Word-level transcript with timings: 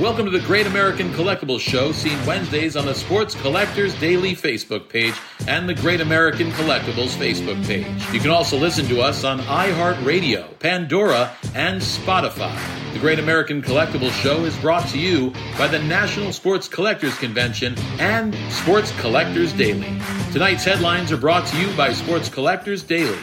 Welcome 0.00 0.24
to 0.24 0.30
the 0.30 0.40
Great 0.46 0.66
American 0.66 1.12
Collectibles 1.12 1.60
Show, 1.60 1.92
seen 1.92 2.16
Wednesdays 2.24 2.74
on 2.74 2.86
the 2.86 2.94
Sports 2.94 3.34
Collectors 3.34 3.92
Daily 4.00 4.34
Facebook 4.34 4.88
page 4.88 5.12
and 5.46 5.68
the 5.68 5.74
Great 5.74 6.00
American 6.00 6.50
Collectibles 6.52 7.10
Facebook 7.10 7.62
page. 7.66 7.86
You 8.10 8.18
can 8.18 8.30
also 8.30 8.56
listen 8.56 8.86
to 8.86 9.02
us 9.02 9.24
on 9.24 9.40
iHeartRadio, 9.40 10.58
Pandora, 10.58 11.36
and 11.54 11.82
Spotify. 11.82 12.58
The 12.94 12.98
Great 12.98 13.18
American 13.18 13.60
Collectibles 13.60 14.18
Show 14.22 14.46
is 14.46 14.56
brought 14.60 14.88
to 14.88 14.98
you 14.98 15.34
by 15.58 15.66
the 15.66 15.80
National 15.80 16.32
Sports 16.32 16.66
Collectors 16.66 17.18
Convention 17.18 17.74
and 17.98 18.34
Sports 18.50 18.98
Collectors 19.02 19.52
Daily. 19.52 20.00
Tonight's 20.32 20.64
headlines 20.64 21.12
are 21.12 21.18
brought 21.18 21.46
to 21.48 21.60
you 21.60 21.70
by 21.76 21.92
Sports 21.92 22.30
Collectors 22.30 22.82
Daily. 22.82 23.18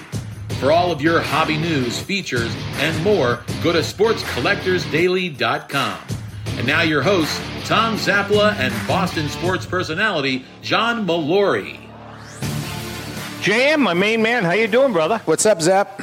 For 0.59 0.71
all 0.71 0.91
of 0.91 1.01
your 1.01 1.21
hobby 1.21 1.57
news, 1.57 1.99
features, 1.99 2.55
and 2.75 3.03
more, 3.03 3.41
go 3.63 3.73
to 3.73 3.79
sportscollectorsdaily.com. 3.79 5.99
And 6.57 6.65
now 6.65 6.81
your 6.81 7.03
hosts, 7.03 7.39
Tom 7.65 7.97
Zappala 7.97 8.53
and 8.55 8.73
Boston 8.87 9.29
sports 9.29 9.63
personality, 9.63 10.43
John 10.63 11.05
Molori. 11.05 11.79
JM, 13.41 13.79
my 13.79 13.93
main 13.93 14.23
man, 14.23 14.43
how 14.43 14.53
you 14.53 14.67
doing, 14.67 14.91
brother? 14.91 15.19
What's 15.25 15.45
up, 15.45 15.61
Zap? 15.61 16.01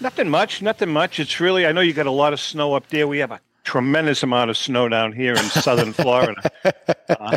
Nothing 0.00 0.28
much, 0.28 0.62
nothing 0.62 0.88
much. 0.88 1.20
It's 1.20 1.38
really, 1.38 1.64
I 1.64 1.70
know 1.70 1.80
you 1.80 1.92
got 1.92 2.06
a 2.06 2.10
lot 2.10 2.32
of 2.32 2.40
snow 2.40 2.74
up 2.74 2.88
there. 2.88 3.06
We 3.06 3.18
have 3.18 3.30
a 3.30 3.40
tremendous 3.62 4.24
amount 4.24 4.50
of 4.50 4.56
snow 4.56 4.88
down 4.88 5.12
here 5.12 5.34
in 5.34 5.44
southern 5.44 5.92
Florida. 5.94 6.42
Uh, 7.08 7.36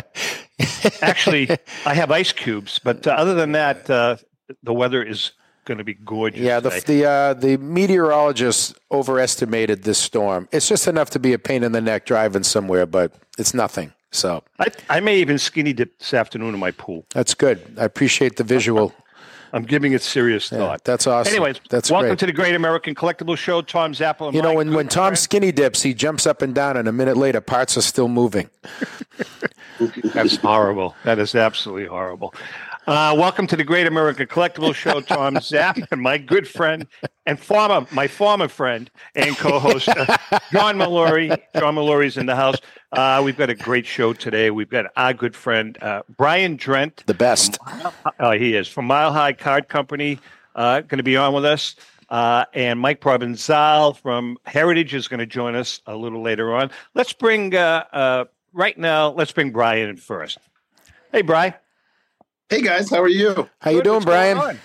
actually, 1.00 1.48
I 1.86 1.94
have 1.94 2.10
ice 2.10 2.32
cubes, 2.32 2.80
but 2.80 3.06
uh, 3.06 3.10
other 3.10 3.34
than 3.34 3.52
that, 3.52 3.88
uh, 3.88 4.16
the 4.64 4.74
weather 4.74 5.00
is 5.00 5.30
going 5.68 5.78
to 5.78 5.84
be 5.84 5.94
gorgeous. 5.94 6.40
Yeah, 6.40 6.58
the 6.58 6.82
the, 6.84 7.04
uh, 7.04 7.34
the 7.34 7.56
meteorologists 7.58 8.74
overestimated 8.90 9.84
this 9.84 9.98
storm. 9.98 10.48
It's 10.50 10.66
just 10.66 10.88
enough 10.88 11.10
to 11.10 11.20
be 11.20 11.32
a 11.32 11.38
pain 11.38 11.62
in 11.62 11.70
the 11.72 11.80
neck 11.80 12.06
driving 12.06 12.42
somewhere, 12.42 12.86
but 12.86 13.12
it's 13.38 13.54
nothing. 13.54 13.92
So 14.10 14.42
I, 14.58 14.68
I 14.88 15.00
may 15.00 15.18
even 15.18 15.38
skinny 15.38 15.74
dip 15.74 15.98
this 15.98 16.14
afternoon 16.14 16.54
in 16.54 16.60
my 16.60 16.70
pool. 16.72 17.04
That's 17.10 17.34
good. 17.34 17.76
I 17.78 17.84
appreciate 17.84 18.36
the 18.36 18.44
visual. 18.44 18.92
I'm 19.52 19.62
giving 19.62 19.92
it 19.92 20.02
serious 20.02 20.50
thought. 20.50 20.58
Yeah, 20.58 20.76
that's 20.84 21.06
awesome. 21.06 21.32
Anyways, 21.32 21.60
that's 21.70 21.90
welcome 21.90 22.08
great. 22.08 22.18
to 22.18 22.26
the 22.26 22.32
Great 22.32 22.54
American 22.54 22.94
Collectible 22.94 23.36
Show. 23.36 23.62
Tom 23.62 23.92
Zappala. 23.92 24.34
You 24.34 24.42
know, 24.42 24.54
when, 24.54 24.74
when 24.74 24.88
Tom 24.88 25.16
skinny 25.16 25.52
dips, 25.52 25.82
he 25.82 25.94
jumps 25.94 26.26
up 26.26 26.42
and 26.42 26.54
down, 26.54 26.76
and 26.76 26.86
a 26.86 26.92
minute 26.92 27.16
later, 27.16 27.40
parts 27.40 27.76
are 27.78 27.82
still 27.82 28.08
moving. 28.08 28.50
That's 30.12 30.36
horrible. 30.36 30.96
That 31.04 31.18
is 31.18 31.34
absolutely 31.34 31.86
horrible. 31.86 32.34
Uh, 32.88 33.14
welcome 33.14 33.46
to 33.46 33.54
the 33.54 33.64
Great 33.64 33.86
America 33.86 34.24
Collectible 34.24 34.74
Show, 34.74 35.02
Tom 35.02 35.38
Zapp, 35.42 35.76
and 35.90 36.00
my 36.00 36.16
good 36.16 36.48
friend 36.48 36.86
and 37.26 37.38
former, 37.38 37.86
my 37.90 38.08
former 38.08 38.48
friend 38.48 38.90
and 39.14 39.36
co-host, 39.36 39.90
uh, 39.90 40.16
John 40.50 40.78
Molori. 40.78 41.38
John 41.54 41.74
Molori's 41.74 42.16
in 42.16 42.24
the 42.24 42.34
house. 42.34 42.56
Uh, 42.90 43.20
we've 43.22 43.36
got 43.36 43.50
a 43.50 43.54
great 43.54 43.84
show 43.84 44.14
today. 44.14 44.50
We've 44.50 44.70
got 44.70 44.86
our 44.96 45.12
good 45.12 45.36
friend 45.36 45.76
uh, 45.82 46.00
Brian 46.16 46.56
Drent, 46.56 47.04
the 47.04 47.12
best. 47.12 47.58
Uh, 48.18 48.30
he 48.30 48.54
is 48.56 48.68
from 48.68 48.86
Mile 48.86 49.12
High 49.12 49.34
Card 49.34 49.68
Company. 49.68 50.18
Uh, 50.54 50.80
going 50.80 50.96
to 50.96 51.02
be 51.02 51.18
on 51.18 51.34
with 51.34 51.44
us. 51.44 51.76
and 52.08 52.80
Mike 52.80 53.02
Provenzale 53.02 53.98
from 53.98 54.38
Heritage 54.46 54.94
is 54.94 55.08
going 55.08 55.20
to 55.20 55.26
join 55.26 55.54
us 55.56 55.82
a 55.84 55.94
little 55.94 56.22
later 56.22 56.54
on. 56.54 56.70
Let's 56.94 57.12
bring 57.12 57.50
right 57.50 58.78
now. 58.78 59.10
Let's 59.10 59.32
bring 59.32 59.50
Brian 59.50 59.90
in 59.90 59.98
first. 59.98 60.38
Hey, 61.12 61.20
Brian. 61.20 61.52
Hey 62.50 62.62
guys, 62.62 62.88
how 62.88 63.02
are 63.02 63.08
you? 63.08 63.46
How 63.60 63.70
you 63.70 63.82
doing, 63.82 64.00
Brian? 64.00 64.58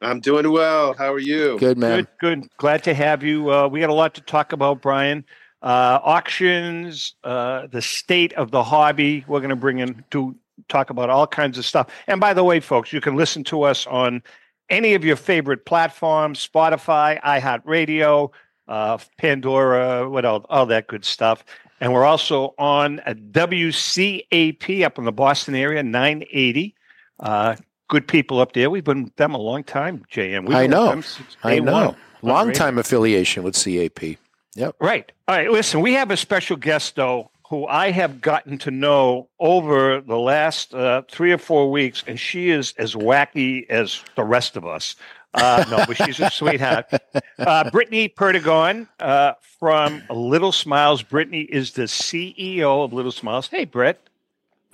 I'm 0.00 0.18
doing 0.18 0.50
well. 0.50 0.94
How 0.94 1.12
are 1.12 1.18
you? 1.18 1.58
Good, 1.58 1.76
man. 1.76 2.06
Good, 2.18 2.40
good. 2.40 2.56
Glad 2.56 2.84
to 2.84 2.94
have 2.94 3.22
you. 3.22 3.52
Uh, 3.52 3.68
we 3.68 3.80
got 3.80 3.90
a 3.90 3.94
lot 3.94 4.14
to 4.14 4.22
talk 4.22 4.54
about, 4.54 4.80
Brian. 4.80 5.22
Uh, 5.60 6.00
auctions, 6.02 7.14
uh, 7.22 7.66
the 7.66 7.82
state 7.82 8.32
of 8.32 8.50
the 8.50 8.64
hobby. 8.64 9.26
We're 9.28 9.40
going 9.40 9.50
to 9.50 9.56
bring 9.56 9.80
in 9.80 10.04
to 10.12 10.34
talk 10.70 10.88
about 10.88 11.10
all 11.10 11.26
kinds 11.26 11.58
of 11.58 11.66
stuff. 11.66 11.90
And 12.06 12.18
by 12.18 12.32
the 12.32 12.42
way, 12.42 12.60
folks, 12.60 12.94
you 12.94 13.02
can 13.02 13.14
listen 13.14 13.44
to 13.44 13.64
us 13.64 13.86
on 13.86 14.22
any 14.70 14.94
of 14.94 15.04
your 15.04 15.16
favorite 15.16 15.66
platforms: 15.66 16.48
Spotify, 16.48 17.20
iHeartRadio, 17.20 18.30
uh, 18.68 18.96
Pandora, 19.18 20.08
what 20.08 20.24
else? 20.24 20.46
All 20.48 20.64
that 20.64 20.86
good 20.86 21.04
stuff. 21.04 21.44
And 21.78 21.92
we're 21.92 22.06
also 22.06 22.54
on 22.56 23.02
a 23.04 23.14
WCAP 23.14 24.82
up 24.82 24.96
in 24.96 25.04
the 25.04 25.12
Boston 25.12 25.54
area, 25.54 25.82
980. 25.82 26.74
Uh, 27.20 27.56
good 27.88 28.06
people 28.06 28.40
up 28.40 28.52
there. 28.52 28.70
We've 28.70 28.84
been 28.84 29.04
with 29.04 29.16
them 29.16 29.34
a 29.34 29.38
long 29.38 29.64
time, 29.64 30.04
JM. 30.12 30.46
We've 30.46 30.56
I 30.56 30.66
know. 30.66 31.02
I 31.42 31.58
know. 31.58 31.96
Long 32.22 32.52
time 32.52 32.78
affiliation 32.78 33.42
with 33.42 33.54
CAP. 33.54 34.18
Yep. 34.54 34.76
Right. 34.80 35.12
All 35.28 35.36
right. 35.36 35.50
Listen, 35.50 35.80
we 35.80 35.92
have 35.92 36.10
a 36.10 36.16
special 36.16 36.56
guest, 36.56 36.96
though, 36.96 37.30
who 37.48 37.66
I 37.66 37.90
have 37.90 38.20
gotten 38.20 38.58
to 38.58 38.70
know 38.70 39.28
over 39.38 40.00
the 40.00 40.18
last 40.18 40.74
uh, 40.74 41.02
three 41.10 41.30
or 41.30 41.38
four 41.38 41.70
weeks, 41.70 42.02
and 42.06 42.18
she 42.18 42.50
is 42.50 42.74
as 42.78 42.94
wacky 42.94 43.68
as 43.68 44.02
the 44.16 44.24
rest 44.24 44.56
of 44.56 44.66
us. 44.66 44.96
Uh, 45.34 45.64
no, 45.70 45.84
but 45.86 45.96
she's 45.98 46.18
a 46.20 46.30
sweetheart. 46.30 46.86
Uh, 47.38 47.70
Brittany 47.70 48.08
Perdigon 48.08 48.88
uh, 48.98 49.34
from 49.60 50.02
Little 50.08 50.52
Smiles. 50.52 51.02
Brittany 51.02 51.42
is 51.42 51.72
the 51.72 51.82
CEO 51.82 52.82
of 52.82 52.94
Little 52.94 53.12
Smiles. 53.12 53.48
Hey, 53.48 53.66
Britt. 53.66 54.05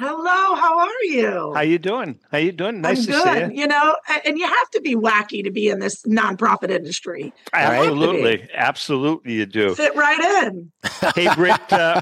Hello, 0.04 0.56
how 0.56 0.80
are 0.80 1.04
you? 1.04 1.52
How 1.54 1.60
you 1.60 1.78
doing? 1.78 2.18
How 2.32 2.38
you 2.38 2.50
doing? 2.50 2.80
Nice 2.80 3.00
I'm 3.00 3.06
to 3.06 3.12
good. 3.12 3.22
see 3.22 3.54
you. 3.54 3.60
You 3.60 3.66
know, 3.68 3.96
and 4.24 4.36
you 4.36 4.46
have 4.48 4.70
to 4.70 4.80
be 4.80 4.96
wacky 4.96 5.44
to 5.44 5.52
be 5.52 5.68
in 5.68 5.78
this 5.78 6.02
nonprofit 6.02 6.70
industry. 6.70 7.32
Absolutely, 7.52 8.48
absolutely, 8.52 9.34
you 9.34 9.46
do. 9.46 9.76
Fit 9.76 9.94
right 9.94 10.44
in. 10.44 10.72
hey, 11.14 11.32
Britt. 11.36 11.72
Uh, 11.72 12.00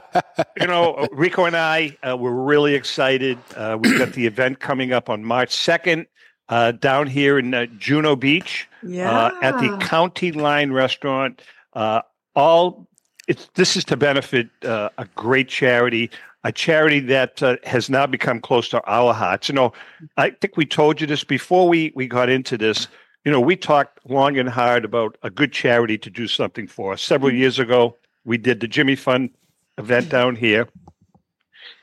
you 0.58 0.66
know, 0.66 1.06
Rico 1.12 1.44
and 1.44 1.54
I 1.54 1.94
uh, 2.02 2.16
were 2.16 2.32
really 2.34 2.74
excited. 2.74 3.36
Uh, 3.54 3.76
we've 3.78 3.98
got 3.98 4.14
the 4.14 4.26
event 4.26 4.60
coming 4.60 4.94
up 4.94 5.10
on 5.10 5.22
March 5.22 5.52
second. 5.52 6.06
Uh, 6.48 6.72
down 6.72 7.06
here 7.06 7.38
in 7.38 7.54
uh, 7.54 7.66
Juno 7.78 8.16
Beach 8.16 8.66
yeah. 8.82 9.08
uh, 9.08 9.30
at 9.40 9.60
the 9.60 9.76
County 9.86 10.32
Line 10.32 10.72
Restaurant. 10.72 11.42
Uh, 11.74 12.00
all 12.34 12.88
it's 13.30 13.48
this 13.54 13.76
is 13.76 13.84
to 13.84 13.96
benefit 13.96 14.48
uh, 14.64 14.88
a 14.98 15.06
great 15.14 15.48
charity, 15.48 16.10
a 16.44 16.52
charity 16.52 17.00
that 17.00 17.42
uh, 17.42 17.56
has 17.64 17.90
now 17.90 18.06
become 18.06 18.40
close 18.40 18.68
to 18.70 18.82
our 18.86 19.12
hearts. 19.12 19.48
You 19.48 19.54
know, 19.54 19.72
I 20.16 20.30
think 20.30 20.56
we 20.56 20.66
told 20.66 21.00
you 21.00 21.06
this 21.06 21.24
before 21.24 21.68
we 21.68 21.92
we 21.94 22.06
got 22.06 22.28
into 22.28 22.56
this. 22.56 22.88
You 23.24 23.32
know, 23.32 23.40
we 23.40 23.56
talked 23.56 24.00
long 24.08 24.38
and 24.38 24.48
hard 24.48 24.84
about 24.84 25.18
a 25.22 25.30
good 25.30 25.52
charity 25.52 25.98
to 25.98 26.10
do 26.10 26.26
something 26.26 26.66
for. 26.66 26.96
Several 26.96 27.32
years 27.32 27.58
ago, 27.58 27.96
we 28.24 28.38
did 28.38 28.60
the 28.60 28.68
Jimmy 28.68 28.96
Fund 28.96 29.30
event 29.76 30.08
down 30.08 30.36
here, 30.36 30.68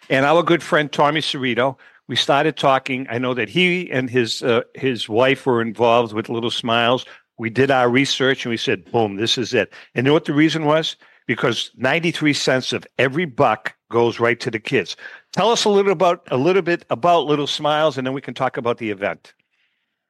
and 0.09 0.25
our 0.25 0.41
good 0.41 0.63
friend 0.63 0.91
Tommy 0.91 1.21
Cerrito 1.21 1.77
we 2.07 2.15
started 2.15 2.55
talking. 2.55 3.05
I 3.09 3.17
know 3.17 3.33
that 3.33 3.49
he 3.49 3.91
and 3.91 4.09
his 4.09 4.41
uh, 4.41 4.61
his 4.75 5.09
wife 5.09 5.45
were 5.45 5.61
involved 5.61 6.13
with 6.13 6.29
Little 6.29 6.51
Smiles. 6.51 7.05
We 7.37 7.49
did 7.49 7.69
our 7.69 7.89
research 7.89 8.45
and 8.45 8.49
we 8.49 8.57
said, 8.57 8.89
boom, 8.91 9.17
this 9.17 9.37
is 9.37 9.53
it. 9.53 9.71
And 9.93 10.05
you 10.05 10.09
know 10.09 10.13
what 10.13 10.25
the 10.25 10.33
reason 10.33 10.65
was? 10.65 10.95
Because 11.27 11.69
93 11.75 12.33
cents 12.33 12.73
of 12.73 12.87
every 12.97 13.25
buck 13.25 13.75
goes 13.89 14.19
right 14.19 14.39
to 14.39 14.51
the 14.51 14.59
kids. 14.59 14.95
Tell 15.33 15.51
us 15.51 15.65
a 15.65 15.69
little 15.69 15.91
about 15.91 16.27
a 16.31 16.37
little 16.37 16.61
bit 16.61 16.85
about 16.89 17.25
Little 17.25 17.47
Smiles, 17.47 17.97
and 17.97 18.05
then 18.05 18.13
we 18.13 18.21
can 18.21 18.33
talk 18.33 18.57
about 18.57 18.77
the 18.77 18.89
event. 18.89 19.33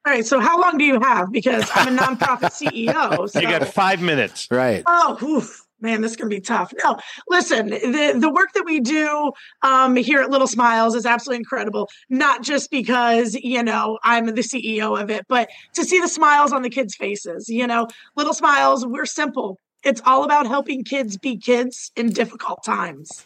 All 0.06 0.12
right. 0.12 0.24
So, 0.24 0.40
how 0.40 0.60
long 0.60 0.78
do 0.78 0.84
you 0.84 1.00
have? 1.00 1.30
Because 1.32 1.68
I'm 1.74 1.96
a 1.96 2.00
nonprofit 2.00 2.52
CEO. 2.88 3.28
So. 3.28 3.40
You 3.40 3.48
got 3.48 3.66
five 3.68 4.00
minutes. 4.00 4.48
Right. 4.50 4.82
Oh, 4.86 5.18
oof 5.22 5.64
man, 5.80 6.00
this 6.00 6.16
can 6.16 6.28
be 6.28 6.40
tough. 6.40 6.72
No, 6.82 6.98
listen, 7.28 7.68
the, 7.68 8.14
the 8.18 8.30
work 8.32 8.52
that 8.54 8.64
we 8.64 8.80
do 8.80 9.32
um, 9.62 9.96
here 9.96 10.20
at 10.20 10.30
Little 10.30 10.46
Smiles 10.46 10.94
is 10.94 11.06
absolutely 11.06 11.38
incredible. 11.38 11.88
Not 12.08 12.42
just 12.42 12.70
because, 12.70 13.34
you 13.34 13.62
know, 13.62 13.98
I'm 14.02 14.26
the 14.26 14.42
CEO 14.42 15.00
of 15.00 15.10
it, 15.10 15.26
but 15.28 15.48
to 15.74 15.84
see 15.84 16.00
the 16.00 16.08
smiles 16.08 16.52
on 16.52 16.62
the 16.62 16.70
kids' 16.70 16.94
faces. 16.94 17.48
You 17.48 17.66
know, 17.66 17.86
Little 18.16 18.34
Smiles, 18.34 18.86
we're 18.86 19.06
simple. 19.06 19.58
It's 19.84 20.02
all 20.04 20.24
about 20.24 20.46
helping 20.46 20.82
kids 20.82 21.16
be 21.16 21.36
kids 21.36 21.92
in 21.94 22.10
difficult 22.10 22.64
times. 22.64 23.24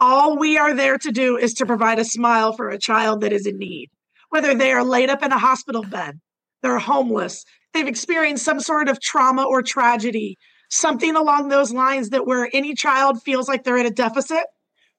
All 0.00 0.38
we 0.38 0.56
are 0.56 0.72
there 0.74 0.96
to 0.96 1.12
do 1.12 1.36
is 1.36 1.52
to 1.54 1.66
provide 1.66 1.98
a 1.98 2.04
smile 2.04 2.54
for 2.54 2.70
a 2.70 2.78
child 2.78 3.20
that 3.20 3.34
is 3.34 3.46
in 3.46 3.58
need, 3.58 3.90
whether 4.30 4.54
they 4.54 4.72
are 4.72 4.82
laid 4.82 5.10
up 5.10 5.22
in 5.22 5.30
a 5.30 5.38
hospital 5.38 5.82
bed, 5.82 6.18
they're 6.62 6.78
homeless, 6.78 7.44
they've 7.74 7.86
experienced 7.86 8.44
some 8.44 8.60
sort 8.60 8.88
of 8.88 8.98
trauma 9.00 9.44
or 9.44 9.60
tragedy, 9.62 10.38
something 10.70 11.16
along 11.16 11.48
those 11.48 11.70
lines 11.70 12.10
that 12.10 12.26
where 12.26 12.48
any 12.54 12.74
child 12.74 13.22
feels 13.22 13.46
like 13.46 13.62
they're 13.64 13.76
at 13.76 13.84
a 13.84 13.90
deficit, 13.90 14.44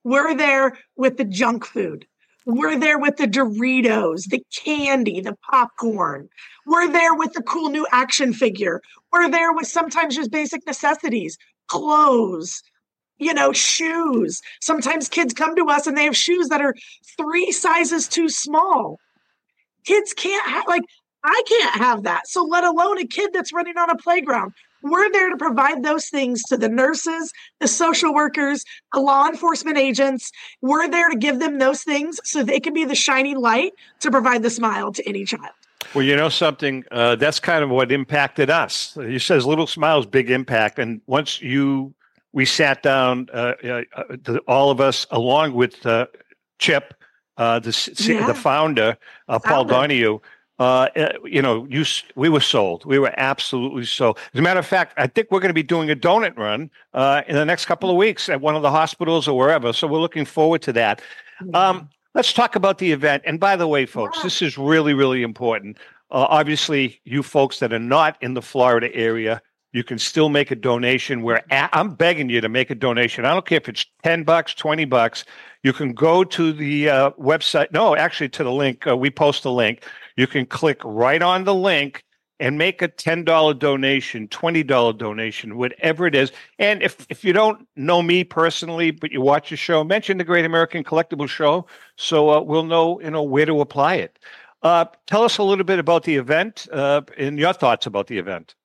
we're 0.03 0.35
there 0.35 0.77
with 0.95 1.17
the 1.17 1.25
junk 1.25 1.65
food. 1.65 2.05
We're 2.45 2.77
there 2.77 2.99
with 2.99 3.17
the 3.17 3.27
Doritos, 3.27 4.29
the 4.29 4.43
candy, 4.55 5.21
the 5.21 5.35
popcorn. 5.49 6.27
We're 6.65 6.91
there 6.91 7.15
with 7.15 7.33
the 7.33 7.43
cool 7.43 7.69
new 7.69 7.87
action 7.91 8.33
figure. 8.33 8.81
We're 9.11 9.29
there 9.29 9.53
with 9.53 9.67
sometimes 9.67 10.15
just 10.15 10.31
basic 10.31 10.65
necessities, 10.65 11.37
clothes, 11.67 12.61
you 13.21 13.33
know, 13.35 13.53
shoes. 13.53 14.41
Sometimes 14.59 15.07
kids 15.07 15.33
come 15.33 15.55
to 15.55 15.69
us 15.69 15.85
and 15.85 15.95
they 15.95 16.05
have 16.05 16.17
shoes 16.17 16.49
that 16.49 16.59
are 16.59 16.75
three 17.17 17.51
sizes 17.51 18.07
too 18.07 18.27
small. 18.27 18.99
Kids 19.85 20.11
can't 20.13 20.49
have, 20.49 20.65
like, 20.67 20.81
I 21.23 21.43
can't 21.47 21.75
have 21.75 22.03
that. 22.03 22.27
So, 22.27 22.43
let 22.43 22.63
alone 22.63 22.97
a 22.97 23.05
kid 23.05 23.29
that's 23.31 23.53
running 23.53 23.77
on 23.77 23.91
a 23.91 23.95
playground 23.95 24.53
We're 24.81 25.11
there 25.11 25.29
to 25.29 25.37
provide 25.37 25.83
those 25.83 26.07
things 26.07 26.41
to 26.45 26.57
the 26.57 26.67
nurses, 26.67 27.31
the 27.59 27.67
social 27.67 28.11
workers, 28.11 28.65
the 28.91 28.99
law 28.99 29.27
enforcement 29.27 29.77
agents. 29.77 30.31
We're 30.63 30.89
there 30.89 31.09
to 31.09 31.15
give 31.15 31.39
them 31.39 31.59
those 31.59 31.83
things 31.83 32.19
so 32.23 32.41
they 32.43 32.59
can 32.59 32.73
be 32.73 32.85
the 32.85 32.95
shining 32.95 33.37
light 33.37 33.73
to 33.99 34.09
provide 34.09 34.41
the 34.41 34.49
smile 34.49 34.91
to 34.93 35.07
any 35.07 35.25
child. 35.25 35.53
Well, 35.93 36.03
you 36.03 36.15
know 36.15 36.29
something. 36.29 36.83
Uh, 36.89 37.15
that's 37.17 37.39
kind 37.39 37.63
of 37.63 37.69
what 37.69 37.91
impacted 37.91 38.49
us. 38.49 38.97
He 38.99 39.19
says, 39.19 39.45
"Little 39.45 39.67
smiles, 39.67 40.07
big 40.07 40.31
impact." 40.31 40.79
And 40.79 41.01
once 41.05 41.41
you, 41.41 41.93
we 42.33 42.45
sat 42.45 42.81
down, 42.83 43.27
uh, 43.33 43.53
uh, 43.63 43.81
uh 43.95 44.37
all 44.47 44.71
of 44.71 44.79
us, 44.79 45.05
along 45.11 45.53
with 45.53 45.85
uh, 45.85 46.07
Chip, 46.59 46.93
uh, 47.37 47.59
the 47.59 47.93
yeah. 47.99 48.27
the 48.27 48.33
founder, 48.33 48.97
Paul 49.27 49.65
Donahue. 49.65 50.19
you 51.25 51.41
know, 51.41 51.65
you 51.69 51.85
we 52.15 52.29
were 52.29 52.39
sold. 52.39 52.85
We 52.85 52.99
were 52.99 53.13
absolutely 53.17 53.85
sold. 53.85 54.19
As 54.33 54.39
a 54.39 54.41
matter 54.41 54.59
of 54.59 54.65
fact, 54.65 54.93
I 54.97 55.07
think 55.07 55.29
we're 55.31 55.39
going 55.39 55.49
to 55.49 55.53
be 55.53 55.63
doing 55.63 55.89
a 55.89 55.95
donut 55.95 56.37
run 56.37 56.69
in 57.27 57.35
the 57.35 57.45
next 57.45 57.65
couple 57.65 57.89
of 57.89 57.95
weeks 57.95 58.29
at 58.29 58.41
one 58.41 58.55
of 58.55 58.61
the 58.61 58.71
hospitals 58.71 59.27
or 59.27 59.37
wherever. 59.37 59.73
So 59.73 59.87
we're 59.87 59.99
looking 59.99 60.25
forward 60.25 60.61
to 60.63 60.73
that. 60.73 61.01
Um, 61.53 61.89
Let's 62.13 62.33
talk 62.33 62.55
about 62.55 62.77
the 62.77 62.91
event. 62.91 63.23
And 63.25 63.39
by 63.39 63.55
the 63.55 63.67
way, 63.67 63.85
folks, 63.85 64.17
yeah. 64.17 64.23
this 64.23 64.41
is 64.41 64.57
really, 64.57 64.93
really 64.93 65.23
important. 65.23 65.77
Uh, 66.09 66.27
obviously, 66.29 66.99
you 67.05 67.23
folks 67.23 67.59
that 67.59 67.71
are 67.71 67.79
not 67.79 68.17
in 68.21 68.33
the 68.33 68.41
Florida 68.41 68.93
area, 68.93 69.41
you 69.73 69.83
can 69.83 69.97
still 69.99 70.29
make 70.29 70.51
a 70.51 70.55
donation. 70.55 71.21
Where 71.21 71.43
I'm 71.49 71.95
begging 71.95 72.29
you 72.29 72.41
to 72.41 72.49
make 72.49 72.69
a 72.69 72.75
donation. 72.75 73.25
I 73.25 73.33
don't 73.33 73.45
care 73.45 73.57
if 73.57 73.69
it's 73.69 73.85
ten 74.03 74.23
bucks, 74.23 74.53
twenty 74.53 74.85
bucks. 74.85 75.25
You 75.63 75.73
can 75.73 75.93
go 75.93 76.23
to 76.23 76.53
the 76.53 76.89
uh, 76.89 77.11
website. 77.11 77.71
No, 77.71 77.95
actually, 77.95 78.29
to 78.29 78.43
the 78.43 78.51
link. 78.51 78.87
Uh, 78.87 78.97
we 78.97 79.09
post 79.09 79.45
a 79.45 79.49
link. 79.51 79.83
You 80.17 80.27
can 80.27 80.45
click 80.45 80.81
right 80.83 81.21
on 81.21 81.43
the 81.43 81.55
link 81.55 82.03
and 82.41 82.57
make 82.57 82.81
a 82.81 82.87
$10 82.87 83.59
donation, 83.59 84.27
$20 84.27 84.97
donation, 84.97 85.57
whatever 85.57 86.07
it 86.07 86.15
is. 86.15 86.31
And 86.57 86.81
if, 86.81 87.05
if 87.07 87.23
you 87.23 87.33
don't 87.33 87.67
know 87.75 88.01
me 88.01 88.23
personally, 88.23 88.89
but 88.89 89.11
you 89.11 89.21
watch 89.21 89.51
the 89.51 89.55
show, 89.55 89.83
mention 89.83 90.17
the 90.17 90.23
Great 90.23 90.43
American 90.43 90.83
Collectible 90.83 91.29
Show 91.29 91.67
so 91.97 92.31
uh, 92.31 92.41
we'll 92.41 92.63
know, 92.65 92.99
you 92.99 93.11
know, 93.11 93.21
where 93.21 93.45
to 93.45 93.61
apply 93.61 93.95
it. 93.95 94.17
Uh, 94.63 94.85
tell 95.05 95.23
us 95.23 95.37
a 95.37 95.43
little 95.43 95.63
bit 95.63 95.77
about 95.77 96.03
the 96.03 96.15
event 96.15 96.67
uh, 96.73 97.01
and 97.15 97.37
your 97.37 97.53
thoughts 97.53 97.85
about 97.85 98.07
the 98.07 98.17
event. 98.17 98.55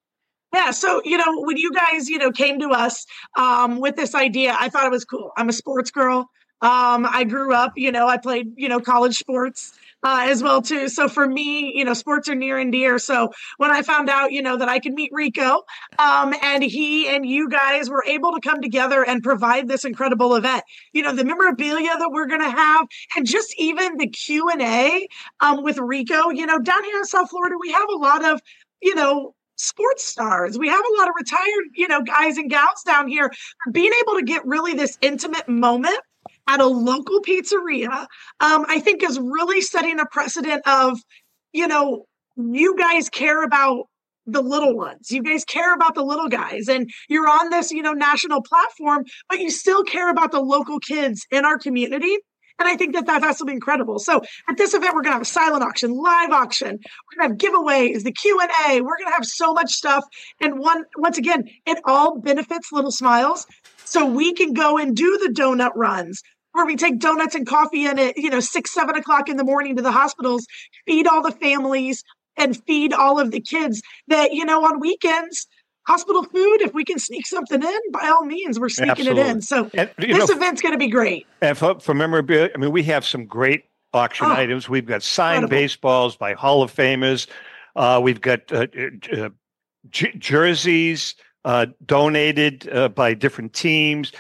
Yeah, 0.54 0.70
so 0.70 1.02
you 1.04 1.18
know, 1.18 1.42
when 1.42 1.56
you 1.56 1.72
guys, 1.72 2.08
you 2.08 2.18
know, 2.18 2.30
came 2.30 2.60
to 2.60 2.70
us 2.70 3.04
um, 3.36 3.80
with 3.80 3.96
this 3.96 4.14
idea, 4.14 4.56
I 4.58 4.68
thought 4.68 4.84
it 4.86 4.90
was 4.90 5.04
cool. 5.04 5.32
I'm 5.36 5.48
a 5.48 5.52
sports 5.52 5.90
girl. 5.90 6.30
Um, 6.62 7.06
I 7.06 7.24
grew 7.24 7.52
up, 7.52 7.72
you 7.76 7.92
know, 7.92 8.08
I 8.08 8.16
played, 8.16 8.46
you 8.56 8.66
know, 8.68 8.80
college 8.80 9.16
sports 9.16 9.72
uh, 10.02 10.24
as 10.30 10.42
well 10.42 10.62
too. 10.62 10.88
So 10.88 11.06
for 11.06 11.28
me, 11.28 11.72
you 11.76 11.84
know, 11.84 11.92
sports 11.92 12.30
are 12.30 12.34
near 12.34 12.56
and 12.56 12.72
dear. 12.72 12.98
So 12.98 13.30
when 13.58 13.70
I 13.70 13.82
found 13.82 14.08
out, 14.08 14.32
you 14.32 14.40
know, 14.40 14.56
that 14.56 14.66
I 14.68 14.78
could 14.78 14.94
meet 14.94 15.10
Rico, 15.12 15.64
um, 15.98 16.34
and 16.42 16.62
he 16.62 17.08
and 17.08 17.26
you 17.26 17.50
guys 17.50 17.90
were 17.90 18.04
able 18.06 18.32
to 18.32 18.40
come 18.40 18.62
together 18.62 19.04
and 19.04 19.22
provide 19.22 19.68
this 19.68 19.84
incredible 19.84 20.34
event, 20.34 20.64
you 20.94 21.02
know, 21.02 21.14
the 21.14 21.24
memorabilia 21.24 21.90
that 21.98 22.08
we're 22.10 22.26
going 22.26 22.40
to 22.40 22.50
have, 22.50 22.86
and 23.16 23.26
just 23.26 23.54
even 23.58 23.98
the 23.98 24.08
Q 24.08 24.48
and 24.48 24.62
A 24.62 25.06
um, 25.40 25.62
with 25.62 25.76
Rico. 25.76 26.30
You 26.30 26.46
know, 26.46 26.58
down 26.58 26.82
here 26.84 26.96
in 26.98 27.04
South 27.04 27.28
Florida, 27.28 27.56
we 27.60 27.70
have 27.72 27.88
a 27.90 27.96
lot 27.96 28.24
of, 28.24 28.40
you 28.80 28.94
know, 28.94 29.34
sports 29.56 30.04
stars. 30.04 30.58
We 30.58 30.68
have 30.68 30.84
a 30.84 30.98
lot 30.98 31.08
of 31.08 31.14
retired, 31.18 31.64
you 31.74 31.88
know, 31.88 32.02
guys 32.02 32.36
and 32.36 32.50
gals 32.50 32.82
down 32.84 33.08
here. 33.08 33.32
Being 33.72 33.92
able 34.02 34.14
to 34.18 34.24
get 34.24 34.46
really 34.46 34.74
this 34.74 34.96
intimate 35.00 35.48
moment 35.48 35.98
at 36.48 36.60
a 36.60 36.66
local 36.66 37.20
pizzeria, 37.20 38.06
um, 38.40 38.64
I 38.68 38.80
think 38.80 39.02
is 39.02 39.18
really 39.18 39.60
setting 39.60 39.98
a 39.98 40.06
precedent 40.06 40.62
of, 40.66 41.00
you 41.52 41.66
know, 41.66 42.04
you 42.36 42.76
guys 42.76 43.08
care 43.08 43.42
about 43.42 43.86
the 44.26 44.42
little 44.42 44.76
ones. 44.76 45.10
You 45.10 45.22
guys 45.22 45.44
care 45.44 45.74
about 45.74 45.94
the 45.94 46.02
little 46.02 46.28
guys 46.28 46.68
and 46.68 46.90
you're 47.08 47.28
on 47.28 47.50
this, 47.50 47.70
you 47.70 47.82
know, 47.82 47.92
national 47.92 48.42
platform, 48.42 49.04
but 49.28 49.38
you 49.38 49.50
still 49.50 49.84
care 49.84 50.10
about 50.10 50.32
the 50.32 50.40
local 50.40 50.80
kids 50.80 51.26
in 51.30 51.44
our 51.44 51.58
community. 51.58 52.16
And 52.58 52.68
I 52.68 52.76
think 52.76 52.94
that 52.94 53.06
that 53.06 53.22
has 53.22 53.38
to 53.38 53.44
be 53.44 53.52
incredible. 53.52 53.98
So 53.98 54.22
at 54.48 54.56
this 54.56 54.74
event, 54.74 54.94
we're 54.94 55.02
going 55.02 55.12
to 55.12 55.18
have 55.18 55.22
a 55.22 55.26
silent 55.26 55.62
auction, 55.62 55.92
live 55.92 56.30
auction. 56.30 56.78
We're 56.78 57.20
going 57.20 57.36
to 57.36 57.44
have 57.44 57.52
giveaways, 57.52 58.02
the 58.02 58.12
Q 58.12 58.38
and 58.40 58.50
A. 58.68 58.80
We're 58.80 58.96
going 58.96 59.10
to 59.10 59.14
have 59.14 59.26
so 59.26 59.52
much 59.52 59.72
stuff. 59.72 60.04
And 60.40 60.58
one, 60.58 60.84
once 60.96 61.18
again, 61.18 61.48
it 61.66 61.78
all 61.84 62.18
benefits 62.18 62.72
Little 62.72 62.90
Smiles. 62.90 63.46
So 63.84 64.06
we 64.06 64.32
can 64.32 64.52
go 64.52 64.78
and 64.78 64.96
do 64.96 65.18
the 65.18 65.32
donut 65.32 65.72
runs 65.76 66.22
where 66.52 66.66
we 66.66 66.76
take 66.76 66.98
donuts 66.98 67.34
and 67.34 67.46
coffee 67.46 67.84
in 67.84 67.98
at 67.98 68.16
you 68.16 68.30
know 68.30 68.40
six 68.40 68.72
seven 68.72 68.96
o'clock 68.96 69.28
in 69.28 69.36
the 69.36 69.44
morning 69.44 69.76
to 69.76 69.82
the 69.82 69.92
hospitals 69.92 70.46
feed 70.86 71.06
all 71.06 71.22
the 71.22 71.30
families 71.30 72.02
and 72.38 72.62
feed 72.64 72.94
all 72.94 73.20
of 73.20 73.30
the 73.30 73.40
kids 73.40 73.82
that 74.08 74.32
you 74.32 74.44
know 74.44 74.64
on 74.64 74.80
weekends 74.80 75.46
hospital 75.86 76.22
food 76.24 76.62
if 76.62 76.74
we 76.74 76.84
can 76.84 76.98
sneak 76.98 77.26
something 77.26 77.62
in 77.62 77.80
by 77.92 78.08
all 78.08 78.24
means 78.24 78.58
we're 78.58 78.68
sneaking 78.68 79.08
Absolutely. 79.08 79.22
it 79.22 79.26
in 79.28 79.40
so 79.40 79.70
and, 79.74 79.90
this 79.98 80.28
know, 80.28 80.34
event's 80.34 80.60
going 80.60 80.72
to 80.72 80.78
be 80.78 80.88
great 80.88 81.26
and 81.40 81.56
for, 81.56 81.78
for 81.80 81.94
memorabilia 81.94 82.50
i 82.54 82.58
mean 82.58 82.72
we 82.72 82.82
have 82.82 83.04
some 83.04 83.26
great 83.26 83.64
auction 83.92 84.26
oh, 84.26 84.32
items 84.32 84.68
we've 84.68 84.86
got 84.86 85.02
signed 85.02 85.44
incredible. 85.44 85.62
baseballs 85.62 86.16
by 86.16 86.34
hall 86.34 86.62
of 86.62 86.74
famers 86.74 87.26
uh, 87.76 88.00
we've 88.02 88.20
got 88.20 88.50
uh, 88.52 88.66
uh, 89.16 89.28
j- 89.90 90.12
jerseys 90.18 91.14
uh, 91.44 91.66
donated 91.84 92.68
uh, 92.72 92.88
by 92.88 93.14
different 93.14 93.52
teams 93.52 94.12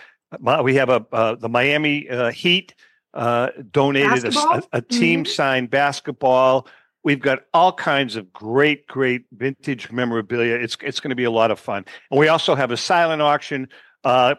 we 0.62 0.74
have 0.74 0.88
a 0.88 1.04
uh, 1.12 1.34
the 1.34 1.48
Miami 1.48 2.08
uh, 2.08 2.30
Heat 2.30 2.74
uh, 3.14 3.48
donated 3.70 4.24
a, 4.24 4.38
a, 4.38 4.62
a, 4.74 4.82
team 4.82 5.24
mm-hmm. 5.24 5.32
signed 5.32 5.70
basketball. 5.70 6.68
We've 7.06 7.20
got 7.20 7.44
all 7.54 7.72
kinds 7.72 8.16
of 8.16 8.32
great, 8.32 8.88
great 8.88 9.26
vintage 9.30 9.92
memorabilia. 9.92 10.56
It's 10.56 10.76
it's 10.82 10.98
going 10.98 11.10
to 11.10 11.14
be 11.14 11.22
a 11.22 11.30
lot 11.30 11.52
of 11.52 11.60
fun, 11.60 11.84
and 12.10 12.18
we 12.18 12.26
also 12.26 12.56
have 12.56 12.72
a 12.72 12.76
silent 12.76 13.22
auction, 13.22 13.68
uh, 14.02 14.34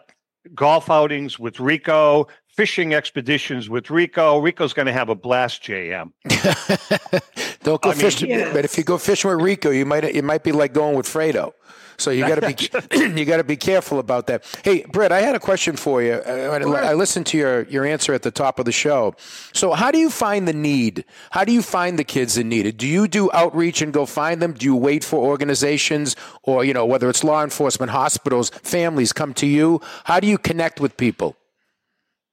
golf 0.54 0.90
outings 0.90 1.38
with 1.38 1.60
Rico, 1.60 2.28
fishing 2.46 2.92
expeditions 2.92 3.70
with 3.70 3.88
Rico. 3.88 4.38
Rico's 4.38 4.74
going 4.74 4.84
to 4.84 4.92
have 4.92 5.08
a 5.08 5.14
blast, 5.14 5.62
JM. 5.62 6.12
Don't 7.62 7.80
go 7.80 7.88
I 7.88 7.94
fishing, 7.94 8.28
mean, 8.28 8.52
but 8.52 8.66
if 8.66 8.76
you 8.76 8.84
go 8.84 8.98
fishing 8.98 9.30
with 9.30 9.40
Rico, 9.40 9.70
you 9.70 9.86
might 9.86 10.04
it 10.04 10.22
might 10.22 10.44
be 10.44 10.52
like 10.52 10.74
going 10.74 10.94
with 10.94 11.06
Fredo. 11.06 11.54
So 11.98 12.12
you 12.12 12.26
got 12.26 12.36
to 12.36 12.46
be 12.46 13.16
you 13.18 13.24
got 13.24 13.38
to 13.38 13.44
be 13.44 13.56
careful 13.56 13.98
about 13.98 14.28
that. 14.28 14.44
Hey, 14.62 14.84
Britt, 14.84 15.12
I 15.12 15.20
had 15.20 15.34
a 15.34 15.40
question 15.40 15.76
for 15.76 16.02
you. 16.02 16.12
Uh, 16.14 16.58
I, 16.62 16.90
I 16.90 16.94
listened 16.94 17.26
to 17.26 17.38
your 17.38 17.62
your 17.64 17.84
answer 17.84 18.14
at 18.14 18.22
the 18.22 18.30
top 18.30 18.58
of 18.58 18.64
the 18.64 18.72
show. 18.72 19.14
So 19.52 19.72
how 19.72 19.90
do 19.90 19.98
you 19.98 20.08
find 20.08 20.46
the 20.46 20.52
need? 20.52 21.04
How 21.30 21.44
do 21.44 21.52
you 21.52 21.62
find 21.62 21.98
the 21.98 22.04
kids 22.04 22.38
in 22.38 22.48
need? 22.48 22.76
Do 22.76 22.86
you 22.86 23.08
do 23.08 23.30
outreach 23.32 23.82
and 23.82 23.92
go 23.92 24.06
find 24.06 24.40
them? 24.40 24.52
Do 24.52 24.64
you 24.64 24.76
wait 24.76 25.02
for 25.04 25.18
organizations 25.18 26.14
or 26.44 26.64
you 26.64 26.72
know 26.72 26.86
whether 26.86 27.10
it's 27.10 27.24
law 27.24 27.42
enforcement, 27.42 27.90
hospitals, 27.90 28.50
families 28.50 29.12
come 29.12 29.34
to 29.34 29.46
you? 29.46 29.80
How 30.04 30.20
do 30.20 30.28
you 30.28 30.38
connect 30.38 30.80
with 30.80 30.96
people? 30.96 31.36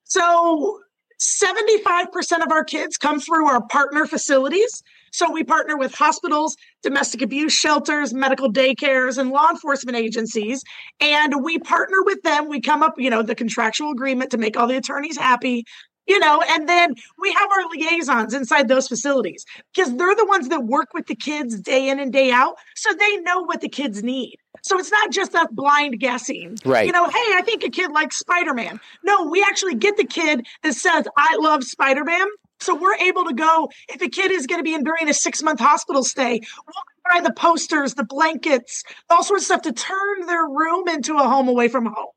So 0.03 0.79
75% 1.19 2.43
of 2.43 2.51
our 2.51 2.63
kids 2.63 2.97
come 2.97 3.19
through 3.19 3.47
our 3.47 3.65
partner 3.67 4.05
facilities. 4.05 4.83
So 5.15 5.31
we 5.31 5.45
partner 5.45 5.77
with 5.77 5.95
hospitals, 5.95 6.57
domestic 6.83 7.21
abuse 7.21 7.53
shelters, 7.53 8.13
medical 8.13 8.51
daycares, 8.51 9.17
and 9.17 9.29
law 9.29 9.49
enforcement 9.49 9.95
agencies. 9.97 10.61
And 10.99 11.41
we 11.41 11.57
partner 11.57 12.03
with 12.03 12.21
them. 12.23 12.49
We 12.49 12.59
come 12.59 12.83
up, 12.83 12.95
you 12.97 13.09
know, 13.09 13.21
the 13.21 13.33
contractual 13.33 13.91
agreement 13.91 14.31
to 14.31 14.37
make 14.37 14.57
all 14.57 14.67
the 14.67 14.75
attorneys 14.75 15.17
happy 15.17 15.63
you 16.07 16.19
know, 16.19 16.43
and 16.47 16.69
then 16.69 16.93
we 17.17 17.31
have 17.31 17.49
our 17.51 17.67
liaisons 17.71 18.35
inside 18.35 18.67
those 18.67 18.87
facilities 18.87 19.43
because 19.73 19.95
they're 19.95 20.15
the 20.15 20.25
ones 20.25 20.49
that 20.49 20.63
work 20.63 20.93
with 20.93 21.07
the 21.07 21.15
kids 21.15 21.59
day 21.59 21.89
in 21.89 21.99
and 21.99 22.13
day 22.13 22.31
out. 22.31 22.57
So 22.75 22.93
they 22.93 23.17
know 23.21 23.41
what 23.41 23.61
the 23.61 23.69
kids 23.69 24.03
need. 24.03 24.35
So 24.61 24.77
it's 24.77 24.91
not 24.91 25.11
just 25.11 25.33
us 25.33 25.47
blind 25.51 25.99
guessing. 25.99 26.57
Right. 26.63 26.85
You 26.85 26.91
know, 26.91 27.05
hey, 27.05 27.33
I 27.33 27.41
think 27.43 27.63
a 27.63 27.69
kid 27.69 27.91
likes 27.91 28.17
Spider 28.17 28.53
Man. 28.53 28.79
No, 29.03 29.29
we 29.29 29.43
actually 29.43 29.75
get 29.75 29.97
the 29.97 30.05
kid 30.05 30.45
that 30.63 30.73
says, 30.73 31.07
I 31.17 31.37
love 31.39 31.63
Spider 31.63 32.03
Man. 32.03 32.27
So 32.59 32.75
we're 32.75 32.95
able 32.95 33.25
to 33.25 33.33
go 33.33 33.69
if 33.89 34.01
a 34.01 34.09
kid 34.09 34.31
is 34.31 34.47
going 34.47 34.59
to 34.59 34.63
be 34.63 34.73
enduring 34.73 35.09
a 35.09 35.13
six 35.13 35.43
month 35.43 35.59
hospital 35.59 36.03
stay, 36.03 36.41
we'll 36.65 37.13
buy 37.13 37.21
the 37.21 37.33
posters, 37.33 37.93
the 37.93 38.05
blankets, 38.05 38.83
all 39.09 39.23
sorts 39.23 39.43
of 39.43 39.45
stuff 39.45 39.61
to 39.63 39.73
turn 39.73 40.25
their 40.25 40.45
room 40.45 40.87
into 40.87 41.17
a 41.17 41.27
home 41.27 41.47
away 41.47 41.67
from 41.67 41.85
home. 41.85 42.11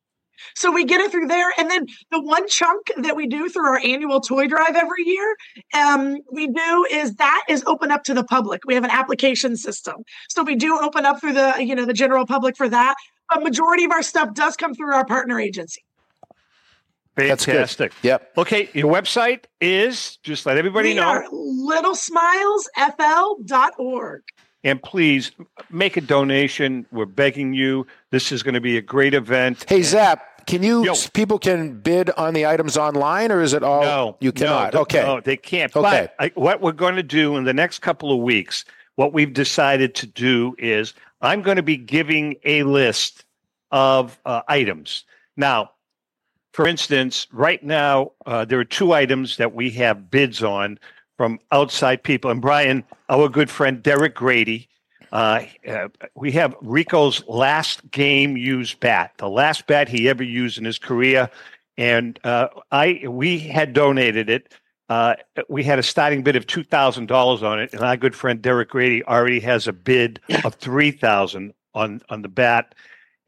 So 0.55 0.71
we 0.71 0.85
get 0.85 1.01
it 1.01 1.11
through 1.11 1.27
there. 1.27 1.53
And 1.59 1.71
then 1.71 1.87
the 2.11 2.21
one 2.21 2.47
chunk 2.49 2.93
that 2.99 3.17
we 3.17 3.27
do 3.27 3.49
through 3.49 3.67
our 3.67 3.81
annual 3.85 4.21
toy 4.21 4.47
drive 4.47 4.77
every 4.77 5.05
year, 5.05 5.37
um, 5.75 6.19
we 6.33 6.47
do 6.47 6.87
is 6.91 7.15
that 7.17 7.45
is 7.49 7.65
open 7.67 7.91
up 7.91 8.05
to 8.05 8.15
the 8.15 8.25
public. 8.25 8.63
We 8.67 8.75
have 8.75 8.85
an 8.85 8.91
application 8.91 9.57
system. 9.57 9.97
So 10.29 10.43
we 10.43 10.55
do 10.55 10.79
open 10.81 11.05
up 11.05 11.21
through 11.21 11.35
the, 11.35 11.57
you 11.59 11.75
know, 11.75 11.85
the 11.85 11.93
general 11.93 12.27
public 12.27 12.57
for 12.57 12.69
that. 12.69 12.95
A 13.35 13.41
majority 13.41 13.85
of 13.85 13.91
our 13.91 14.03
stuff 14.03 14.33
does 14.35 14.57
come 14.57 14.75
through 14.75 14.95
our 14.95 15.05
partner 15.05 15.39
agency. 15.39 15.83
Fantastic. 17.27 17.93
Yep. 18.03 18.33
Okay, 18.39 18.71
your 18.75 18.93
website 18.93 19.45
is 19.61 20.19
just 20.23 20.47
let 20.47 20.57
everybody 20.59 20.91
we 20.91 20.95
know. 20.95 21.03
Are 21.03 21.25
littlesmilesfl.org. 21.29 24.23
And 24.65 24.83
please 24.83 25.31
make 25.71 25.97
a 25.97 26.01
donation. 26.01 26.85
We're 26.91 27.07
begging 27.07 27.55
you. 27.55 27.87
This 28.11 28.33
is 28.33 28.43
going 28.43 28.55
to 28.55 28.61
be 28.61 28.77
a 28.77 28.83
great 28.83 29.15
event. 29.15 29.65
Hey, 29.69 29.83
Zap, 29.83 30.47
can 30.47 30.63
you 30.63 30.85
Yo. 30.85 30.95
people 31.13 31.39
can 31.39 31.79
bid 31.81 32.11
on 32.11 32.35
the 32.35 32.47
items 32.47 32.77
online 32.77 33.31
or 33.31 33.41
is 33.43 33.53
it 33.53 33.63
all 33.63 33.83
no 33.83 34.17
you 34.19 34.33
cannot 34.33 34.73
no, 34.73 34.81
okay 34.81 35.03
no 35.03 35.21
they 35.21 35.37
can't 35.37 35.77
okay 35.77 36.09
but 36.09 36.15
I, 36.19 36.33
what 36.37 36.63
we're 36.63 36.73
going 36.73 36.97
to 36.97 37.03
do 37.03 37.37
in 37.37 37.45
the 37.45 37.53
next 37.53 37.81
couple 37.81 38.11
of 38.11 38.21
weeks 38.21 38.65
what 38.99 39.13
we've 39.13 39.35
decided 39.35 39.95
to 39.95 40.07
do 40.07 40.57
is 40.59 40.95
I'm 41.21 41.43
going 41.43 41.57
to 41.57 41.63
be 41.63 41.77
giving 41.77 42.37
a 42.45 42.65
list 42.65 43.25
of 43.71 44.19
uh, 44.25 44.43
items. 44.49 45.05
Now, 45.37 45.71
for 46.59 46.67
instance, 46.67 47.29
right 47.31 47.63
now, 47.63 48.11
uh, 48.27 48.45
there 48.45 48.59
are 48.59 48.65
two 48.65 48.93
items 48.93 49.37
that 49.37 49.55
we 49.55 49.71
have 49.71 50.11
bids 50.11 50.43
on 50.43 50.77
from 51.17 51.39
outside 51.53 52.03
people. 52.03 52.33
And 52.33 52.43
Brian, 52.43 52.83
our 53.09 53.29
good 53.29 53.49
friend 53.49 53.81
Derek 53.81 54.17
Grady, 54.17 54.69
uh, 55.13 55.43
uh, 55.69 55.87
we 56.17 56.33
have 56.33 56.57
Rico's 56.61 57.25
last 57.29 57.89
game 57.93 58.37
used 58.37 58.81
bat, 58.81 59.13
the 59.19 59.29
last 59.29 59.69
bat 59.69 59.89
he 59.89 60.09
ever 60.09 60.25
used 60.25 60.59
in 60.59 60.65
his 60.65 60.81
career. 60.81 61.31
And 61.77 62.19
uh, 62.25 62.49
I, 62.73 63.05
we 63.09 63.39
had 63.39 63.73
donated 63.73 64.29
it. 64.29 64.53
Uh, 64.89 65.15
we 65.49 65.63
had 65.63 65.79
a 65.79 65.85
starting 65.85 66.25
bid 66.25 66.35
of 66.35 66.45
two 66.49 66.65
thousand 66.65 67.07
dollars 67.07 67.45
on 67.45 67.61
it, 67.61 67.73
and 67.73 67.83
our 67.83 67.97
good 67.97 68.17
friend 68.17 68.43
Derek 68.43 68.71
Grady 68.71 69.05
already 69.05 69.39
has 69.39 69.69
a 69.69 69.73
bid 69.73 70.19
of 70.43 70.57
three 70.57 70.91
thousand 70.91 71.55
on 71.75 72.03
on 72.09 72.23
the 72.23 72.29
bat. 72.29 72.75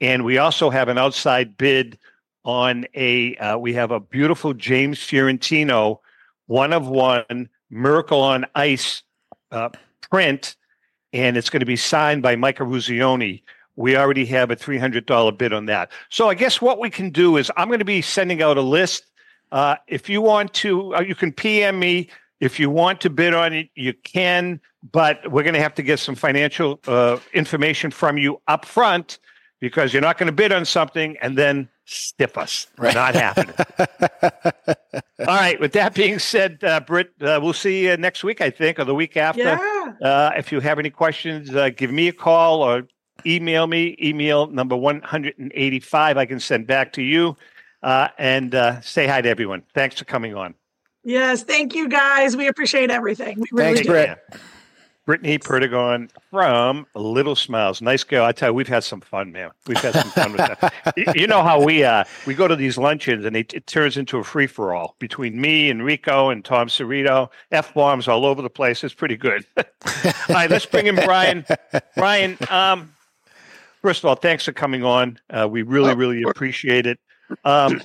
And 0.00 0.24
we 0.24 0.38
also 0.38 0.68
have 0.68 0.88
an 0.88 0.98
outside 0.98 1.56
bid 1.56 1.96
on 2.44 2.86
a. 2.94 3.36
Uh, 3.36 3.58
we 3.58 3.74
have 3.74 3.90
a 3.90 4.00
beautiful 4.00 4.54
James 4.54 5.02
Fiorentino, 5.02 6.00
one 6.46 6.72
of 6.72 6.88
one 6.88 7.48
Miracle 7.70 8.20
on 8.20 8.46
Ice 8.54 9.02
uh, 9.50 9.70
print, 10.10 10.56
and 11.12 11.36
it's 11.36 11.50
going 11.50 11.60
to 11.60 11.66
be 11.66 11.76
signed 11.76 12.22
by 12.22 12.36
Mike 12.36 12.58
Eruzione. 12.58 13.42
We 13.76 13.96
already 13.96 14.26
have 14.26 14.50
a 14.50 14.56
three 14.56 14.78
hundred 14.78 15.06
dollar 15.06 15.32
bid 15.32 15.52
on 15.52 15.66
that. 15.66 15.90
So 16.08 16.28
I 16.28 16.34
guess 16.34 16.60
what 16.60 16.78
we 16.78 16.90
can 16.90 17.10
do 17.10 17.36
is 17.36 17.50
I'm 17.56 17.68
going 17.68 17.78
to 17.78 17.84
be 17.84 18.02
sending 18.02 18.42
out 18.42 18.56
a 18.56 18.62
list. 18.62 19.04
Uh, 19.52 19.76
if 19.86 20.08
you 20.08 20.20
want 20.20 20.54
to, 20.54 20.94
uh, 20.94 21.00
you 21.00 21.14
can 21.14 21.32
PM 21.32 21.78
me. 21.78 22.08
If 22.40 22.58
you 22.58 22.70
want 22.70 23.00
to 23.02 23.10
bid 23.10 23.34
on 23.34 23.52
it, 23.52 23.68
you 23.74 23.92
can, 23.92 24.60
but 24.92 25.30
we're 25.30 25.42
going 25.42 25.54
to 25.54 25.60
have 25.60 25.74
to 25.74 25.82
get 25.82 25.98
some 25.98 26.14
financial 26.14 26.80
uh, 26.86 27.18
information 27.34 27.90
from 27.90 28.16
you 28.16 28.40
up 28.48 28.64
front 28.64 29.18
because 29.60 29.92
you're 29.92 30.02
not 30.02 30.18
going 30.18 30.26
to 30.26 30.32
bid 30.32 30.52
on 30.52 30.64
something 30.64 31.16
and 31.20 31.36
then 31.36 31.68
stiff 31.84 32.38
us. 32.38 32.66
Right. 32.78 32.94
Not 32.94 33.14
happening. 33.14 33.54
All 35.20 35.26
right. 35.26 35.60
With 35.60 35.72
that 35.72 35.94
being 35.94 36.18
said, 36.18 36.64
uh, 36.64 36.80
Britt, 36.80 37.12
uh, 37.20 37.38
we'll 37.42 37.52
see 37.52 37.84
you 37.86 37.96
next 37.96 38.24
week, 38.24 38.40
I 38.40 38.50
think, 38.50 38.78
or 38.78 38.84
the 38.84 38.94
week 38.94 39.16
after. 39.16 39.42
Yeah. 39.42 39.92
Uh, 40.02 40.32
if 40.36 40.50
you 40.50 40.60
have 40.60 40.78
any 40.78 40.90
questions, 40.90 41.54
uh, 41.54 41.68
give 41.70 41.92
me 41.92 42.08
a 42.08 42.12
call 42.12 42.62
or 42.62 42.88
email 43.26 43.66
me. 43.66 43.96
Email 44.02 44.46
number 44.46 44.76
185 44.76 46.16
I 46.16 46.26
can 46.26 46.40
send 46.40 46.66
back 46.66 46.92
to 46.94 47.02
you. 47.02 47.36
Uh, 47.82 48.08
and 48.18 48.54
uh, 48.54 48.80
say 48.80 49.06
hi 49.06 49.20
to 49.20 49.28
everyone. 49.28 49.62
Thanks 49.74 49.98
for 49.98 50.04
coming 50.04 50.34
on. 50.34 50.54
Yes. 51.04 51.42
Thank 51.42 51.74
you, 51.74 51.88
guys. 51.88 52.36
We 52.36 52.46
appreciate 52.46 52.90
everything. 52.90 53.40
We 53.40 53.48
really 53.52 53.74
Thanks, 53.74 53.86
do. 53.86 53.92
Britt. 53.92 54.18
Brittany 55.10 55.40
Perdigon 55.40 56.08
from 56.30 56.86
Little 56.94 57.34
Smiles. 57.34 57.82
Nice 57.82 58.04
girl. 58.04 58.24
I 58.24 58.30
tell 58.30 58.50
you, 58.50 58.54
we've 58.54 58.68
had 58.68 58.84
some 58.84 59.00
fun, 59.00 59.32
man. 59.32 59.50
We've 59.66 59.76
had 59.76 59.92
some 59.92 60.10
fun 60.10 60.30
with 60.30 60.38
that. 60.38 61.16
you 61.16 61.26
know 61.26 61.42
how 61.42 61.60
we 61.60 61.82
uh 61.82 62.04
we 62.28 62.34
go 62.34 62.46
to 62.46 62.54
these 62.54 62.78
luncheons 62.78 63.24
and 63.24 63.34
it, 63.34 63.52
it 63.52 63.66
turns 63.66 63.96
into 63.96 64.18
a 64.18 64.22
free 64.22 64.46
for 64.46 64.72
all 64.72 64.94
between 65.00 65.40
me 65.40 65.68
and 65.68 65.84
Rico 65.84 66.30
and 66.30 66.44
Tom 66.44 66.68
Cerrito. 66.68 67.28
F 67.50 67.74
bombs 67.74 68.06
all 68.06 68.24
over 68.24 68.40
the 68.40 68.48
place. 68.48 68.84
It's 68.84 68.94
pretty 68.94 69.16
good. 69.16 69.44
all 69.56 69.64
right, 70.28 70.48
let's 70.48 70.64
bring 70.64 70.86
in 70.86 70.94
Brian. 70.94 71.44
Brian, 71.96 72.38
um, 72.48 72.94
first 73.82 74.04
of 74.04 74.08
all, 74.08 74.14
thanks 74.14 74.44
for 74.44 74.52
coming 74.52 74.84
on. 74.84 75.18
Uh, 75.28 75.48
we 75.50 75.62
really, 75.62 75.92
really 75.92 76.22
appreciate 76.22 76.86
it. 76.86 77.00
Um, 77.44 77.82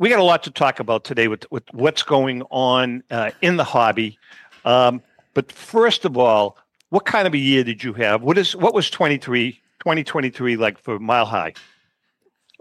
we 0.00 0.08
got 0.08 0.18
a 0.18 0.24
lot 0.24 0.42
to 0.42 0.50
talk 0.50 0.80
about 0.80 1.04
today 1.04 1.28
with 1.28 1.48
with 1.52 1.62
what's 1.70 2.02
going 2.02 2.42
on 2.50 3.04
uh, 3.12 3.30
in 3.42 3.58
the 3.58 3.64
hobby. 3.64 4.18
Um, 4.64 5.02
but 5.34 5.50
first 5.50 6.04
of 6.04 6.16
all, 6.16 6.56
what 6.90 7.06
kind 7.06 7.26
of 7.26 7.34
a 7.34 7.38
year 7.38 7.64
did 7.64 7.82
you 7.82 7.92
have? 7.94 8.22
What 8.22 8.36
is 8.36 8.54
what 8.54 8.74
was 8.74 8.90
23, 8.90 9.52
2023 9.80 10.56
like 10.56 10.78
for 10.78 10.98
Mile 10.98 11.26
High? 11.26 11.54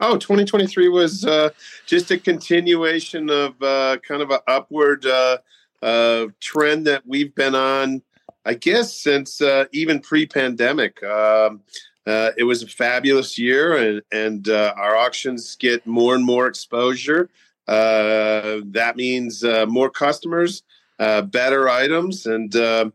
Oh, 0.03 0.17
2023 0.17 0.89
was 0.89 1.25
uh, 1.25 1.51
just 1.85 2.09
a 2.09 2.17
continuation 2.17 3.29
of 3.29 3.61
uh, 3.61 3.97
kind 3.97 4.23
of 4.23 4.31
an 4.31 4.39
upward 4.47 5.05
uh, 5.05 5.37
uh, 5.83 6.27
trend 6.39 6.87
that 6.87 7.05
we've 7.05 7.35
been 7.35 7.53
on, 7.53 8.01
I 8.43 8.55
guess, 8.55 8.95
since 8.95 9.41
uh, 9.41 9.65
even 9.71 9.99
pre-pandemic. 9.99 11.03
Um, 11.03 11.61
uh, 12.07 12.31
it 12.35 12.45
was 12.45 12.63
a 12.63 12.67
fabulous 12.67 13.37
year, 13.37 13.75
and, 13.77 14.01
and 14.11 14.49
our 14.49 14.95
auctions 14.95 15.55
get 15.55 15.85
more 15.85 16.15
and 16.15 16.25
more 16.25 16.47
exposure. 16.47 17.29
that 17.67 18.93
means 18.95 19.43
more 19.67 19.91
customers, 19.91 20.63
uh, 21.01 21.23
better 21.23 21.67
items. 21.67 22.27
And, 22.27 22.55
uh, 22.55 22.91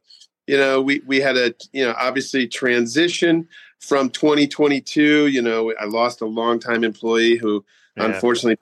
you 0.46 0.56
know, 0.56 0.80
we, 0.80 1.02
we 1.06 1.20
had 1.20 1.36
a, 1.36 1.52
you 1.72 1.84
know, 1.84 1.92
obviously 1.98 2.46
transition 2.46 3.48
from 3.80 4.10
2022. 4.10 5.26
You 5.26 5.42
know, 5.42 5.74
I 5.78 5.86
lost 5.86 6.20
a 6.20 6.26
longtime 6.26 6.84
employee 6.84 7.36
who 7.36 7.64
yeah. 7.96 8.04
unfortunately 8.04 8.58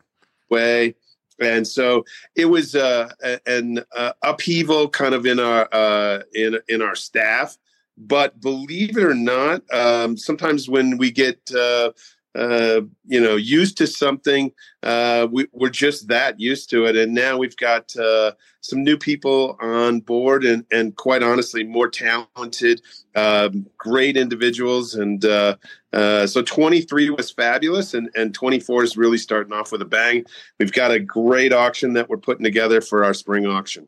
way. 0.48 0.94
And 1.38 1.66
so 1.66 2.06
it 2.34 2.46
was 2.46 2.74
uh, 2.74 3.10
an 3.46 3.84
uh, 3.94 4.12
upheaval 4.22 4.88
kind 4.88 5.14
of 5.14 5.26
in 5.26 5.38
our 5.38 5.68
uh, 5.72 6.22
in 6.32 6.58
in 6.68 6.80
our 6.80 6.94
staff. 6.94 7.58
But 7.98 8.40
believe 8.40 8.96
it 8.96 9.04
or 9.04 9.14
not, 9.14 9.62
um, 9.72 10.16
sometimes 10.16 10.68
when 10.68 10.96
we 10.96 11.10
get 11.10 11.50
uh, 12.34 12.80
you 13.06 13.20
know, 13.20 13.36
used 13.36 13.76
to 13.78 13.86
something. 13.86 14.52
Uh, 14.82 15.26
we, 15.30 15.46
are 15.60 15.68
just 15.68 16.08
that 16.08 16.40
used 16.40 16.68
to 16.70 16.84
it, 16.84 16.96
and 16.96 17.14
now 17.14 17.38
we've 17.38 17.56
got 17.56 17.96
uh, 17.96 18.32
some 18.60 18.82
new 18.82 18.98
people 18.98 19.56
on 19.60 20.00
board, 20.00 20.44
and 20.44 20.64
and 20.72 20.96
quite 20.96 21.22
honestly, 21.22 21.64
more 21.64 21.88
talented, 21.88 22.82
um, 23.14 23.66
great 23.78 24.16
individuals, 24.16 24.94
and 24.94 25.24
uh, 25.24 25.56
uh, 25.92 26.26
so 26.26 26.42
23 26.42 27.10
was 27.10 27.30
fabulous, 27.30 27.94
and 27.94 28.10
and 28.16 28.34
24 28.34 28.84
is 28.84 28.96
really 28.96 29.18
starting 29.18 29.52
off 29.52 29.70
with 29.70 29.82
a 29.82 29.86
bang. 29.86 30.24
We've 30.58 30.72
got 30.72 30.90
a 30.90 30.98
great 30.98 31.52
auction 31.52 31.92
that 31.94 32.08
we're 32.08 32.16
putting 32.16 32.44
together 32.44 32.80
for 32.80 33.04
our 33.04 33.14
spring 33.14 33.46
auction. 33.46 33.86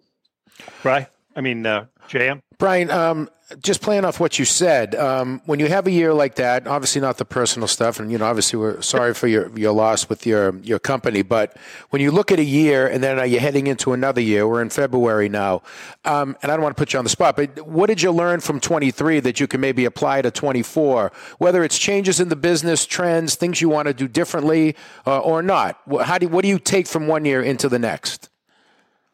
Right. 0.84 1.08
I 1.34 1.42
mean, 1.42 1.66
uh, 1.66 1.86
JM? 2.08 2.40
Brian, 2.58 2.90
um, 2.90 3.28
just 3.62 3.80
playing 3.80 4.04
off 4.04 4.18
what 4.18 4.38
you 4.38 4.44
said, 4.44 4.94
um, 4.96 5.40
when 5.46 5.60
you 5.60 5.68
have 5.68 5.86
a 5.86 5.90
year 5.90 6.12
like 6.12 6.34
that, 6.36 6.66
obviously 6.66 7.00
not 7.00 7.16
the 7.16 7.24
personal 7.24 7.68
stuff, 7.68 8.00
and 8.00 8.10
you 8.10 8.18
know, 8.18 8.24
obviously 8.24 8.58
we're 8.58 8.80
sorry 8.80 9.14
for 9.14 9.28
your 9.28 9.56
your 9.56 9.72
loss 9.72 10.08
with 10.08 10.26
your 10.26 10.56
your 10.60 10.78
company, 10.80 11.22
but 11.22 11.56
when 11.90 12.02
you 12.02 12.10
look 12.10 12.32
at 12.32 12.40
a 12.40 12.44
year 12.44 12.88
and 12.88 13.04
then 13.04 13.30
you're 13.30 13.40
heading 13.40 13.68
into 13.68 13.92
another 13.92 14.20
year, 14.20 14.48
we're 14.48 14.62
in 14.62 14.70
February 14.70 15.28
now, 15.28 15.62
um, 16.04 16.36
and 16.42 16.50
I 16.50 16.56
don't 16.56 16.62
want 16.62 16.76
to 16.76 16.80
put 16.80 16.92
you 16.92 16.98
on 16.98 17.04
the 17.04 17.10
spot, 17.10 17.36
but 17.36 17.66
what 17.66 17.86
did 17.86 18.02
you 18.02 18.10
learn 18.10 18.40
from 18.40 18.58
23 18.58 19.20
that 19.20 19.38
you 19.38 19.46
can 19.46 19.60
maybe 19.60 19.84
apply 19.84 20.22
to 20.22 20.30
24? 20.30 21.12
Whether 21.38 21.62
it's 21.62 21.78
changes 21.78 22.18
in 22.18 22.28
the 22.30 22.36
business, 22.36 22.84
trends, 22.84 23.36
things 23.36 23.60
you 23.60 23.68
want 23.68 23.86
to 23.86 23.94
do 23.94 24.08
differently, 24.08 24.74
uh, 25.06 25.20
or 25.20 25.40
not. 25.42 25.78
How 26.02 26.18
do 26.18 26.26
what 26.28 26.42
do 26.42 26.48
you 26.48 26.58
take 26.58 26.88
from 26.88 27.06
one 27.06 27.24
year 27.24 27.42
into 27.42 27.68
the 27.68 27.78
next? 27.78 28.28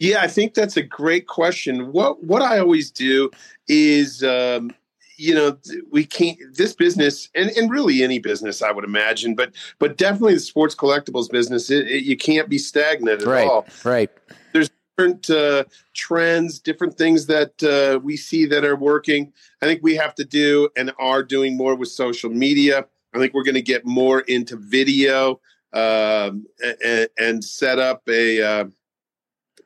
Yeah, 0.02 0.20
I 0.20 0.26
think 0.26 0.54
that's 0.54 0.76
a 0.76 0.82
great 0.82 1.28
question. 1.28 1.92
What 1.92 2.24
what 2.24 2.42
I 2.42 2.58
always 2.58 2.90
do 2.90 3.30
is 3.68 4.24
um, 4.24 4.72
you 5.16 5.32
know 5.32 5.56
we 5.92 6.04
can't 6.04 6.36
this 6.56 6.72
business 6.72 7.28
and, 7.36 7.50
and 7.50 7.70
really 7.70 8.02
any 8.02 8.18
business 8.18 8.62
i 8.62 8.72
would 8.72 8.82
imagine 8.82 9.36
but 9.36 9.52
but 9.78 9.96
definitely 9.96 10.34
the 10.34 10.40
sports 10.40 10.74
collectibles 10.74 11.30
business 11.30 11.70
it, 11.70 11.86
it, 11.86 12.02
you 12.02 12.16
can't 12.16 12.48
be 12.48 12.58
stagnant 12.58 13.22
at 13.22 13.28
right, 13.28 13.46
all. 13.46 13.64
right. 13.84 14.10
There's 14.52 14.70
different 14.96 15.30
uh, 15.30 15.64
trends 15.94 16.58
different 16.58 16.98
things 16.98 17.26
that 17.26 17.62
uh, 17.62 18.00
we 18.00 18.16
see 18.16 18.44
that 18.46 18.64
are 18.64 18.74
working. 18.74 19.32
I 19.62 19.66
think 19.66 19.84
we 19.84 19.94
have 19.94 20.16
to 20.16 20.24
do 20.24 20.68
and 20.76 20.92
are 20.98 21.22
doing 21.22 21.56
more 21.56 21.76
with 21.76 21.90
social 21.90 22.30
media. 22.30 22.86
I 23.14 23.18
think 23.18 23.34
we're 23.34 23.44
going 23.44 23.54
to 23.54 23.62
get 23.62 23.86
more 23.86 24.20
into 24.22 24.56
video 24.56 25.40
um, 25.72 26.46
and, 26.84 27.08
and, 27.18 27.44
set 27.44 27.78
up 27.78 28.02
a 28.08 28.42
uh, 28.42 28.64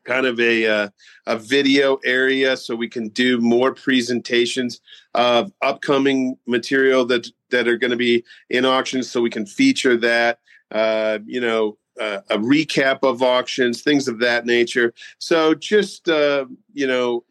kind 0.06 0.26
of 0.26 0.38
a 0.40 0.66
uh, 0.66 0.88
a 1.26 1.38
video 1.38 1.96
area 2.04 2.56
so 2.56 2.74
we 2.74 2.88
can 2.88 3.08
do 3.08 3.40
more 3.40 3.74
presentations 3.74 4.80
of 5.14 5.52
upcoming 5.62 6.38
material 6.46 7.04
that 7.06 7.28
that 7.50 7.68
are 7.68 7.76
going 7.76 7.90
to 7.90 7.96
be 7.96 8.24
in 8.48 8.64
auctions 8.64 9.10
so 9.10 9.20
we 9.20 9.30
can 9.30 9.46
feature 9.46 9.96
that 9.96 10.38
uh, 10.70 11.18
you 11.26 11.40
know 11.40 11.76
uh, 12.00 12.20
a 12.30 12.38
recap 12.38 12.98
of 13.02 13.22
auctions 13.22 13.82
things 13.82 14.08
of 14.08 14.20
that 14.20 14.46
nature. 14.46 14.94
So 15.18 15.54
just 15.54 16.08
uh, 16.08 16.46
you 16.72 16.86
know 16.86 17.24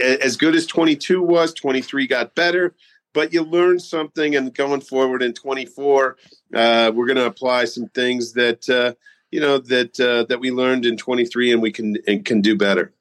as 0.00 0.36
good 0.36 0.54
as 0.54 0.66
22 0.66 1.22
was 1.22 1.52
23 1.52 2.06
got 2.06 2.34
better 2.34 2.74
but 3.12 3.32
you 3.32 3.42
learn 3.42 3.78
something 3.78 4.36
and 4.36 4.54
going 4.54 4.80
forward 4.80 5.22
in 5.22 5.34
24 5.34 6.16
uh, 6.54 6.92
we're 6.94 7.06
going 7.06 7.16
to 7.16 7.26
apply 7.26 7.66
some 7.66 7.86
things 7.88 8.32
that 8.32 8.66
uh, 8.70 8.94
you 9.30 9.40
know 9.40 9.58
that 9.58 9.98
uh, 10.00 10.24
that 10.24 10.40
we 10.40 10.50
learned 10.50 10.86
in 10.86 10.96
23 10.96 11.52
and 11.52 11.62
we 11.62 11.72
can 11.72 11.96
and 12.06 12.24
can 12.24 12.40
do 12.40 12.56
better. 12.56 12.92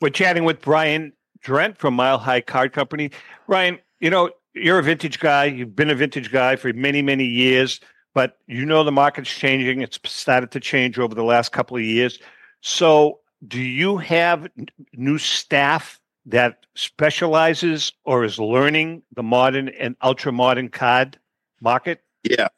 We're 0.00 0.10
chatting 0.10 0.44
with 0.44 0.60
brian 0.60 1.12
drent 1.40 1.78
from 1.78 1.94
mile 1.94 2.18
high 2.18 2.40
card 2.40 2.72
company. 2.72 3.10
Brian 3.46 3.78
you 4.00 4.10
know 4.10 4.30
you're 4.54 4.78
a 4.78 4.82
vintage 4.82 5.20
guy. 5.20 5.44
You've 5.44 5.76
been 5.76 5.90
a 5.90 5.94
vintage 5.94 6.32
guy 6.32 6.56
for 6.56 6.72
many 6.72 7.02
many 7.02 7.24
years 7.24 7.80
but 8.18 8.38
you 8.48 8.66
know 8.66 8.82
the 8.82 8.90
market's 8.90 9.30
changing. 9.30 9.80
It's 9.80 9.98
started 10.04 10.50
to 10.50 10.58
change 10.58 10.98
over 10.98 11.14
the 11.14 11.22
last 11.22 11.52
couple 11.52 11.76
of 11.76 11.84
years. 11.84 12.18
So 12.62 13.20
do 13.46 13.60
you 13.60 13.98
have 13.98 14.48
new 14.94 15.18
staff 15.18 16.00
that 16.26 16.66
specializes 16.74 17.92
or 18.04 18.24
is 18.24 18.38
learning 18.38 19.02
the 19.14 19.22
modern 19.22 19.68
and 19.68 19.94
ultra 20.02 20.32
modern 20.32 20.68
card 20.68 21.16
market? 21.60 22.02
Yeah. 22.24 22.48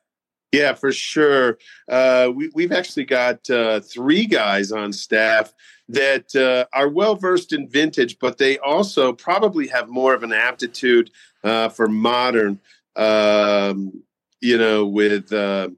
Yeah, 0.52 0.74
for 0.74 0.90
sure. 0.90 1.58
Uh, 1.88 2.30
we, 2.34 2.50
we've 2.54 2.72
actually 2.72 3.04
got 3.04 3.48
uh, 3.48 3.80
three 3.80 4.26
guys 4.26 4.72
on 4.72 4.92
staff 4.92 5.52
that 5.88 6.34
uh, 6.34 6.64
are 6.76 6.88
well 6.88 7.14
versed 7.14 7.52
in 7.52 7.68
vintage, 7.68 8.18
but 8.18 8.38
they 8.38 8.58
also 8.58 9.12
probably 9.12 9.68
have 9.68 9.88
more 9.88 10.12
of 10.12 10.22
an 10.22 10.32
aptitude 10.32 11.10
uh, 11.44 11.68
for 11.68 11.88
modern. 11.88 12.58
Um, 12.96 14.02
you 14.40 14.58
know, 14.58 14.86
with 14.86 15.32
uh, 15.32 15.68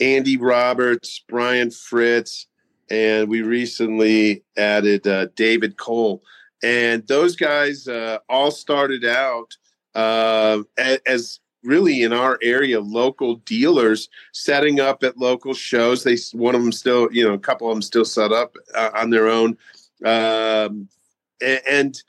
Andy 0.00 0.36
Roberts, 0.36 1.22
Brian 1.28 1.70
Fritz, 1.70 2.46
and 2.90 3.28
we 3.28 3.42
recently 3.42 4.42
added 4.56 5.06
uh, 5.06 5.26
David 5.36 5.76
Cole. 5.76 6.22
And 6.62 7.06
those 7.06 7.36
guys 7.36 7.86
all 8.28 8.50
started 8.50 9.04
out 9.04 9.54
as 9.94 11.40
really 11.62 12.02
in 12.02 12.12
our 12.12 12.38
area 12.42 12.80
local 12.80 13.36
dealers 13.36 14.08
setting 14.32 14.80
up 14.80 15.02
at 15.02 15.18
local 15.18 15.54
shows. 15.54 16.04
They 16.04 16.16
one 16.32 16.54
of 16.54 16.62
them 16.62 16.72
still, 16.72 17.08
you 17.12 17.26
know, 17.26 17.34
a 17.34 17.38
couple 17.38 17.68
of 17.68 17.74
them 17.74 17.82
still 17.82 18.04
set 18.04 18.32
up 18.32 18.54
uh, 18.74 18.90
on 18.94 19.10
their 19.10 19.28
own, 19.28 19.56
um, 20.04 20.88
and, 21.42 21.60
and 21.68 22.02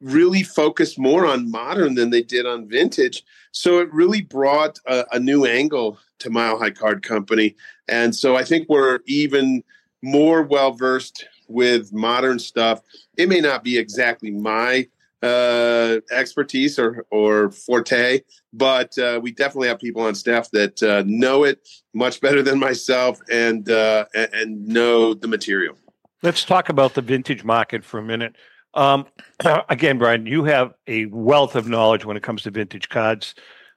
really 0.00 0.42
focused 0.42 0.98
more 0.98 1.26
on 1.26 1.50
modern 1.50 1.94
than 1.94 2.10
they 2.10 2.22
did 2.22 2.46
on 2.46 2.68
vintage. 2.68 3.22
So 3.52 3.78
it 3.80 3.92
really 3.92 4.22
brought 4.22 4.78
a, 4.86 5.04
a 5.12 5.18
new 5.18 5.44
angle 5.44 5.98
to 6.20 6.30
Mile 6.30 6.58
High 6.58 6.70
Card 6.70 7.02
Company, 7.02 7.56
and 7.88 8.14
so 8.14 8.36
I 8.36 8.44
think 8.44 8.68
we're 8.68 9.00
even 9.06 9.62
more 10.02 10.42
well 10.42 10.72
versed 10.72 11.26
with 11.48 11.92
modern 11.92 12.38
stuff. 12.38 12.80
It 13.16 13.28
may 13.28 13.40
not 13.40 13.64
be 13.64 13.76
exactly 13.76 14.30
my 14.30 14.86
uh, 15.22 16.00
expertise 16.10 16.78
or 16.78 17.04
or 17.10 17.50
forte, 17.50 18.20
but 18.52 18.96
uh, 18.98 19.20
we 19.22 19.32
definitely 19.32 19.68
have 19.68 19.78
people 19.78 20.02
on 20.02 20.14
staff 20.14 20.50
that 20.52 20.82
uh, 20.82 21.02
know 21.06 21.44
it 21.44 21.66
much 21.94 22.20
better 22.20 22.42
than 22.42 22.58
myself 22.58 23.18
and 23.30 23.70
uh, 23.70 24.06
and 24.14 24.66
know 24.66 25.14
the 25.14 25.28
material. 25.28 25.76
Let's 26.22 26.44
talk 26.44 26.68
about 26.68 26.94
the 26.94 27.02
vintage 27.02 27.44
market 27.44 27.84
for 27.84 27.98
a 27.98 28.02
minute. 28.02 28.36
Um, 28.74 29.06
again, 29.68 29.98
Brian, 29.98 30.26
you 30.26 30.44
have 30.44 30.74
a 30.86 31.06
wealth 31.06 31.56
of 31.56 31.68
knowledge 31.68 32.04
when 32.04 32.16
it 32.16 32.22
comes 32.22 32.42
to 32.42 32.50
vintage 32.50 32.88
cards. 32.88 33.34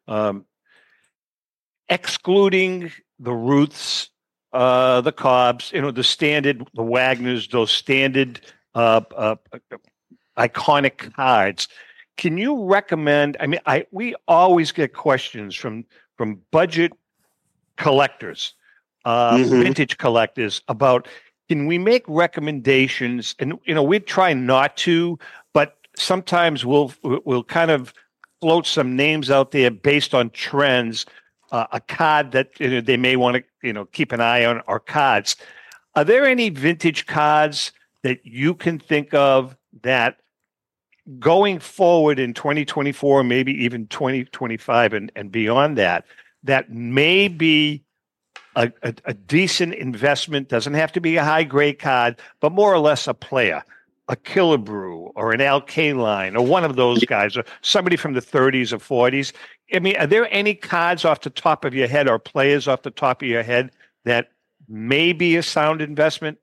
Um, 0.07 0.45
excluding 1.89 2.91
the 3.19 3.33
Ruths, 3.33 4.09
uh, 4.51 5.01
the 5.01 5.11
Cobbs, 5.11 5.71
you 5.71 5.81
know, 5.81 5.91
the 5.91 6.03
standard, 6.03 6.67
the 6.73 6.83
Wagners, 6.83 7.49
those 7.49 7.71
standard 7.71 8.41
uh, 8.75 9.01
uh, 9.15 9.35
iconic 10.37 11.13
cards. 11.13 11.67
Can 12.17 12.37
you 12.37 12.63
recommend? 12.65 13.37
I 13.39 13.47
mean, 13.47 13.59
I 13.65 13.85
we 13.91 14.15
always 14.27 14.71
get 14.71 14.93
questions 14.93 15.55
from 15.55 15.85
from 16.17 16.39
budget 16.51 16.93
collectors, 17.77 18.53
uh, 19.05 19.37
mm-hmm. 19.37 19.61
vintage 19.61 19.97
collectors 19.97 20.61
about 20.67 21.07
can 21.49 21.67
we 21.67 21.77
make 21.77 22.03
recommendations? 22.07 23.35
And 23.39 23.59
you 23.65 23.73
know, 23.73 23.83
we 23.83 23.99
try 23.99 24.33
not 24.33 24.77
to, 24.77 25.19
but 25.53 25.77
sometimes 25.95 26.65
we'll 26.65 26.93
we'll 27.03 27.43
kind 27.43 27.71
of 27.71 27.93
float 28.41 28.65
some 28.65 28.95
names 28.95 29.31
out 29.31 29.51
there 29.51 29.71
based 29.71 30.13
on 30.13 30.29
trends. 30.31 31.05
Uh, 31.51 31.67
a 31.71 31.79
card 31.79 32.31
that 32.31 32.59
you 32.59 32.67
know, 32.67 32.81
they 32.81 32.97
may 32.97 33.15
want 33.15 33.35
to 33.35 33.43
you 33.61 33.71
know 33.73 33.85
keep 33.85 34.11
an 34.11 34.21
eye 34.21 34.45
on, 34.45 34.61
or 34.67 34.79
cards. 34.79 35.35
Are 35.95 36.03
there 36.03 36.25
any 36.25 36.49
vintage 36.49 37.05
cards 37.05 37.71
that 38.01 38.25
you 38.25 38.55
can 38.55 38.79
think 38.79 39.13
of 39.13 39.55
that 39.83 40.17
going 41.19 41.59
forward 41.59 42.19
in 42.19 42.33
2024, 42.33 43.23
maybe 43.23 43.53
even 43.63 43.87
2025 43.87 44.93
and, 44.93 45.11
and 45.15 45.31
beyond 45.31 45.77
that, 45.77 46.05
that 46.43 46.71
may 46.71 47.27
be 47.27 47.83
a, 48.55 48.71
a, 48.83 48.93
a 49.05 49.13
decent 49.13 49.73
investment, 49.73 50.49
doesn't 50.49 50.73
have 50.73 50.91
to 50.93 51.01
be 51.01 51.17
a 51.17 51.23
high 51.23 51.43
grade 51.43 51.79
card, 51.79 52.19
but 52.39 52.51
more 52.51 52.73
or 52.73 52.79
less 52.79 53.07
a 53.07 53.13
player, 53.13 53.63
a 54.07 54.15
Killebrew 54.15 55.11
or 55.15 55.31
an 55.31 55.41
Al 55.41 55.61
Kaline 55.61 56.35
or 56.35 56.45
one 56.45 56.63
of 56.63 56.75
those 56.75 57.03
guys, 57.05 57.35
or 57.35 57.43
somebody 57.61 57.95
from 57.95 58.13
the 58.13 58.21
30s 58.21 58.71
or 58.71 58.77
40s. 58.77 59.33
I 59.73 59.79
mean, 59.79 59.97
are 59.97 60.07
there 60.07 60.27
any 60.31 60.55
cards 60.55 61.05
off 61.05 61.21
the 61.21 61.29
top 61.29 61.65
of 61.65 61.73
your 61.73 61.87
head 61.87 62.07
or 62.07 62.19
players 62.19 62.67
off 62.67 62.83
the 62.83 62.91
top 62.91 63.21
of 63.21 63.27
your 63.27 63.43
head 63.43 63.71
that 64.05 64.29
may 64.67 65.13
be 65.13 65.35
a 65.35 65.43
sound 65.43 65.81
investment? 65.81 66.37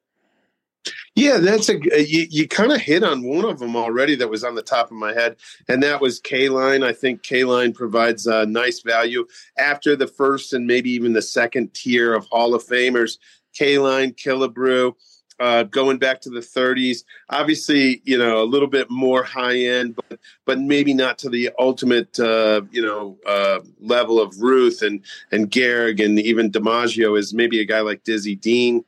Yeah, 1.15 1.39
that's 1.39 1.69
a 1.69 1.75
you, 1.75 2.27
you 2.31 2.49
kind 2.49 2.73
of 2.73 2.81
hit 2.81 3.03
on 3.03 3.23
one 3.23 3.45
of 3.45 3.59
them 3.59 3.77
already 3.77 4.15
that 4.17 4.31
was 4.31 4.45
on 4.45 4.55
the 4.55 4.63
top 4.63 4.87
of 4.87 4.97
my 4.97 5.13
head, 5.13 5.37
and 5.69 5.83
that 5.83 6.01
was 6.01 6.21
Kaline. 6.21 6.85
I 6.85 6.93
think 6.93 7.23
Kaline 7.23 7.75
provides 7.75 8.27
a 8.27 8.47
nice 8.47 8.81
value 8.81 9.27
after 9.59 9.97
the 9.97 10.07
first 10.07 10.53
and 10.53 10.67
maybe 10.67 10.91
even 10.91 11.13
the 11.13 11.23
second 11.23 11.75
tier 11.75 12.15
of 12.15 12.27
Hall 12.27 12.55
of 12.55 12.65
Famers. 12.65 13.19
Kaline, 13.59 14.15
Killebrew, 14.17 14.95
uh, 15.41 15.65
going 15.65 15.99
back 15.99 16.21
to 16.21 16.31
the 16.31 16.41
30s. 16.41 17.05
Obviously, 17.31 18.03
you 18.05 18.17
know, 18.17 18.43
a 18.43 18.45
little 18.45 18.69
bit 18.69 18.89
more 18.91 19.25
high 19.25 19.59
end, 19.59 19.97
but 19.97 20.21
but 20.45 20.61
maybe 20.61 20.95
not 20.95 21.19
to 21.19 21.29
the 21.29 21.51
ultimate, 21.59 22.21
uh, 22.21 22.63
you 22.71 22.83
know, 22.83 23.19
uh, 23.27 23.61
level 23.81 24.21
of 24.21 24.41
Ruth 24.41 24.83
and 24.83 25.03
and 25.33 25.51
Gehrig 25.51 26.05
and 26.05 26.19
even 26.21 26.51
DiMaggio 26.51 27.19
is 27.19 27.35
maybe 27.35 27.61
a 27.61 27.65
guy 27.65 27.81
like 27.81 28.05
Dizzy 28.05 28.37
Dean. 28.37 28.85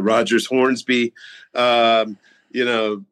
Rogers 0.00 0.46
Hornsby, 0.46 1.12
um, 1.54 2.18
you 2.50 2.64
know, 2.64 3.04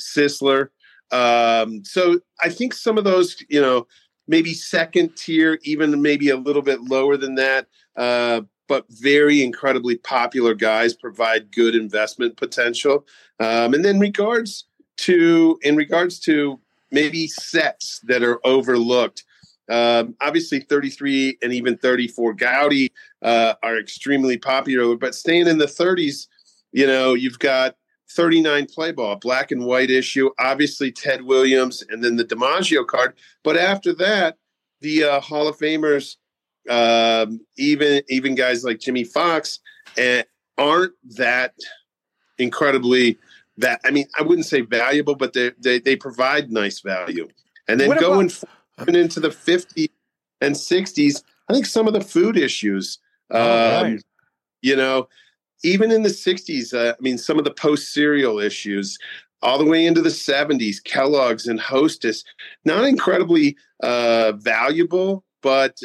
Sisler. 0.00 0.70
Um, 1.10 1.84
so 1.84 2.20
I 2.40 2.48
think 2.48 2.74
some 2.74 2.98
of 2.98 3.04
those, 3.04 3.42
you 3.48 3.60
know, 3.60 3.86
maybe 4.26 4.54
second 4.54 5.16
tier, 5.16 5.58
even 5.62 6.00
maybe 6.00 6.30
a 6.30 6.36
little 6.36 6.62
bit 6.62 6.80
lower 6.80 7.16
than 7.16 7.34
that, 7.36 7.66
uh, 7.96 8.40
but 8.66 8.86
very 8.88 9.42
incredibly 9.42 9.96
popular 9.96 10.54
guys 10.54 10.94
provide 10.94 11.52
good 11.52 11.74
investment 11.74 12.36
potential. 12.36 13.06
Um, 13.38 13.74
and 13.74 13.84
then 13.84 14.00
regards 14.00 14.64
to 14.96 15.58
in 15.62 15.76
regards 15.76 16.18
to 16.20 16.60
maybe 16.90 17.26
sets 17.26 18.00
that 18.04 18.22
are 18.22 18.40
overlooked. 18.46 19.24
Um, 19.68 20.14
obviously, 20.20 20.60
33 20.60 21.38
and 21.42 21.52
even 21.52 21.76
34 21.76 22.34
Goudey 22.36 22.90
uh, 23.22 23.54
are 23.62 23.78
extremely 23.78 24.36
popular, 24.36 24.96
but 24.96 25.14
staying 25.14 25.48
in 25.48 25.58
the 25.58 25.66
30s, 25.66 26.26
you 26.72 26.86
know, 26.86 27.14
you've 27.14 27.38
got 27.38 27.76
39 28.10 28.66
play 28.66 28.92
ball, 28.92 29.16
black 29.16 29.50
and 29.50 29.64
white 29.64 29.90
issue, 29.90 30.30
obviously 30.38 30.92
Ted 30.92 31.22
Williams, 31.22 31.82
and 31.88 32.02
then 32.02 32.16
the 32.16 32.24
DiMaggio 32.24 32.86
card. 32.86 33.14
But 33.42 33.56
after 33.56 33.94
that, 33.94 34.36
the 34.80 35.04
uh, 35.04 35.20
Hall 35.20 35.48
of 35.48 35.58
Famers, 35.58 36.16
um, 36.68 37.40
even 37.56 38.02
even 38.08 38.34
guys 38.34 38.64
like 38.64 38.80
Jimmie 38.80 39.04
Foxx, 39.04 39.60
uh, 39.98 40.22
aren't 40.58 40.92
that 41.16 41.54
incredibly 42.38 43.18
that. 43.58 43.80
I 43.84 43.90
mean, 43.90 44.06
I 44.18 44.22
wouldn't 44.22 44.46
say 44.46 44.60
valuable, 44.60 45.14
but 45.14 45.32
they 45.32 45.52
they, 45.58 45.78
they 45.78 45.96
provide 45.96 46.50
nice 46.50 46.80
value. 46.80 47.28
And 47.68 47.80
then 47.80 47.88
what 47.88 48.00
going. 48.00 48.26
About- 48.26 48.48
even 48.80 48.96
into 48.96 49.20
the 49.20 49.28
50s 49.28 49.90
and 50.40 50.54
60s, 50.54 51.22
I 51.48 51.52
think 51.52 51.66
some 51.66 51.86
of 51.86 51.92
the 51.92 52.00
food 52.00 52.36
issues, 52.36 52.98
oh, 53.30 53.40
um, 53.40 53.92
right. 53.92 54.02
you 54.62 54.76
know, 54.76 55.08
even 55.62 55.90
in 55.90 56.02
the 56.02 56.10
60s, 56.10 56.74
uh, 56.74 56.94
I 56.98 57.02
mean, 57.02 57.18
some 57.18 57.38
of 57.38 57.44
the 57.44 57.50
post 57.50 57.92
cereal 57.92 58.38
issues, 58.38 58.98
all 59.42 59.58
the 59.58 59.64
way 59.64 59.86
into 59.86 60.00
the 60.00 60.08
70s, 60.08 60.82
Kellogg's 60.82 61.46
and 61.46 61.60
Hostess, 61.60 62.24
not 62.64 62.84
incredibly 62.84 63.56
uh, 63.82 64.32
valuable, 64.32 65.24
but 65.42 65.78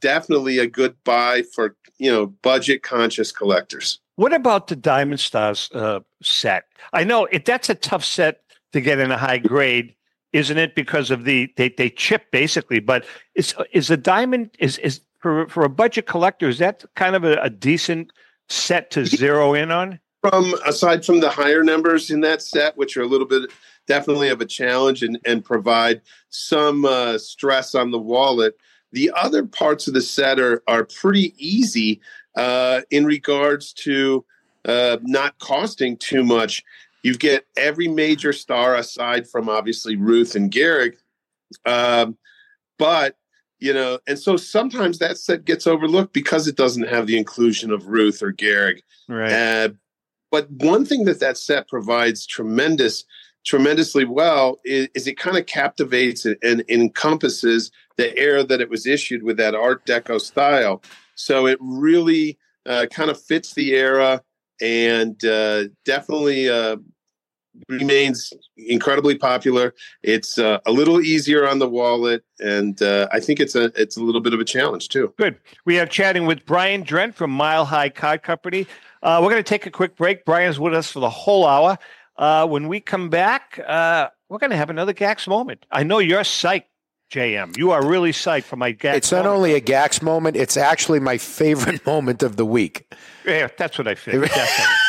definitely 0.00 0.58
a 0.58 0.66
good 0.66 0.94
buy 1.04 1.42
for, 1.54 1.76
you 1.98 2.12
know, 2.12 2.26
budget 2.26 2.82
conscious 2.82 3.32
collectors. 3.32 4.00
What 4.16 4.32
about 4.32 4.68
the 4.68 4.76
Diamond 4.76 5.20
Stars 5.20 5.70
uh, 5.72 6.00
set? 6.22 6.64
I 6.92 7.04
know 7.04 7.24
it, 7.26 7.44
that's 7.44 7.68
a 7.68 7.74
tough 7.74 8.04
set 8.04 8.42
to 8.72 8.80
get 8.80 8.98
in 8.98 9.10
a 9.10 9.18
high 9.18 9.38
grade 9.38 9.95
isn't 10.36 10.58
it? 10.58 10.74
Because 10.74 11.10
of 11.10 11.24
the 11.24 11.52
they 11.56 11.68
they 11.70 11.90
chip 11.90 12.30
basically, 12.30 12.80
but 12.80 13.04
is 13.34 13.54
is 13.72 13.88
the 13.88 13.96
diamond 13.96 14.50
is 14.58 14.78
is 14.78 15.00
for 15.20 15.48
for 15.48 15.64
a 15.64 15.68
budget 15.68 16.06
collector 16.06 16.48
is 16.48 16.58
that 16.58 16.84
kind 16.94 17.16
of 17.16 17.24
a, 17.24 17.36
a 17.36 17.50
decent 17.50 18.12
set 18.48 18.90
to 18.92 19.06
zero 19.06 19.54
in 19.54 19.70
on? 19.70 19.98
From 20.22 20.54
aside 20.66 21.04
from 21.04 21.20
the 21.20 21.30
higher 21.30 21.62
numbers 21.62 22.10
in 22.10 22.20
that 22.20 22.42
set, 22.42 22.76
which 22.76 22.96
are 22.96 23.02
a 23.02 23.06
little 23.06 23.26
bit 23.26 23.50
definitely 23.86 24.28
of 24.28 24.40
a 24.40 24.46
challenge 24.46 25.02
and 25.02 25.18
and 25.24 25.44
provide 25.44 26.02
some 26.28 26.84
uh, 26.84 27.18
stress 27.18 27.74
on 27.74 27.90
the 27.90 27.98
wallet. 27.98 28.56
The 28.92 29.10
other 29.16 29.44
parts 29.44 29.88
of 29.88 29.94
the 29.94 30.02
set 30.02 30.38
are 30.38 30.62
are 30.66 30.84
pretty 30.84 31.34
easy 31.38 32.00
uh, 32.36 32.82
in 32.90 33.06
regards 33.06 33.72
to 33.72 34.24
uh, 34.66 34.98
not 35.02 35.38
costing 35.38 35.96
too 35.96 36.24
much. 36.24 36.62
You 37.06 37.14
get 37.16 37.46
every 37.56 37.86
major 37.86 38.32
star 38.32 38.74
aside 38.74 39.28
from 39.28 39.48
obviously 39.48 39.94
Ruth 39.94 40.34
and 40.34 40.50
Gehrig. 40.50 40.96
Um, 41.64 42.18
but 42.80 43.14
you 43.60 43.72
know, 43.72 44.00
and 44.08 44.18
so 44.18 44.36
sometimes 44.36 44.98
that 44.98 45.16
set 45.16 45.44
gets 45.44 45.68
overlooked 45.68 46.12
because 46.12 46.48
it 46.48 46.56
doesn't 46.56 46.88
have 46.88 47.06
the 47.06 47.16
inclusion 47.16 47.70
of 47.70 47.86
Ruth 47.86 48.24
or 48.24 48.32
Gehrig. 48.32 48.80
Right. 49.08 49.30
Uh, 49.30 49.68
but 50.32 50.50
one 50.50 50.84
thing 50.84 51.04
that 51.04 51.20
that 51.20 51.38
set 51.38 51.68
provides 51.68 52.26
tremendous 52.26 53.04
tremendously 53.44 54.04
well 54.04 54.58
is, 54.64 54.88
is 54.96 55.06
it 55.06 55.16
kind 55.16 55.36
of 55.36 55.46
captivates 55.46 56.24
and, 56.24 56.36
and, 56.42 56.64
encompasses 56.68 57.70
the 57.98 58.18
era 58.18 58.42
that 58.42 58.60
it 58.60 58.68
was 58.68 58.84
issued 58.84 59.22
with 59.22 59.36
that 59.36 59.54
Art 59.54 59.86
Deco 59.86 60.20
style. 60.20 60.82
So 61.14 61.46
it 61.46 61.56
really 61.60 62.36
uh, 62.68 62.86
kind 62.90 63.10
of 63.10 63.22
fits 63.22 63.54
the 63.54 63.76
era 63.76 64.24
and 64.60 65.24
uh, 65.24 65.64
definitely 65.84 66.48
uh, 66.48 66.76
remains 67.68 68.32
incredibly 68.56 69.16
popular. 69.16 69.74
It's 70.02 70.38
uh, 70.38 70.58
a 70.66 70.72
little 70.72 71.00
easier 71.00 71.46
on 71.46 71.58
the 71.58 71.68
wallet, 71.68 72.24
and 72.40 72.80
uh, 72.82 73.08
I 73.12 73.20
think 73.20 73.40
it's 73.40 73.54
a 73.54 73.72
it's 73.80 73.96
a 73.96 74.02
little 74.02 74.20
bit 74.20 74.34
of 74.34 74.40
a 74.40 74.44
challenge 74.44 74.88
too. 74.88 75.12
Good. 75.18 75.38
We 75.64 75.78
are 75.78 75.86
chatting 75.86 76.26
with 76.26 76.44
Brian 76.46 76.82
Drent 76.82 77.14
from 77.14 77.30
Mile 77.30 77.64
High 77.64 77.88
Card 77.88 78.22
Company. 78.22 78.66
Uh, 79.02 79.20
we're 79.22 79.30
going 79.30 79.42
to 79.42 79.48
take 79.48 79.66
a 79.66 79.70
quick 79.70 79.96
break. 79.96 80.24
Brian's 80.24 80.58
with 80.58 80.74
us 80.74 80.90
for 80.90 81.00
the 81.00 81.10
whole 81.10 81.46
hour. 81.46 81.78
Uh, 82.16 82.46
when 82.46 82.66
we 82.68 82.80
come 82.80 83.10
back, 83.10 83.60
uh, 83.66 84.08
we're 84.28 84.38
going 84.38 84.50
to 84.50 84.56
have 84.56 84.70
another 84.70 84.94
GACS 84.94 85.28
moment. 85.28 85.66
I 85.70 85.82
know 85.82 85.98
you're 85.98 86.22
psyched. 86.22 86.64
JM, 87.12 87.56
you 87.56 87.70
are 87.70 87.86
really 87.86 88.10
psyched 88.10 88.44
for 88.44 88.56
my 88.56 88.72
GACS. 88.72 88.94
It's 88.96 89.12
not 89.12 89.26
only 89.26 89.54
a 89.54 89.60
GACS 89.60 90.02
moment; 90.02 90.36
it's 90.36 90.56
actually 90.56 90.98
my 90.98 91.18
favorite 91.18 91.86
moment 91.86 92.24
of 92.24 92.34
the 92.34 92.44
week. 92.44 92.92
Yeah, 93.24 93.46
that's 93.56 93.78
what 93.78 93.86
I 93.86 93.94
figured. 93.94 94.30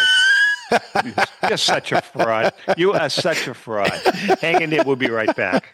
You're 1.48 1.58
such 1.58 1.92
a 1.92 2.02
fraud. 2.02 2.54
You 2.78 2.94
are 2.94 3.10
such 3.10 3.48
a 3.48 3.54
fraud. 3.54 3.92
Hang 4.42 4.62
in 4.62 4.70
there. 4.70 4.84
We'll 4.86 4.96
be 4.96 5.10
right 5.10 5.36
back. 5.36 5.74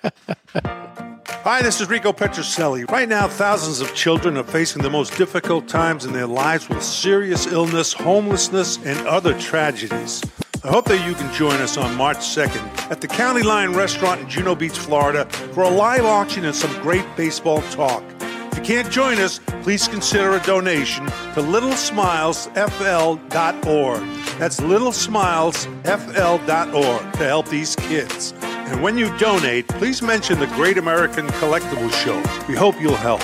Hi, 1.44 1.62
this 1.62 1.82
is 1.82 1.90
Rico 1.90 2.14
Petrocelli. 2.14 2.90
Right 2.90 3.10
now, 3.10 3.28
thousands 3.28 3.82
of 3.82 3.94
children 3.94 4.38
are 4.38 4.44
facing 4.44 4.82
the 4.82 4.90
most 4.90 5.18
difficult 5.18 5.68
times 5.68 6.06
in 6.06 6.14
their 6.14 6.28
lives 6.28 6.70
with 6.70 6.82
serious 6.82 7.48
illness, 7.48 7.92
homelessness, 7.92 8.78
and 8.86 8.98
other 9.08 9.38
tragedies. 9.40 10.24
I 10.64 10.70
hope 10.70 10.86
that 10.86 11.06
you 11.06 11.14
can 11.14 11.34
join 11.34 11.56
us 11.56 11.76
on 11.76 11.96
March 11.96 12.20
2nd 12.20 12.90
at 12.90 13.02
the 13.02 13.08
County 13.10 13.44
Line 13.44 13.74
Restaurant 13.74 14.22
in 14.22 14.30
Juno 14.30 14.56
Beach, 14.56 14.78
Florida, 14.78 15.26
for 15.52 15.64
a 15.64 15.70
live 15.70 16.06
auction 16.06 16.46
and 16.46 16.56
some 16.56 16.72
great 16.82 17.06
baseball 17.18 17.62
talk. 17.64 18.02
If 18.54 18.60
you 18.60 18.66
can't 18.66 18.92
join 18.92 19.18
us, 19.18 19.40
please 19.64 19.88
consider 19.88 20.36
a 20.36 20.40
donation 20.44 21.08
to 21.08 21.42
littlesmilesfl.org. 21.42 24.04
That's 24.38 24.60
littlesmilesfl.org 24.60 27.14
to 27.14 27.18
help 27.18 27.48
these 27.48 27.76
kids. 27.76 28.36
And 28.44 28.84
when 28.84 28.96
you 28.96 29.18
donate, 29.18 29.68
please 29.68 30.04
mention 30.04 30.40
the 30.40 30.46
Great 30.46 30.78
American 30.78 31.26
Collectibles 31.30 31.94
Show. 32.06 32.22
We 32.48 32.54
hope 32.54 32.80
you'll 32.80 32.96
help. 32.96 33.24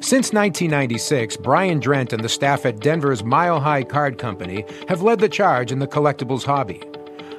Since 0.00 0.32
1996, 0.32 1.36
Brian 1.38 1.80
Drent 1.80 2.12
and 2.12 2.22
the 2.22 2.28
staff 2.28 2.66
at 2.66 2.78
Denver's 2.78 3.24
Mile 3.24 3.58
High 3.58 3.82
Card 3.82 4.16
Company 4.16 4.64
have 4.88 5.02
led 5.02 5.18
the 5.18 5.28
charge 5.28 5.72
in 5.72 5.80
the 5.80 5.88
collectibles 5.88 6.44
hobby. 6.44 6.80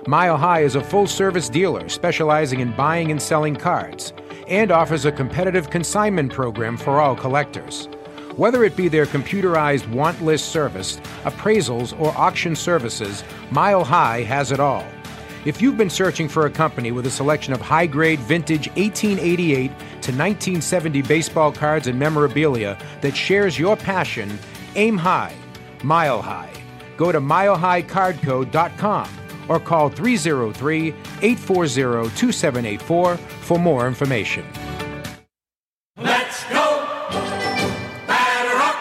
Mile 0.07 0.35
High 0.35 0.63
is 0.63 0.75
a 0.75 0.83
full 0.83 1.07
service 1.07 1.47
dealer 1.47 1.87
specializing 1.87 2.59
in 2.59 2.73
buying 2.73 3.11
and 3.11 3.21
selling 3.21 3.55
cards 3.55 4.11
and 4.47 4.71
offers 4.71 5.05
a 5.05 5.11
competitive 5.11 5.69
consignment 5.69 6.31
program 6.31 6.77
for 6.77 6.99
all 6.99 7.15
collectors. 7.15 7.87
Whether 8.35 8.63
it 8.63 8.75
be 8.75 8.87
their 8.87 9.05
computerized 9.05 9.87
want 9.89 10.21
list 10.23 10.49
service, 10.49 10.99
appraisals, 11.23 11.99
or 11.99 12.15
auction 12.17 12.55
services, 12.55 13.23
Mile 13.51 13.83
High 13.83 14.23
has 14.23 14.51
it 14.51 14.59
all. 14.59 14.85
If 15.45 15.61
you've 15.61 15.77
been 15.77 15.89
searching 15.89 16.27
for 16.27 16.45
a 16.45 16.51
company 16.51 16.91
with 16.91 17.05
a 17.05 17.11
selection 17.11 17.53
of 17.53 17.61
high 17.61 17.87
grade 17.87 18.19
vintage 18.19 18.67
1888 18.75 19.69
to 19.69 20.11
1970 20.11 21.01
baseball 21.03 21.51
cards 21.51 21.87
and 21.87 21.97
memorabilia 21.97 22.77
that 23.01 23.15
shares 23.15 23.57
your 23.57 23.75
passion, 23.75 24.37
aim 24.75 24.97
high, 24.97 25.33
mile 25.83 26.21
high. 26.21 26.51
Go 26.97 27.11
to 27.11 27.21
milehighcardco.com 27.21 29.09
or 29.49 29.59
call 29.59 29.89
303 29.89 30.89
840 31.21 32.09
2784 32.15 33.17
for 33.17 33.59
more 33.59 33.87
information. 33.87 34.45
Let's 35.97 36.43
go! 36.45 36.83
Batter 38.07 38.57
up! 38.57 38.75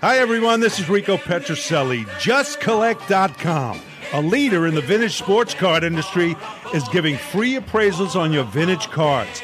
Hi, 0.00 0.18
everyone. 0.18 0.60
This 0.60 0.78
is 0.78 0.88
Rico 0.88 1.16
Petrocelli. 1.16 2.04
JustCollect.com, 2.20 3.80
a 4.12 4.22
leader 4.22 4.66
in 4.66 4.74
the 4.74 4.80
vintage 4.80 5.16
sports 5.16 5.54
card 5.54 5.84
industry, 5.84 6.36
is 6.72 6.88
giving 6.88 7.16
free 7.16 7.56
appraisals 7.56 8.16
on 8.18 8.32
your 8.32 8.44
vintage 8.44 8.88
cards. 8.90 9.42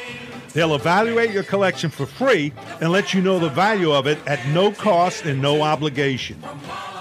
They'll 0.53 0.73
evaluate 0.73 1.29
your 1.29 1.43
collection 1.43 1.91
for 1.91 2.07
free 2.07 2.51
and 2.81 2.91
let 2.91 3.13
you 3.13 3.21
know 3.21 3.37
the 3.37 3.49
value 3.49 3.91
of 3.91 4.07
it 4.07 4.17
at 4.25 4.43
no 4.47 4.71
cost 4.71 5.25
and 5.25 5.39
no 5.39 5.61
obligation. 5.61 6.41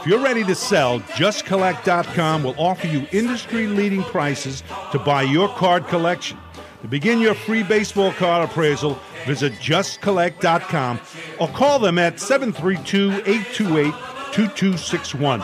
If 0.07 0.11
you're 0.11 0.23
ready 0.23 0.45
to 0.45 0.55
sell, 0.55 1.01
JustCollect.com 1.01 2.45
will 2.45 2.55
offer 2.61 2.87
you 2.87 3.09
industry 3.11 3.67
leading 3.67 4.05
prices 4.05 4.63
to 4.93 5.01
buy 5.01 5.23
your 5.23 5.49
card 5.49 5.89
collection. 5.89 6.39
To 6.83 6.87
begin 6.87 7.19
your 7.19 7.35
free 7.35 7.65
baseball 7.65 8.13
card 8.13 8.49
appraisal, 8.49 9.01
visit 9.27 9.53
JustCollect.com 9.55 11.01
or 11.41 11.49
call 11.49 11.81
them 11.81 11.99
at 11.99 12.21
732 12.21 13.15
828 13.27 13.93
2261. 14.33 15.41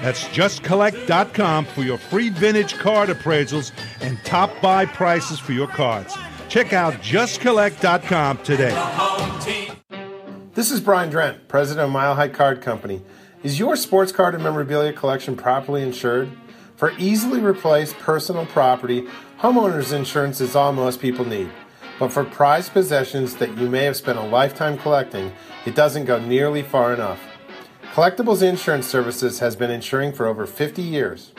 That's 0.00 0.22
JustCollect.com 0.28 1.64
for 1.64 1.82
your 1.82 1.98
free 1.98 2.28
vintage 2.28 2.74
card 2.74 3.08
appraisals 3.08 3.72
and 4.00 4.16
top 4.24 4.52
buy 4.62 4.86
prices 4.86 5.40
for 5.40 5.54
your 5.54 5.66
cards. 5.66 6.16
Check 6.48 6.72
out 6.72 6.94
JustCollect.com 7.02 8.38
today. 8.44 8.70
This 10.54 10.70
is 10.70 10.80
Brian 10.80 11.10
Drent, 11.10 11.48
president 11.48 11.86
of 11.86 11.90
Mile 11.90 12.14
High 12.14 12.28
Card 12.28 12.60
Company. 12.62 13.02
Is 13.44 13.58
your 13.58 13.76
sports 13.76 14.10
card 14.10 14.34
and 14.34 14.42
memorabilia 14.42 14.94
collection 14.94 15.36
properly 15.36 15.82
insured? 15.82 16.30
For 16.76 16.92
easily 16.96 17.40
replaced 17.40 17.98
personal 17.98 18.46
property, 18.46 19.06
homeowners 19.38 19.92
insurance 19.92 20.40
is 20.40 20.56
all 20.56 20.72
most 20.72 20.98
people 20.98 21.26
need. 21.26 21.50
But 21.98 22.10
for 22.10 22.24
prized 22.24 22.72
possessions 22.72 23.36
that 23.36 23.58
you 23.58 23.68
may 23.68 23.84
have 23.84 23.98
spent 23.98 24.16
a 24.16 24.22
lifetime 24.22 24.78
collecting, 24.78 25.30
it 25.66 25.74
doesn't 25.74 26.06
go 26.06 26.18
nearly 26.18 26.62
far 26.62 26.94
enough. 26.94 27.20
Collectibles 27.92 28.40
Insurance 28.40 28.86
Services 28.86 29.40
has 29.40 29.56
been 29.56 29.70
insuring 29.70 30.14
for 30.14 30.26
over 30.26 30.46
50 30.46 30.80
years. 30.80 31.32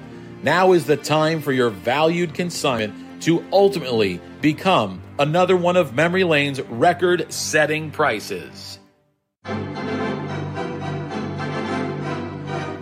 Now 0.43 0.73
is 0.73 0.87
the 0.87 0.97
time 0.97 1.43
for 1.43 1.53
your 1.53 1.71
valued 1.71 2.35
consignment 2.35 3.23
to 3.23 3.45
ultimately 3.53 4.21
become 4.41 5.03
another 5.19 5.57
one 5.57 5.77
of 5.77 5.95
Memory 5.95 6.25
Lane's 6.25 6.61
record 6.63 7.33
setting 7.33 7.91
prices. 7.91 8.79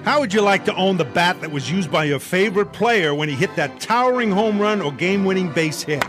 How 0.04 0.20
would 0.20 0.32
you 0.32 0.40
like 0.40 0.64
to 0.64 0.74
own 0.74 0.96
the 0.96 1.04
bat 1.04 1.40
that 1.42 1.52
was 1.52 1.70
used 1.70 1.90
by 1.90 2.04
your 2.04 2.18
favorite 2.18 2.72
player 2.72 3.14
when 3.14 3.28
he 3.28 3.34
hit 3.34 3.54
that 3.56 3.78
towering 3.78 4.30
home 4.30 4.58
run 4.58 4.80
or 4.80 4.90
game 4.90 5.24
winning 5.24 5.52
base 5.52 5.82
hit? 5.82 6.06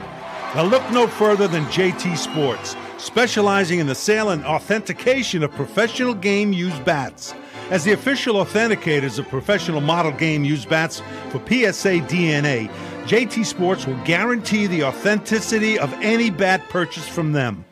Now, 0.55 0.63
look 0.63 0.89
no 0.91 1.05
further 1.05 1.47
than 1.47 1.65
JT 1.65 2.17
Sports, 2.17 2.75
specializing 2.97 3.79
in 3.79 3.87
the 3.87 3.95
sale 3.95 4.29
and 4.29 4.43
authentication 4.45 5.43
of 5.43 5.51
professional 5.51 6.13
game 6.13 6.53
used 6.53 6.83
bats. 6.85 7.35
As 7.69 7.83
the 7.83 7.91
official 7.91 8.35
authenticators 8.35 9.19
of 9.19 9.27
professional 9.29 9.81
model 9.81 10.11
game 10.11 10.43
used 10.43 10.69
bats 10.69 11.03
for 11.29 11.37
PSA 11.39 11.99
DNA, 12.07 12.71
JT 13.09 13.43
Sports 13.43 13.87
will 13.87 13.97
guarantee 14.03 14.67
the 14.67 14.83
authenticity 14.83 15.79
of 15.79 15.91
any 15.93 16.29
bat 16.29 16.69
purchased 16.69 17.09
from 17.09 17.31
them. 17.31 17.65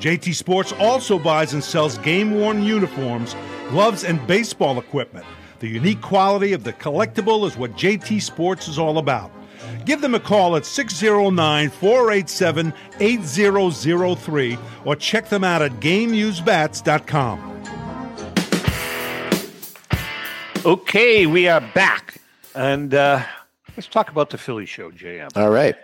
JT 0.00 0.34
Sports 0.34 0.72
also 0.72 1.20
buys 1.20 1.52
and 1.52 1.62
sells 1.62 1.98
game 1.98 2.32
worn 2.32 2.64
uniforms, 2.64 3.36
gloves, 3.68 4.02
and 4.02 4.26
baseball 4.26 4.80
equipment. 4.80 5.24
The 5.60 5.68
unique 5.68 6.00
quality 6.00 6.52
of 6.52 6.64
the 6.64 6.72
collectible 6.72 7.46
is 7.46 7.56
what 7.56 7.74
JT 7.74 8.20
Sports 8.22 8.66
is 8.66 8.76
all 8.76 8.98
about. 8.98 9.30
Give 9.84 10.00
them 10.00 10.16
a 10.16 10.20
call 10.20 10.56
at 10.56 10.66
609 10.66 11.70
487 11.70 12.74
8003 12.98 14.58
or 14.84 14.96
check 14.96 15.28
them 15.28 15.44
out 15.44 15.62
at 15.62 15.70
GameUseBats.com. 15.74 17.50
Okay, 20.66 21.26
we 21.26 21.46
are 21.46 21.60
back. 21.72 22.16
And 22.56 22.92
uh, 22.94 23.24
let's 23.76 23.88
talk 23.88 24.10
about 24.10 24.30
the 24.30 24.38
Philly 24.38 24.66
show, 24.66 24.90
JM. 24.90 25.36
All 25.36 25.50
right. 25.50 25.76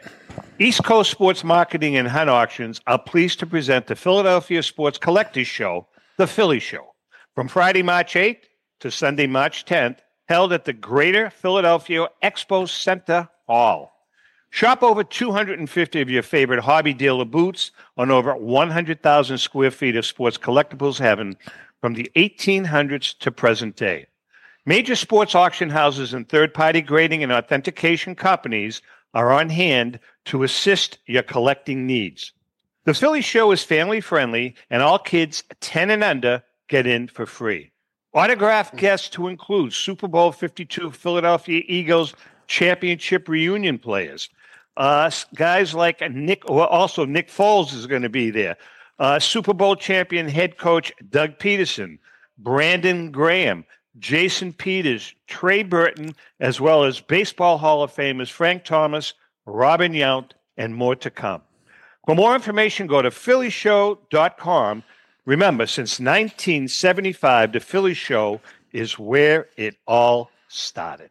East 0.59 0.85
Coast 0.85 1.11
Sports 1.11 1.45
Marketing 1.45 1.97
and 1.97 2.09
Hunt 2.09 2.31
Auctions 2.31 2.81
are 2.87 2.99
pleased 2.99 3.39
to 3.41 3.47
present 3.47 3.87
the 3.87 3.97
Philadelphia 3.97 4.63
Sports 4.63 4.99
Collectors 4.99 5.47
Show, 5.47 5.87
the 6.17 6.27
Philly 6.27 6.61
Show, 6.61 6.95
from 7.35 7.49
Friday, 7.49 7.83
March 7.83 8.15
8th 8.15 8.43
to 8.81 8.91
Sunday, 8.91 9.27
March 9.27 9.65
10th, 9.65 9.99
held 10.29 10.53
at 10.53 10.65
the 10.65 10.73
Greater 10.73 11.31
Philadelphia 11.31 12.09
Expo 12.23 12.69
Center 12.69 13.29
Hall. 13.47 13.93
Shop 14.51 14.83
over 14.83 15.05
250 15.05 16.01
of 16.01 16.11
your 16.11 16.23
favorite 16.23 16.61
hobby 16.61 16.95
dealer 16.95 17.25
boots 17.25 17.71
on 17.97 18.11
over 18.11 18.35
100,000 18.35 19.39
square 19.39 19.71
feet 19.71 19.97
of 19.97 20.07
sports 20.07 20.39
collectibles 20.39 20.99
heaven 20.99 21.37
from 21.81 21.95
the 21.95 22.11
1800s 22.17 23.17
to 23.19 23.31
present 23.31 23.77
day. 23.77 24.07
Major 24.69 24.97
sports 24.97 25.35
auction 25.35 25.71
houses 25.71 26.13
and 26.13 26.29
third 26.29 26.53
party 26.53 26.83
grading 26.83 27.23
and 27.23 27.33
authentication 27.33 28.15
companies 28.15 28.83
are 29.15 29.33
on 29.33 29.49
hand 29.49 29.99
to 30.27 30.43
assist 30.43 30.99
your 31.07 31.23
collecting 31.23 31.87
needs. 31.87 32.33
The 32.85 32.93
Philly 32.93 33.23
Show 33.23 33.51
is 33.51 33.63
family 33.65 34.03
friendly, 34.03 34.57
and 34.69 34.83
all 34.83 34.99
kids 34.99 35.43
10 35.61 35.89
and 35.89 36.05
under 36.05 36.43
get 36.69 36.87
in 36.87 37.09
for 37.09 37.25
free. 37.25 37.71
Autographed 38.13 38.77
guests 38.77 39.09
to 39.09 39.29
include 39.29 39.73
Super 39.73 40.07
Bowl 40.07 40.33
52 40.33 40.91
Philadelphia 40.91 41.63
Eagles 41.67 42.13
championship 42.47 43.27
reunion 43.27 43.79
players. 43.79 44.29
Uh, 44.77 45.11
guys 45.35 45.73
like 45.73 46.03
Nick, 46.11 46.47
also 46.47 47.07
Nick 47.07 47.31
Foles 47.31 47.73
is 47.73 47.87
going 47.87 48.03
to 48.03 48.11
be 48.11 48.29
there. 48.29 48.59
Uh, 48.99 49.19
Super 49.19 49.55
Bowl 49.55 49.77
champion 49.77 50.29
head 50.29 50.59
coach 50.59 50.93
Doug 51.09 51.39
Pederson, 51.39 51.99
Brandon 52.37 53.11
Graham, 53.11 53.65
Jason 53.99 54.53
Peters, 54.53 55.15
Trey 55.27 55.63
Burton, 55.63 56.15
as 56.41 56.61
well 56.61 56.85
as 56.85 57.01
Baseball 57.01 57.59
Hall 57.59 57.83
of 57.83 57.95
Famers 57.95 58.31
Frank 58.31 58.65
Thomas, 58.65 59.15
Robin 59.47 59.93
Yount, 59.93 60.33
and 60.57 60.75
more 60.75 60.97
to 60.97 61.11
come. 61.11 61.43
For 62.07 62.15
more 62.15 62.35
information, 62.35 62.87
go 62.87 63.03
to 63.03 63.11
phillyshow.com. 63.11 64.83
Remember, 65.25 65.67
since 65.67 66.01
1975, 66.01 67.53
the 67.53 67.61
Philly 67.61 67.95
Show 67.95 68.41
is 68.73 68.99
where 68.99 69.49
it 69.57 69.77
all 69.87 70.31
started. 70.49 71.11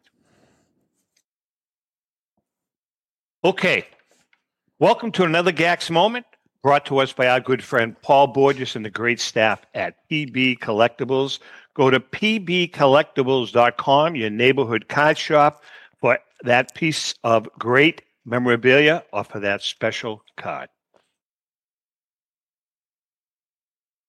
Okay, 3.44 3.86
welcome 4.80 5.12
to 5.12 5.22
another 5.22 5.52
GACS 5.52 5.90
moment 5.90 6.26
brought 6.62 6.84
to 6.86 6.98
us 6.98 7.12
by 7.12 7.28
our 7.28 7.40
good 7.40 7.62
friend 7.62 7.94
Paul 8.02 8.26
Borges 8.26 8.74
and 8.74 8.84
the 8.84 8.90
great 8.90 9.20
staff 9.20 9.64
at 9.74 10.08
PB 10.10 10.58
Collectibles. 10.58 11.38
Go 11.78 11.88
to 11.90 12.00
pbcollectibles.com, 12.00 14.16
your 14.16 14.30
neighborhood 14.30 14.88
card 14.88 15.16
shop, 15.16 15.62
for 16.00 16.18
that 16.42 16.74
piece 16.74 17.14
of 17.22 17.48
great 17.56 18.02
memorabilia 18.24 19.04
or 19.12 19.22
for 19.22 19.38
that 19.38 19.62
special 19.62 20.24
card. 20.36 20.68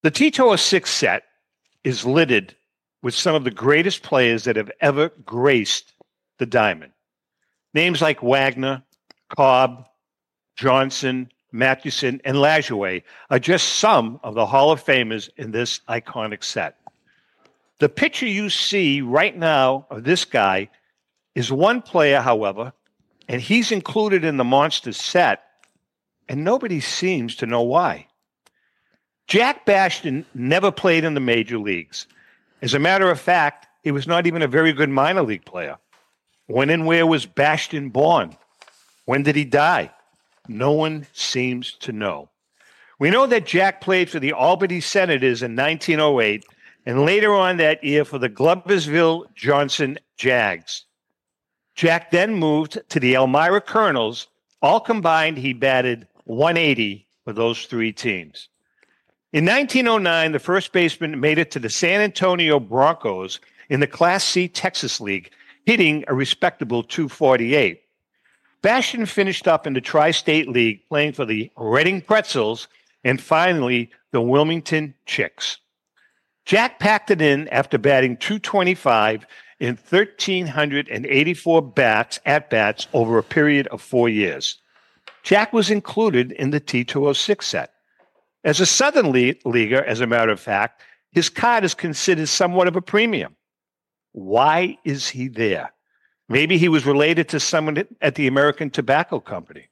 The 0.01 0.09
T206 0.09 0.87
set 0.87 1.25
is 1.83 2.05
littered 2.05 2.55
with 3.03 3.13
some 3.13 3.35
of 3.35 3.43
the 3.43 3.51
greatest 3.51 4.01
players 4.01 4.45
that 4.45 4.55
have 4.55 4.71
ever 4.81 5.09
graced 5.23 5.93
the 6.39 6.47
diamond. 6.47 6.93
Names 7.75 8.01
like 8.01 8.23
Wagner, 8.23 8.81
Cobb, 9.29 9.87
Johnson, 10.55 11.29
Mathewson, 11.51 12.19
and 12.25 12.37
Lajoie 12.37 13.03
are 13.29 13.37
just 13.37 13.75
some 13.75 14.19
of 14.23 14.33
the 14.33 14.47
Hall 14.47 14.71
of 14.71 14.83
Famers 14.83 15.29
in 15.37 15.51
this 15.51 15.81
iconic 15.87 16.43
set. 16.43 16.78
The 17.79 17.89
picture 17.89 18.27
you 18.27 18.49
see 18.49 19.01
right 19.01 19.35
now 19.35 19.87
of 19.89 20.03
this 20.03 20.25
guy 20.25 20.69
is 21.33 21.51
one 21.51 21.81
player, 21.81 22.19
however, 22.19 22.73
and 23.29 23.41
he's 23.41 23.71
included 23.71 24.25
in 24.25 24.35
the 24.35 24.43
monster 24.43 24.91
set, 24.91 25.43
and 26.27 26.43
nobody 26.43 26.81
seems 26.81 27.35
to 27.37 27.45
know 27.45 27.61
why. 27.61 28.07
Jack 29.27 29.65
Bastian 29.65 30.25
never 30.33 30.71
played 30.71 31.05
in 31.05 31.13
the 31.13 31.19
major 31.21 31.57
leagues. 31.57 32.05
As 32.61 32.73
a 32.73 32.79
matter 32.79 33.09
of 33.09 33.19
fact, 33.19 33.67
he 33.83 33.91
was 33.91 34.07
not 34.07 34.27
even 34.27 34.41
a 34.41 34.47
very 34.47 34.73
good 34.73 34.89
minor 34.89 35.21
league 35.21 35.45
player. 35.45 35.77
When 36.47 36.69
and 36.69 36.85
where 36.85 37.05
was 37.05 37.25
Bastian 37.25 37.89
born? 37.89 38.35
When 39.05 39.23
did 39.23 39.35
he 39.35 39.45
die? 39.45 39.91
No 40.47 40.71
one 40.71 41.07
seems 41.13 41.73
to 41.79 41.93
know. 41.93 42.29
We 42.97 43.09
know 43.11 43.27
that 43.27 43.45
Jack 43.45 43.79
played 43.79 44.09
for 44.09 44.19
the 44.19 44.33
Albany 44.33 44.81
Senators 44.81 45.41
in 45.41 45.55
1908 45.55 46.43
and 46.89 47.05
later 47.05 47.35
on 47.35 47.57
that 47.57 47.83
year 47.83 48.03
for 48.03 48.17
the 48.17 48.27
Gloversville 48.27 49.25
Johnson 49.35 49.99
Jags. 50.17 50.85
Jack 51.75 52.09
then 52.09 52.33
moved 52.33 52.79
to 52.89 52.99
the 52.99 53.13
Elmira 53.13 53.61
Colonels. 53.61 54.25
All 54.63 54.79
combined, 54.79 55.37
he 55.37 55.53
batted 55.53 56.07
180 56.23 57.05
for 57.23 57.31
those 57.31 57.67
three 57.67 57.93
teams. 57.93 58.49
In 59.33 59.45
1909, 59.45 60.31
the 60.31 60.39
first 60.39 60.73
baseman 60.73 61.19
made 61.19 61.37
it 61.37 61.51
to 61.51 61.59
the 61.59 61.69
San 61.69 62.01
Antonio 62.01 62.59
Broncos 62.59 63.39
in 63.69 63.81
the 63.81 63.85
Class 63.85 64.23
C 64.23 64.47
Texas 64.47 64.99
League, 64.99 65.29
hitting 65.67 66.03
a 66.07 66.15
respectable 66.15 66.81
248. 66.81 67.83
Bastian 68.63 69.05
finished 69.05 69.47
up 69.47 69.67
in 69.67 69.73
the 69.73 69.81
Tri 69.81 70.09
State 70.09 70.49
League, 70.49 70.81
playing 70.89 71.13
for 71.13 71.25
the 71.25 71.51
Reading 71.55 72.01
Pretzels 72.01 72.67
and 73.03 73.21
finally 73.21 73.91
the 74.09 74.21
Wilmington 74.21 74.95
Chicks. 75.05 75.59
Jack 76.49 76.79
packed 76.79 77.11
it 77.11 77.21
in 77.21 77.47
after 77.49 77.77
batting 77.77 78.17
225 78.17 79.23
in 79.59 79.77
1,384 79.87 81.61
bats 81.61 82.19
at 82.25 82.49
bats 82.49 82.87
over 82.91 83.19
a 83.19 83.23
period 83.23 83.67
of 83.67 83.79
four 83.79 84.09
years. 84.09 84.57
Jack 85.21 85.53
was 85.53 85.69
included 85.69 86.31
in 86.31 86.49
the 86.49 86.59
T206 86.59 87.43
set. 87.43 87.73
As 88.43 88.59
a 88.59 88.65
Southern 88.65 89.11
leaguer, 89.11 89.83
as 89.83 90.01
a 90.01 90.07
matter 90.07 90.31
of 90.31 90.39
fact, 90.39 90.81
his 91.11 91.29
card 91.29 91.63
is 91.63 91.75
considered 91.75 92.27
somewhat 92.27 92.67
of 92.67 92.75
a 92.75 92.81
premium. 92.81 93.35
Why 94.13 94.75
is 94.83 95.07
he 95.07 95.27
there? 95.27 95.71
Maybe 96.29 96.57
he 96.57 96.67
was 96.67 96.83
related 96.83 97.29
to 97.29 97.39
someone 97.39 97.85
at 98.01 98.15
the 98.15 98.25
American 98.25 98.71
Tobacco 98.71 99.19
Company. 99.19 99.67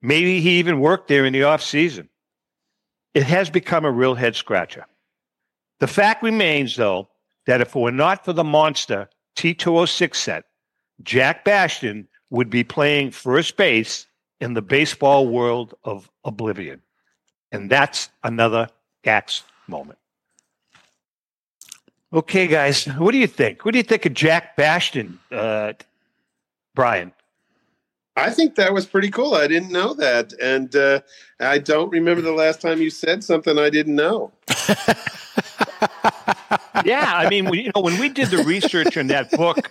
Maybe 0.00 0.40
he 0.40 0.58
even 0.58 0.80
worked 0.80 1.06
there 1.06 1.24
in 1.24 1.32
the 1.32 1.44
off 1.44 1.62
season. 1.62 2.08
It 3.14 3.22
has 3.22 3.50
become 3.50 3.84
a 3.84 3.92
real 3.92 4.16
head 4.16 4.34
scratcher. 4.34 4.84
The 5.82 5.88
fact 5.88 6.22
remains, 6.22 6.76
though, 6.76 7.08
that 7.46 7.60
if 7.60 7.74
it 7.74 7.76
were 7.80 7.90
not 7.90 8.24
for 8.24 8.32
the 8.32 8.44
monster 8.44 9.10
T206 9.34 10.14
set, 10.14 10.44
Jack 11.02 11.44
Bastian 11.44 12.06
would 12.30 12.48
be 12.48 12.62
playing 12.62 13.10
first 13.10 13.56
base 13.56 14.06
in 14.40 14.54
the 14.54 14.62
baseball 14.62 15.26
world 15.26 15.74
of 15.82 16.08
oblivion. 16.24 16.82
And 17.50 17.68
that's 17.68 18.10
another 18.22 18.68
GACS 19.02 19.42
moment. 19.66 19.98
Okay, 22.12 22.46
guys, 22.46 22.84
what 22.84 23.10
do 23.10 23.18
you 23.18 23.26
think? 23.26 23.64
What 23.64 23.72
do 23.72 23.78
you 23.78 23.82
think 23.82 24.06
of 24.06 24.14
Jack 24.14 24.54
Bastian, 24.54 25.18
uh, 25.32 25.72
Brian? 26.76 27.12
I 28.14 28.30
think 28.30 28.54
that 28.54 28.72
was 28.72 28.86
pretty 28.86 29.10
cool. 29.10 29.34
I 29.34 29.48
didn't 29.48 29.72
know 29.72 29.94
that, 29.94 30.32
and 30.40 30.76
uh, 30.76 31.00
I 31.40 31.58
don't 31.58 31.90
remember 31.90 32.22
the 32.22 32.30
last 32.30 32.60
time 32.60 32.80
you 32.80 32.90
said 32.90 33.24
something 33.24 33.58
I 33.58 33.68
didn't 33.68 33.96
know. 33.96 34.30
yeah, 36.84 37.12
I 37.14 37.28
mean, 37.28 37.52
you 37.52 37.70
know, 37.74 37.82
when 37.82 37.98
we 37.98 38.08
did 38.08 38.28
the 38.28 38.44
research 38.44 38.96
in 38.96 39.08
that 39.08 39.30
book, 39.32 39.70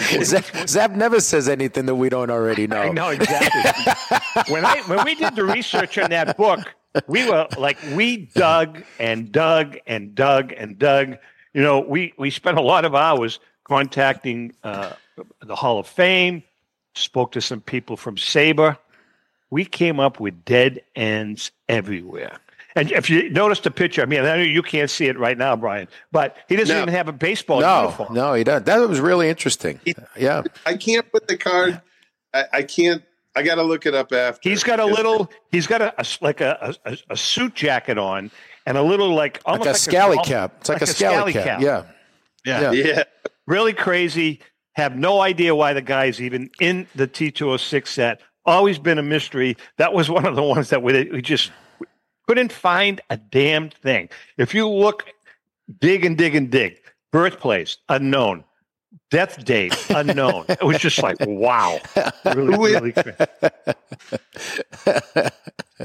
Zap, 0.22 0.44
Zap, 0.68 0.92
never 0.92 1.20
says 1.20 1.48
anything 1.48 1.86
that 1.86 1.96
we 1.96 2.08
don't 2.08 2.30
already 2.30 2.66
know. 2.66 2.80
I 2.80 2.88
know 2.90 3.10
exactly. 3.10 4.12
when 4.52 4.64
I 4.64 4.80
when 4.86 5.04
we 5.04 5.14
did 5.14 5.36
the 5.36 5.44
research 5.44 5.98
on 5.98 6.10
that 6.10 6.36
book, 6.36 6.74
we 7.06 7.28
were 7.28 7.46
like 7.58 7.78
we 7.92 8.28
dug 8.34 8.82
and 8.98 9.30
dug 9.30 9.78
and 9.86 10.14
dug 10.14 10.52
and 10.52 10.78
dug, 10.78 11.18
You 11.52 11.62
know, 11.62 11.80
we 11.80 12.14
we 12.16 12.30
spent 12.30 12.58
a 12.58 12.62
lot 12.62 12.84
of 12.84 12.94
hours 12.94 13.40
contacting 13.64 14.54
uh, 14.64 14.92
the 15.42 15.54
Hall 15.54 15.78
of 15.78 15.86
Fame, 15.86 16.42
spoke 16.94 17.32
to 17.32 17.40
some 17.40 17.60
people 17.60 17.96
from 17.96 18.16
SABR. 18.16 18.78
We 19.50 19.64
came 19.64 20.00
up 20.00 20.20
with 20.20 20.44
dead 20.44 20.82
ends 20.94 21.50
everywhere. 21.68 22.38
And 22.78 22.92
if 22.92 23.10
you 23.10 23.28
notice 23.30 23.60
the 23.60 23.70
picture, 23.70 24.02
I 24.02 24.04
mean, 24.06 24.20
I 24.20 24.36
know 24.36 24.42
you 24.42 24.62
can't 24.62 24.88
see 24.88 25.06
it 25.06 25.18
right 25.18 25.36
now, 25.36 25.56
Brian, 25.56 25.88
but 26.12 26.36
he 26.48 26.54
doesn't 26.56 26.74
No. 26.74 26.82
even 26.82 26.94
have 26.94 27.08
a 27.08 27.12
baseball 27.12 27.60
No, 27.60 27.82
uniform. 27.82 28.14
no, 28.14 28.34
he 28.34 28.44
doesn't. 28.44 28.66
That 28.66 28.78
was 28.88 29.00
really 29.00 29.28
interesting. 29.28 29.80
Yeah. 30.16 30.42
I 30.64 30.76
can't 30.76 31.10
put 31.10 31.26
the 31.26 31.36
card. 31.36 31.80
I, 32.32 32.44
I 32.52 32.62
can't. 32.62 33.02
I 33.34 33.42
got 33.42 33.56
to 33.56 33.62
look 33.62 33.84
it 33.86 33.94
up 33.94 34.12
after. 34.12 34.48
He's 34.48 34.62
got 34.64 34.80
a 34.80 34.84
little. 34.86 35.30
He's 35.50 35.66
got 35.66 35.80
a 35.82 35.92
like 36.20 36.40
a, 36.40 36.74
a 36.84 36.96
a 37.10 37.16
suit 37.16 37.54
jacket 37.54 37.98
on 37.98 38.30
and 38.66 38.76
a 38.78 38.82
little 38.82 39.14
like 39.14 39.40
almost 39.44 39.66
Like 39.66 39.74
a 39.76 39.78
scally 39.78 40.16
golf- 40.16 40.26
cap. 40.28 40.54
It's 40.60 40.68
like, 40.68 40.82
a 40.82 40.86
scally, 40.86 41.32
cap. 41.32 41.60
Yeah. 41.60 41.84
Yeah. 42.44 42.70
Yeah. 42.70 42.70
Yeah. 42.72 43.02
Really 43.46 43.72
crazy. 43.72 44.40
Have 44.74 44.96
no 44.96 45.20
idea 45.20 45.54
why 45.54 45.72
the 45.72 45.82
guy's 45.82 46.20
even 46.20 46.50
in 46.60 46.86
the 46.94 47.08
T206 47.08 47.88
set. 47.88 48.20
Always 48.44 48.78
been 48.78 48.98
a 48.98 49.02
mystery. 49.02 49.56
That 49.78 49.92
was 49.92 50.08
one 50.08 50.24
of 50.26 50.36
the 50.36 50.42
ones 50.42 50.70
that 50.70 50.82
we, 50.82 51.04
we 51.10 51.20
just 51.22 51.50
couldn't 52.28 52.52
find 52.52 53.00
a 53.08 53.16
damn 53.16 53.70
thing. 53.70 54.10
If 54.36 54.54
you 54.54 54.68
look, 54.68 55.06
dig 55.80 56.04
and 56.04 56.16
dig 56.18 56.34
and 56.34 56.50
dig, 56.50 56.78
birthplace, 57.10 57.78
unknown. 57.88 58.44
Death 59.10 59.42
date, 59.46 59.74
unknown. 59.88 60.44
it 60.48 60.62
was 60.62 60.76
just 60.78 61.02
like, 61.02 61.16
wow. 61.20 61.78
Really, 62.26 62.58
really 62.58 62.92
cra- 62.92 63.28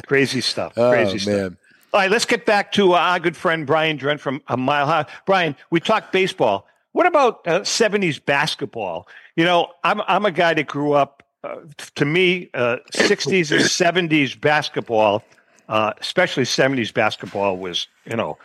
crazy 0.06 0.42
stuff. 0.42 0.74
Oh, 0.76 0.92
Crazy 0.92 1.20
stuff. 1.20 1.34
man. 1.34 1.58
All 1.94 2.02
right, 2.02 2.12
let's 2.12 2.26
get 2.26 2.46
back 2.46 2.74
to 2.74 2.94
uh, 2.94 2.98
our 2.98 3.20
good 3.20 3.38
friend 3.38 3.66
Brian 3.66 3.96
Drent 3.98 4.20
from 4.20 4.42
a 4.50 4.58
mile 4.58 4.86
high. 4.86 5.06
Brian, 5.26 5.56
we 5.70 5.80
talked 5.80 6.12
baseball. 6.12 6.68
What 6.92 7.06
about 7.06 7.48
uh, 7.48 7.62
70s 7.62 8.24
basketball? 8.24 9.08
You 9.38 9.46
know, 9.46 9.72
I'm 9.86 10.02
I'm 10.08 10.26
a 10.26 10.32
guy 10.32 10.54
that 10.56 10.68
grew 10.68 10.92
up. 10.94 11.24
Uh, 11.44 11.58
to 11.96 12.06
me, 12.06 12.50
uh, 12.54 12.78
60s 12.94 13.52
and 13.52 13.62
70s 14.10 14.40
basketball, 14.40 15.24
uh, 15.70 15.94
especially 16.00 16.44
70s 16.44 16.94
basketball, 16.94 17.58
was 17.58 17.88
you 18.06 18.16
know, 18.16 18.38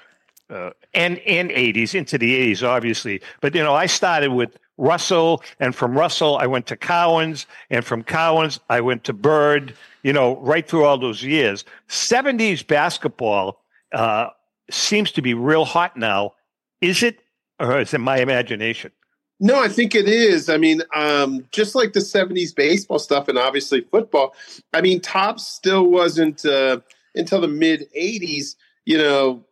uh, 0.51 0.71
and 0.95 1.19
and 1.19 1.51
80s 1.51 1.95
into 1.95 2.19
the 2.19 2.53
80s, 2.53 2.67
obviously. 2.67 3.21
But 3.41 3.55
you 3.55 3.63
know, 3.63 3.75
I 3.75 3.87
started 3.87 4.33
with 4.33 4.57
Russell, 4.79 5.43
and 5.61 5.75
from 5.75 5.97
Russell, 5.97 6.39
I 6.39 6.47
went 6.47 6.67
to 6.69 6.77
Cowens, 6.77 7.47
and 7.71 7.85
from 7.85 8.05
Cowens, 8.05 8.61
I 8.71 8.81
went 8.81 9.05
to 9.05 9.13
Bird. 9.13 9.75
You 10.03 10.13
know, 10.13 10.37
right 10.37 10.67
through 10.67 10.85
all 10.85 10.97
those 10.97 11.23
years. 11.23 11.65
70s 11.89 12.67
basketball 12.67 13.61
uh, 13.93 14.29
seems 14.71 15.11
to 15.13 15.23
be 15.23 15.35
real 15.35 15.65
hot 15.65 15.97
now. 15.97 16.35
Is 16.81 17.03
it, 17.03 17.19
or 17.59 17.81
is 17.81 17.93
it 17.93 17.99
my 17.99 18.19
imagination? 18.19 18.93
No, 19.41 19.61
I 19.61 19.69
think 19.69 19.95
it 19.95 20.09
is. 20.09 20.49
I 20.49 20.57
mean, 20.57 20.83
um, 20.95 21.47
just 21.53 21.75
like 21.75 21.93
the 21.93 22.01
'70s 22.01 22.55
baseball 22.55 22.99
stuff, 22.99 23.29
and 23.29 23.39
obviously 23.39 23.83
football. 23.83 24.35
I 24.73 24.81
mean, 24.81 25.01
Topps 25.01 25.47
still 25.47 25.85
wasn't 25.85 26.45
uh, 26.45 26.81
until 27.15 27.41
the 27.41 27.49
mid 27.49 27.87
'80s. 27.97 28.57
You 28.85 28.99
know, 28.99 29.45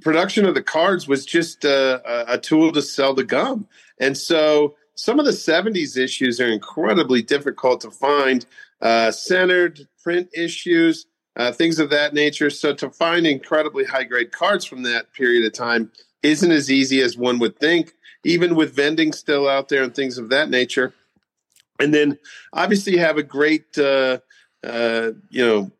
production 0.00 0.44
of 0.44 0.54
the 0.54 0.62
cards 0.62 1.08
was 1.08 1.24
just 1.24 1.64
uh, 1.64 2.00
a 2.04 2.34
a 2.34 2.38
tool 2.38 2.72
to 2.72 2.82
sell 2.82 3.14
the 3.14 3.24
gum, 3.24 3.66
and 3.98 4.16
so 4.16 4.74
some 4.94 5.18
of 5.18 5.24
the 5.24 5.32
'70s 5.32 5.96
issues 5.96 6.40
are 6.40 6.48
incredibly 6.48 7.22
difficult 7.22 7.80
to 7.82 7.90
find. 7.90 8.46
Uh, 8.80 9.12
centered 9.12 9.86
print 10.02 10.28
issues, 10.34 11.06
uh, 11.36 11.52
things 11.52 11.78
of 11.78 11.88
that 11.88 12.14
nature. 12.14 12.50
So 12.50 12.74
to 12.74 12.90
find 12.90 13.28
incredibly 13.28 13.84
high 13.84 14.02
grade 14.02 14.32
cards 14.32 14.64
from 14.64 14.82
that 14.82 15.12
period 15.12 15.44
of 15.44 15.52
time 15.52 15.92
isn't 16.24 16.50
as 16.50 16.68
easy 16.68 17.00
as 17.00 17.16
one 17.16 17.38
would 17.38 17.60
think 17.60 17.92
even 18.24 18.54
with 18.54 18.74
vending 18.74 19.12
still 19.12 19.48
out 19.48 19.68
there 19.68 19.82
and 19.82 19.94
things 19.94 20.18
of 20.18 20.28
that 20.30 20.50
nature. 20.50 20.92
And 21.80 21.92
then 21.92 22.18
obviously 22.52 22.92
you 22.92 23.00
have 23.00 23.16
a 23.18 23.22
great, 23.22 23.76
uh, 23.78 24.18
uh, 24.64 25.12
you 25.30 25.44
know, 25.44 25.70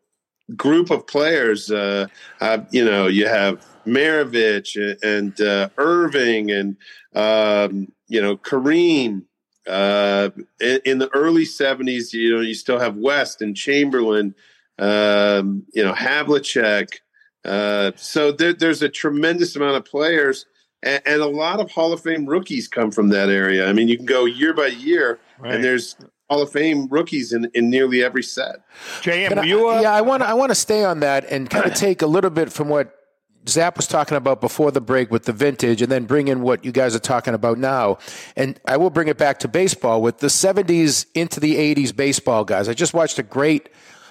group 0.55 0.89
of 0.91 1.07
players. 1.07 1.71
Uh, 1.71 2.07
uh, 2.41 2.59
you 2.71 2.83
know, 2.83 3.07
you 3.07 3.27
have 3.27 3.65
Maravich 3.85 4.75
and 5.03 5.39
uh, 5.41 5.69
Erving 5.77 6.51
and, 6.51 6.77
um, 7.15 7.87
you 8.07 8.21
know, 8.21 8.37
Kareem. 8.37 9.23
Uh, 9.65 10.29
in, 10.59 10.79
in 10.83 10.97
the 10.97 11.09
early 11.13 11.45
70s, 11.45 12.11
you 12.11 12.35
know, 12.35 12.41
you 12.41 12.53
still 12.53 12.79
have 12.79 12.97
West 12.97 13.41
and 13.41 13.55
Chamberlain, 13.55 14.35
um, 14.77 15.63
you 15.73 15.83
know, 15.83 15.93
Havlicek. 15.93 16.97
Uh, 17.45 17.91
so 17.95 18.31
there, 18.31 18.53
there's 18.53 18.81
a 18.81 18.89
tremendous 18.89 19.55
amount 19.55 19.77
of 19.77 19.85
players 19.85 20.45
and, 20.81 21.01
and 21.05 21.21
a 21.21 21.27
lot 21.27 21.59
of 21.61 21.71
Hall 21.71 21.93
of 21.93 22.01
Fame 22.01 22.25
rookies 22.25 22.67
come 22.67 22.91
from 22.91 23.09
that 23.09 23.29
area. 23.29 23.67
I 23.69 23.73
mean, 23.73 23.87
you 23.87 23.95
can 23.97 24.05
go 24.05 24.25
year 24.25 24.53
by 24.53 24.67
year, 24.67 25.19
Right. 25.39 25.55
and 25.55 25.63
there's 25.63 25.95
Hall 26.33 26.41
of 26.41 26.51
Fame 26.51 26.87
rookies 26.87 27.31
in, 27.31 27.49
in 27.53 27.69
nearly 27.69 28.03
every 28.03 28.23
set. 28.23 28.57
JM, 29.01 29.37
I- 29.37 29.43
you? 29.43 29.69
Uh, 29.69 29.81
yeah, 29.81 29.93
I 29.93 30.01
want 30.01 30.23
to 30.23 30.27
I 30.27 30.33
want 30.33 30.49
to 30.49 30.55
stay 30.55 30.83
on 30.83 30.99
that 31.01 31.25
and 31.29 31.49
kind 31.49 31.65
of 31.65 31.73
take 31.75 32.01
a 32.01 32.07
little 32.07 32.31
bit 32.31 32.51
from 32.51 32.69
what 32.69 32.95
Zap 33.47 33.77
was 33.77 33.87
talking 33.87 34.17
about 34.17 34.41
before 34.41 34.71
the 34.71 34.81
break 34.81 35.11
with 35.11 35.25
the 35.25 35.33
vintage, 35.33 35.81
and 35.81 35.91
then 35.91 36.05
bring 36.05 36.27
in 36.27 36.41
what 36.41 36.63
you 36.63 36.71
guys 36.71 36.95
are 36.95 36.99
talking 36.99 37.33
about 37.33 37.57
now. 37.57 37.97
And 38.35 38.59
I 38.65 38.77
will 38.77 38.89
bring 38.89 39.09
it 39.09 39.17
back 39.17 39.39
to 39.39 39.47
baseball 39.47 40.01
with 40.01 40.19
the 40.19 40.27
'70s 40.27 41.05
into 41.13 41.39
the 41.39 41.55
'80s 41.55 41.95
baseball 41.95 42.45
guys. 42.45 42.67
I 42.69 42.73
just 42.73 42.93
watched 42.93 43.19
a 43.19 43.23
great 43.23 43.69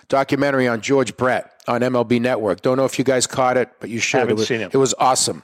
documentary 0.08 0.68
on 0.68 0.80
George 0.80 1.16
Brett 1.16 1.50
on 1.66 1.80
MLB 1.80 2.20
Network. 2.20 2.61
Don't 2.61 2.76
know 2.76 2.85
if 2.85 2.98
you 2.98 3.04
guys 3.04 3.26
caught 3.26 3.56
it, 3.56 3.70
but 3.80 3.90
you 3.90 3.98
should. 3.98 4.18
Haven't 4.18 4.32
it 4.32 4.38
was, 4.38 4.48
seen 4.48 4.61
it. 4.61 4.74
It 4.74 4.78
was 4.78 4.94
awesome. 4.98 5.42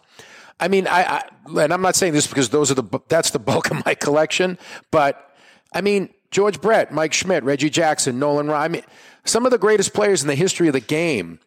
I 0.61 0.69
mean, 0.69 0.87
I, 0.87 1.03
I 1.03 1.63
and 1.63 1.73
I'm 1.73 1.83
not 1.83 1.97
saying 1.97 2.13
this 2.13 2.27
because 2.27 2.51
those 2.51 2.71
are 2.71 2.75
the 2.75 3.01
that's 3.09 3.31
the 3.31 3.39
bulk 3.39 3.71
of 3.71 3.85
my 3.87 3.95
collection, 3.95 4.59
but 4.91 5.35
I 5.73 5.81
mean 5.81 6.11
George 6.31 6.61
Brett, 6.61 6.93
Mike 6.93 7.13
Schmidt, 7.13 7.45
Reggie 7.45 7.71
Jackson, 7.71 8.19
Nolan 8.19 8.49
Ryan. 8.49 8.65
I 8.65 8.69
mean, 8.69 8.83
some 9.25 9.45
of 9.45 9.51
the 9.51 9.59
greatest 9.59 9.95
players 9.95 10.23
in 10.23 10.29
the 10.29 10.35
history 10.35 10.69
of 10.69 10.73
the 10.75 10.81
game 10.81 11.41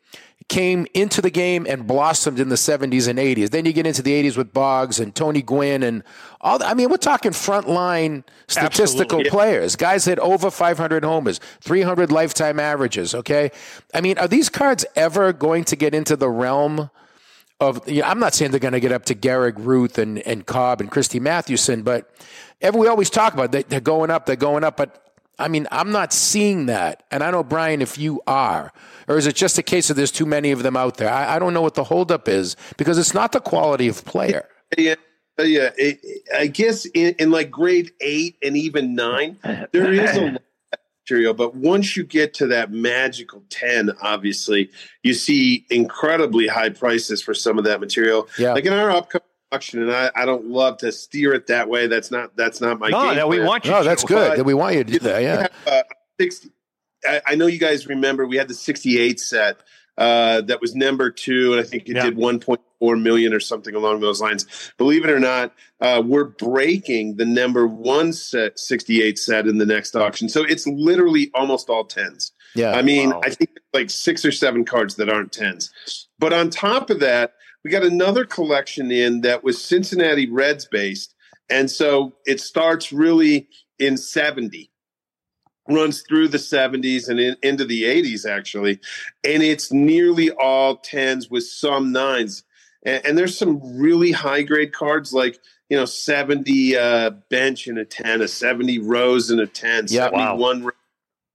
came 0.47 0.85
into 0.93 1.21
the 1.21 1.29
game 1.29 1.65
and 1.69 1.87
blossomed 1.87 2.39
in 2.39 2.49
the 2.49 2.55
70s 2.55 3.07
and 3.07 3.17
80s. 3.17 3.51
Then 3.51 3.65
you 3.65 3.73
get 3.73 3.85
into 3.85 4.01
the 4.01 4.11
80s 4.11 4.35
with 4.35 4.53
Boggs 4.53 4.99
and 4.99 5.15
Tony 5.15 5.41
Gwynn 5.41 5.81
and 5.81 6.03
all. 6.41 6.59
The, 6.59 6.65
I 6.65 6.73
mean, 6.73 6.89
we're 6.89 6.97
talking 6.97 7.31
frontline 7.31 8.23
statistical 8.47 9.19
Absolutely. 9.19 9.29
players, 9.29 9.75
guys 9.75 10.05
that 10.05 10.19
over 10.19 10.51
500 10.51 11.05
homers, 11.05 11.39
300 11.61 12.11
lifetime 12.11 12.59
averages. 12.59 13.15
Okay, 13.15 13.51
I 13.93 14.01
mean, 14.01 14.17
are 14.17 14.27
these 14.27 14.49
cards 14.49 14.85
ever 14.95 15.31
going 15.31 15.63
to 15.65 15.75
get 15.75 15.95
into 15.95 16.15
the 16.15 16.29
realm? 16.29 16.89
Of 17.61 17.87
you 17.87 18.01
know, 18.01 18.07
I'm 18.07 18.19
not 18.19 18.33
saying 18.33 18.51
they're 18.51 18.59
going 18.59 18.73
to 18.73 18.79
get 18.79 18.91
up 18.91 19.05
to 19.05 19.15
Gehrig 19.15 19.53
Ruth 19.57 19.99
and, 19.99 20.17
and 20.19 20.45
Cobb 20.45 20.81
and 20.81 20.89
Christy 20.89 21.19
Mathewson, 21.19 21.83
but 21.83 22.09
every, 22.59 22.81
we 22.81 22.87
always 22.87 23.11
talk 23.11 23.35
about 23.35 23.51
they, 23.51 23.61
they're 23.61 23.79
going 23.79 24.09
up, 24.09 24.25
they're 24.25 24.35
going 24.35 24.63
up. 24.63 24.77
But 24.77 25.13
I 25.37 25.47
mean, 25.47 25.67
I'm 25.71 25.91
not 25.91 26.11
seeing 26.11 26.65
that. 26.65 27.03
And 27.11 27.23
I 27.23 27.29
know, 27.29 27.43
Brian, 27.43 27.81
if 27.81 27.99
you 27.99 28.19
are, 28.25 28.73
or 29.07 29.17
is 29.17 29.27
it 29.27 29.35
just 29.35 29.57
a 29.59 29.63
case 29.63 29.91
of 29.91 29.95
there's 29.95 30.11
too 30.11 30.25
many 30.25 30.51
of 30.51 30.63
them 30.63 30.75
out 30.75 30.97
there? 30.97 31.09
I, 31.09 31.35
I 31.35 31.39
don't 31.39 31.53
know 31.53 31.61
what 31.61 31.75
the 31.75 31.83
holdup 31.83 32.27
is 32.27 32.55
because 32.77 32.97
it's 32.97 33.13
not 33.13 33.31
the 33.31 33.39
quality 33.39 33.87
of 33.87 34.03
player. 34.05 34.49
Yeah, 34.75 34.95
yeah. 35.37 35.69
It, 35.77 35.99
I 36.35 36.47
guess 36.47 36.85
in, 36.85 37.15
in 37.19 37.29
like 37.29 37.51
grade 37.51 37.91
eight 38.01 38.37
and 38.41 38.57
even 38.57 38.95
nine, 38.95 39.37
there 39.71 39.93
is 39.93 40.15
a 40.15 40.21
lot 40.21 40.35
of 40.35 40.41
material. 41.11 41.33
But 41.33 41.55
once 41.55 41.95
you 41.97 42.03
get 42.03 42.33
to 42.35 42.47
that 42.47 42.71
magical 42.71 43.43
ten, 43.49 43.91
obviously, 44.01 44.69
you 45.03 45.13
see 45.13 45.65
incredibly 45.69 46.47
high 46.47 46.69
prices 46.69 47.21
for 47.21 47.33
some 47.33 47.57
of 47.57 47.65
that 47.65 47.79
material. 47.79 48.27
Yeah. 48.37 48.53
Like 48.53 48.65
in 48.65 48.73
our 48.73 48.89
upcoming 48.91 49.23
auction, 49.51 49.81
and 49.81 49.91
I, 49.91 50.11
I 50.15 50.25
don't 50.25 50.47
love 50.47 50.77
to 50.77 50.91
steer 50.91 51.33
it 51.33 51.47
that 51.47 51.67
way. 51.67 51.87
That's 51.87 52.11
not 52.11 52.35
that's 52.35 52.61
not 52.61 52.79
my 52.79 52.89
no, 52.89 53.07
game 53.07 53.17
no, 53.17 53.27
we 53.27 53.37
plan. 53.37 53.47
want 53.47 53.65
you. 53.65 53.71
No, 53.71 53.79
to. 53.79 53.83
that's 53.83 54.03
good. 54.03 54.37
that 54.37 54.45
we 54.45 54.53
want 54.53 54.75
you 54.75 54.83
to 54.83 54.91
do 54.91 54.99
that. 54.99 55.21
Yeah. 55.21 55.41
have, 55.41 55.51
uh, 55.67 55.83
60, 56.19 56.49
I, 57.07 57.21
I 57.27 57.35
know 57.35 57.47
you 57.47 57.59
guys 57.59 57.87
remember 57.87 58.25
we 58.25 58.37
had 58.37 58.47
the 58.47 58.53
68 58.53 59.19
set 59.19 59.57
uh, 59.97 60.41
that 60.41 60.61
was 60.61 60.75
number 60.75 61.11
two, 61.11 61.51
and 61.53 61.59
I 61.59 61.63
think 61.63 61.89
it 61.89 61.95
Yeah. 61.95 62.05
did 62.05 62.15
1.4 62.81 63.01
million 63.01 63.33
or 63.33 63.39
something 63.39 63.75
along 63.75 63.99
those 63.99 64.21
lines. 64.21 64.45
Believe 64.77 65.03
it 65.03 65.09
or 65.09 65.19
not, 65.19 65.53
uh, 65.79 66.01
we're 66.05 66.25
breaking 66.25 67.17
the 67.17 67.25
number 67.25 67.67
one 67.67 68.13
set 68.13 68.59
68 68.59 69.17
set 69.17 69.47
in 69.47 69.57
the 69.57 69.65
next 69.65 69.95
auction. 69.95 70.29
So 70.29 70.43
it's 70.43 70.67
literally 70.67 71.31
almost 71.33 71.69
all 71.69 71.85
tens. 71.85 72.31
Yeah. 72.55 72.71
I 72.73 72.81
mean, 72.81 73.11
Wow. 73.11 73.21
I 73.23 73.29
think 73.29 73.51
like 73.73 73.89
six 73.89 74.25
or 74.25 74.31
seven 74.31 74.65
cards 74.65 74.95
that 74.95 75.09
aren't 75.09 75.31
tens. 75.31 75.71
But 76.19 76.33
on 76.33 76.49
top 76.49 76.89
of 76.89 76.99
that, 76.99 77.33
we 77.63 77.71
got 77.71 77.83
another 77.83 78.25
collection 78.25 78.91
in 78.91 79.21
that 79.21 79.43
was 79.43 79.63
Cincinnati 79.63 80.29
Reds 80.29 80.65
based. 80.65 81.13
And 81.49 81.69
so 81.69 82.13
it 82.25 82.39
starts 82.39 82.91
really 82.91 83.47
in 83.77 83.97
70, 83.97 84.71
runs 85.67 86.01
through 86.07 86.29
the 86.29 86.37
70s 86.37 87.07
and 87.07 87.19
in, 87.19 87.35
into 87.43 87.65
the 87.65 87.83
80s, 87.83 88.25
actually. 88.25 88.79
And 89.23 89.43
it's 89.43 89.71
nearly 89.71 90.31
all 90.31 90.77
tens 90.77 91.29
with 91.29 91.43
some 91.43 91.91
nines. 91.91 92.43
And, 92.83 93.05
and 93.05 93.17
there's 93.17 93.37
some 93.37 93.59
really 93.79 94.11
high 94.11 94.43
grade 94.43 94.73
cards 94.73 95.13
like, 95.13 95.39
you 95.69 95.77
know, 95.77 95.85
70 95.85 96.77
uh, 96.77 97.09
bench 97.29 97.67
in 97.67 97.77
a 97.77 97.85
10, 97.85 98.21
a 98.21 98.27
70 98.27 98.79
rose 98.79 99.31
in 99.31 99.39
a 99.39 99.47
10, 99.47 99.85
Yeah. 99.89 100.09
Wow. 100.09 100.37
71 100.37 100.71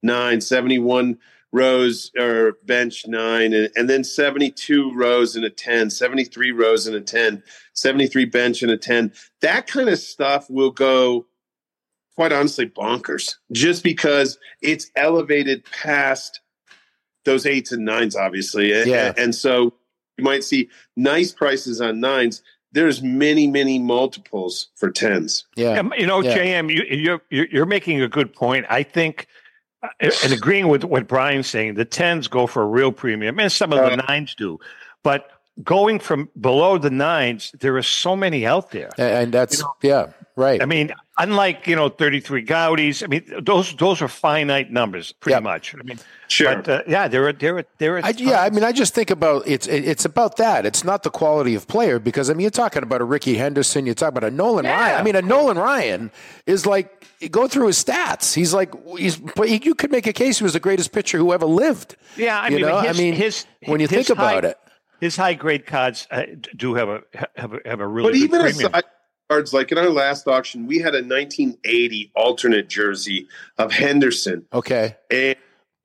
nine, 0.03 0.41
71 0.41 1.19
Rose 1.53 2.11
or 2.19 2.59
bench 2.65 3.07
nine, 3.07 3.55
and, 3.55 3.71
and 3.77 3.89
then 3.89 4.05
72 4.05 4.93
Rose 4.95 5.37
in 5.37 5.45
a 5.45 5.51
10, 5.51 5.91
73 5.91 6.53
Rose 6.53 6.87
in 6.87 6.95
a 6.95 7.01
10, 7.01 7.43
73 7.73 8.25
bench 8.27 8.63
in 8.63 8.71
a 8.71 8.77
10. 8.77 9.13
That 9.41 9.67
kind 9.67 9.89
of 9.89 9.99
stuff 9.99 10.51
will 10.51 10.71
go, 10.71 11.27
quite 12.15 12.33
honestly, 12.33 12.67
bonkers 12.67 13.37
just 13.53 13.83
because 13.83 14.39
it's 14.61 14.91
elevated 14.97 15.65
past 15.67 16.41
those 17.25 17.47
eights 17.47 17.73
and 17.73 17.85
nines, 17.85 18.17
obviously. 18.17 18.71
Yeah. 18.71 19.09
And, 19.09 19.19
and 19.19 19.35
so 19.35 19.75
you 20.17 20.25
might 20.25 20.45
see 20.45 20.69
nice 20.97 21.33
prices 21.33 21.81
on 21.81 22.01
nines. 22.01 22.43
There's 22.73 23.03
many, 23.03 23.47
many 23.47 23.79
multiples 23.79 24.69
for 24.75 24.91
tens. 24.91 25.45
Yeah. 25.57 25.79
Um, 25.81 25.93
You 25.97 26.07
know, 26.07 26.21
Yeah. 26.21 26.37
JM, 26.37 26.73
you, 26.73 26.83
you're 26.85 27.23
you're 27.31 27.47
you're 27.51 27.67
making 27.67 28.03
a 28.03 28.09
good 28.09 28.33
point. 28.35 28.67
I 28.69 28.83
think, 28.83 29.27
uh, 29.83 29.89
and 30.25 30.33
agreeing 30.33 30.69
with 30.69 30.85
what 30.85 31.07
Brian's 31.09 31.47
saying, 31.47 31.75
the 31.75 31.85
tens 31.85 32.29
go 32.29 32.47
for 32.47 32.63
a 32.63 32.67
real 32.67 32.93
premium, 32.93 33.39
and 33.39 33.51
some 33.51 33.73
of 33.73 33.79
the 33.79 33.93
Uh, 33.93 34.07
nines 34.09 34.35
do. 34.35 34.59
But 35.03 35.31
going 35.63 35.99
from 35.99 36.29
below 36.41 36.79
the 36.79 36.91
nines, 36.91 37.53
there 37.61 37.77
are 37.77 37.83
so 37.83 38.15
many 38.17 38.47
out 38.47 38.71
there. 38.71 38.91
And 38.99 39.33
that's 39.33 39.63
yeah, 39.83 40.13
right. 40.37 40.61
I 40.63 40.67
mean, 40.67 40.93
unlike 41.19 41.67
you 41.67 41.75
know, 41.77 41.89
thirty 41.89 42.21
three 42.21 42.45
Goudeys. 42.45 43.03
I 43.03 43.07
mean, 43.07 43.25
those 43.41 43.75
those 43.77 44.03
are 44.03 44.09
finite 44.09 44.71
numbers, 44.71 45.13
pretty 45.13 45.35
Yeah. 45.37 45.41
much. 45.41 45.75
I 45.75 45.83
mean, 45.83 45.99
Sure. 46.29 46.57
but 46.57 46.69
uh, 46.69 46.83
yeah, 46.89 47.09
there 47.09 47.27
are 47.29 47.33
there 47.33 47.59
are 47.59 47.65
there 47.79 47.97
are. 47.97 48.05
I, 48.05 48.11
yeah, 48.17 48.43
I 48.43 48.51
mean, 48.51 48.65
I 48.65 48.73
just 48.73 48.95
think 48.95 49.11
about 49.11 49.45
it's 49.47 49.67
it's 49.67 50.05
about 50.05 50.37
that. 50.37 50.67
It's 50.67 50.85
not 50.85 51.03
the 51.05 51.11
quality 51.11 51.55
of 51.55 51.67
player 51.69 51.99
because 51.99 52.29
I 52.31 52.35
mean, 52.35 52.43
you're 52.43 52.51
talking 52.51 52.83
about 52.83 53.01
a 53.01 53.05
Rickey 53.05 53.37
Henderson, 53.37 53.87
you're 53.87 53.95
talking 53.95 54.19
about 54.19 54.31
a 54.31 54.35
Nolan 54.35 54.67
Ryan. 54.67 55.01
I 55.01 55.03
mean, 55.03 55.17
a 55.17 55.23
Nolan 55.23 55.57
Ryan 55.59 56.11
is 56.47 56.67
like 56.67 57.07
go 57.31 57.49
through 57.49 57.69
his 57.69 57.83
stats. 57.83 58.35
He's 58.35 58.53
like 58.53 58.75
he's 58.99 59.17
but 59.17 59.49
you 59.65 59.75
could 59.75 59.91
make 59.91 60.07
a 60.07 60.13
case 60.13 60.39
he 60.39 60.45
was 60.45 60.53
the 60.53 60.61
greatest 60.61 60.93
pitcher 60.93 61.17
who 61.19 61.33
ever 61.33 61.47
lived. 61.47 61.97
yeah, 62.17 62.39
I 62.41 62.49
you 62.49 62.57
mean, 62.57 62.67
know, 62.67 62.81
his, 62.81 62.99
I 62.99 63.01
mean, 63.01 63.15
his 63.15 63.47
when 63.67 63.81
you 63.81 63.87
his 63.89 64.07
think 64.07 64.11
about 64.11 64.45
it, 64.45 64.59
his 65.01 65.17
high 65.17 65.35
grade 65.35 65.67
cards 65.67 66.07
uh, 66.11 66.23
do 66.57 66.75
have 66.75 66.89
a 66.89 67.01
have 67.37 67.53
a, 67.53 67.59
have 67.65 67.81
a 67.81 67.87
really 67.87 68.11
But 68.13 68.19
good 68.19 68.25
even 68.25 68.41
premium. 68.41 68.73
aside 68.73 68.85
cards, 69.29 69.53
like 69.53 69.73
in 69.73 69.79
our 69.79 69.91
last 69.91 70.27
auction, 70.29 70.67
we 70.67 70.79
had 70.79 70.95
a 70.95 71.03
1980 71.03 72.13
alternate 72.15 72.69
jersey 72.69 73.27
of 73.59 73.73
Henderson, 73.73 74.47
okay, 74.53 74.97
and 75.11 75.37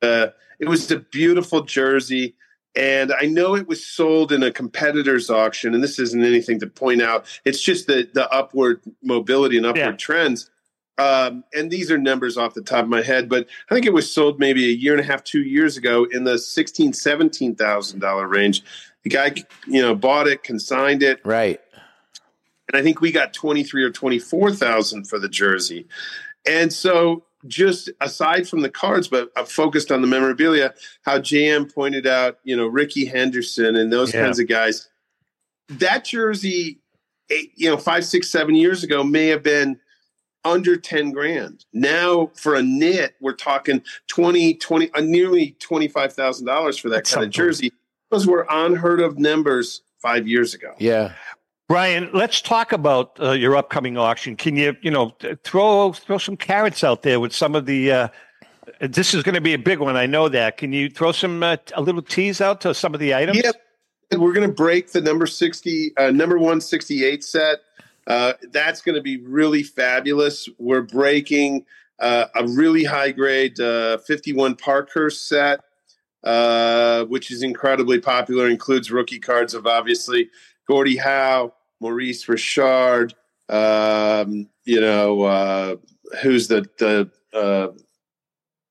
uh, 0.01 0.27
it 0.59 0.67
was 0.67 0.89
a 0.91 0.99
beautiful 0.99 1.61
jersey. 1.63 2.35
And 2.73 3.11
I 3.11 3.25
know 3.25 3.55
it 3.57 3.67
was 3.67 3.85
sold 3.85 4.31
in 4.31 4.43
a 4.43 4.51
competitor's 4.51 5.29
auction, 5.29 5.73
and 5.75 5.83
this 5.83 5.99
isn't 5.99 6.23
anything 6.23 6.57
to 6.61 6.67
point 6.67 7.01
out. 7.01 7.25
It's 7.43 7.61
just 7.61 7.87
the 7.87 8.07
the 8.13 8.29
upward 8.31 8.81
mobility 9.03 9.57
and 9.57 9.65
upward 9.65 9.77
Yeah. 9.83 9.91
trends. 9.97 10.49
Um, 10.97 11.43
and 11.53 11.71
these 11.71 11.89
are 11.89 11.97
numbers 11.97 12.37
off 12.37 12.53
the 12.53 12.61
top 12.61 12.83
of 12.83 12.89
my 12.89 13.01
head, 13.01 13.27
but 13.27 13.47
I 13.69 13.73
think 13.73 13.87
it 13.87 13.93
was 13.93 14.13
sold 14.13 14.39
maybe 14.39 14.65
a 14.67 14.71
year 14.73 14.93
and 14.93 15.01
a 15.01 15.03
half, 15.03 15.23
two 15.23 15.41
years 15.41 15.75
ago 15.75 16.05
in 16.11 16.23
the 16.25 16.37
sixteen, 16.37 16.93
seventeen 16.93 17.55
thousand 17.55 17.99
dollar 17.99 18.27
range. 18.27 18.63
The 19.03 19.09
guy, 19.09 19.33
you 19.67 19.81
know, 19.81 19.95
bought 19.95 20.27
it, 20.27 20.43
consigned 20.43 21.01
it, 21.03 21.21
right, 21.25 21.59
and 22.67 22.79
I 22.79 22.83
think 22.83 23.01
we 23.01 23.11
got 23.11 23.33
23 23.33 23.83
or 23.83 23.89
24,000 23.89 25.05
for 25.07 25.19
the 25.19 25.27
jersey. 25.27 25.87
And 26.47 26.71
so 26.71 27.23
just 27.47 27.89
aside 27.99 28.47
from 28.47 28.61
the 28.61 28.69
cards, 28.69 29.07
but 29.07 29.31
uh, 29.35 29.43
focused 29.43 29.91
on 29.91 30.01
the 30.01 30.07
memorabilia, 30.07 30.73
how 31.01 31.19
JM 31.19 31.73
pointed 31.73 32.07
out, 32.07 32.37
you 32.43 32.55
know, 32.55 32.67
Rickey 32.67 33.05
Henderson 33.05 33.75
and 33.75 33.91
those 33.91 34.13
Yeah. 34.13 34.23
kinds 34.23 34.39
of 34.39 34.47
guys, 34.47 34.87
that 35.69 36.05
jersey, 36.05 36.79
eight, 37.29 37.51
you 37.55 37.69
know, 37.69 37.77
five, 37.77 38.05
six, 38.05 38.29
seven 38.29 38.55
years 38.55 38.83
ago 38.83 39.03
may 39.03 39.27
have 39.27 39.43
been 39.43 39.79
under 40.43 40.75
10 40.77 41.11
grand. 41.11 41.65
Now 41.73 42.31
for 42.35 42.55
a 42.55 42.63
knit, 42.63 43.15
we're 43.19 43.33
talking 43.33 43.83
20, 44.07 44.55
20, 44.55 44.91
uh, 44.93 45.01
nearly 45.01 45.55
$25,000 45.59 46.79
for 46.79 46.89
that 46.89 46.95
That's 46.97 47.13
kind 47.13 47.25
of 47.25 47.31
jersey. 47.31 47.73
Those 48.11 48.27
were 48.27 48.45
unheard 48.49 48.99
of 48.99 49.17
numbers 49.17 49.81
five 49.99 50.27
years 50.27 50.53
ago. 50.53 50.75
yeah. 50.77 51.13
Brian, 51.67 52.09
let's 52.13 52.41
talk 52.41 52.73
about 52.73 53.17
uh, 53.21 53.31
your 53.31 53.55
upcoming 53.55 53.97
auction. 53.97 54.35
Can 54.35 54.57
you, 54.57 54.75
you 54.81 54.91
know, 54.91 55.15
throw 55.45 55.93
throw 55.93 56.17
some 56.17 56.35
carrots 56.35 56.83
out 56.83 57.01
there 57.03 57.21
with 57.21 57.33
some 57.33 57.55
of 57.55 57.65
the? 57.65 57.89
Uh, 57.89 58.07
this 58.81 59.13
is 59.13 59.23
going 59.23 59.35
to 59.35 59.41
be 59.41 59.53
a 59.53 59.57
big 59.57 59.79
one. 59.79 59.95
I 59.95 60.05
know 60.05 60.27
that. 60.27 60.57
Can 60.57 60.73
you 60.73 60.89
throw 60.89 61.13
some 61.13 61.41
uh, 61.41 61.55
a 61.73 61.81
little 61.81 62.01
tease 62.01 62.41
out 62.41 62.59
to 62.61 62.73
some 62.73 62.93
of 62.93 62.99
the 62.99 63.15
items? 63.15 63.39
Yeah, 63.41 63.51
and 64.11 64.21
we're 64.21 64.33
going 64.33 64.49
to 64.49 64.53
break 64.53 64.91
the 64.91 64.99
number 64.99 65.25
sixty, 65.25 65.95
uh, 65.95 66.11
number 66.11 66.37
one 66.37 66.59
sixty 66.59 67.05
eight 67.05 67.23
set. 67.23 67.59
Uh, 68.05 68.33
that's 68.51 68.81
going 68.81 68.95
to 68.95 69.01
be 69.01 69.21
really 69.23 69.63
fabulous. 69.63 70.49
We're 70.57 70.81
breaking 70.81 71.65
uh, 71.99 72.25
a 72.35 72.45
really 72.47 72.83
high 72.83 73.11
grade 73.11 73.57
uh, 73.61 73.97
fifty 73.99 74.33
one 74.33 74.57
Parkhurst 74.57 75.29
set, 75.29 75.61
uh, 76.23 77.05
which 77.05 77.31
is 77.31 77.43
incredibly 77.43 77.99
popular. 77.99 78.47
Includes 78.47 78.91
rookie 78.91 79.19
cards 79.19 79.53
of 79.53 79.67
obviously 79.67 80.29
Gordie 80.67 80.97
Howe, 80.97 81.53
Maurice 81.79 82.27
Richard. 82.27 83.13
Um, 83.49 84.47
you 84.65 84.79
know 84.79 85.23
uh, 85.23 85.75
who's 86.21 86.47
the 86.47 86.67
the 86.77 87.09
uh, 87.37 87.69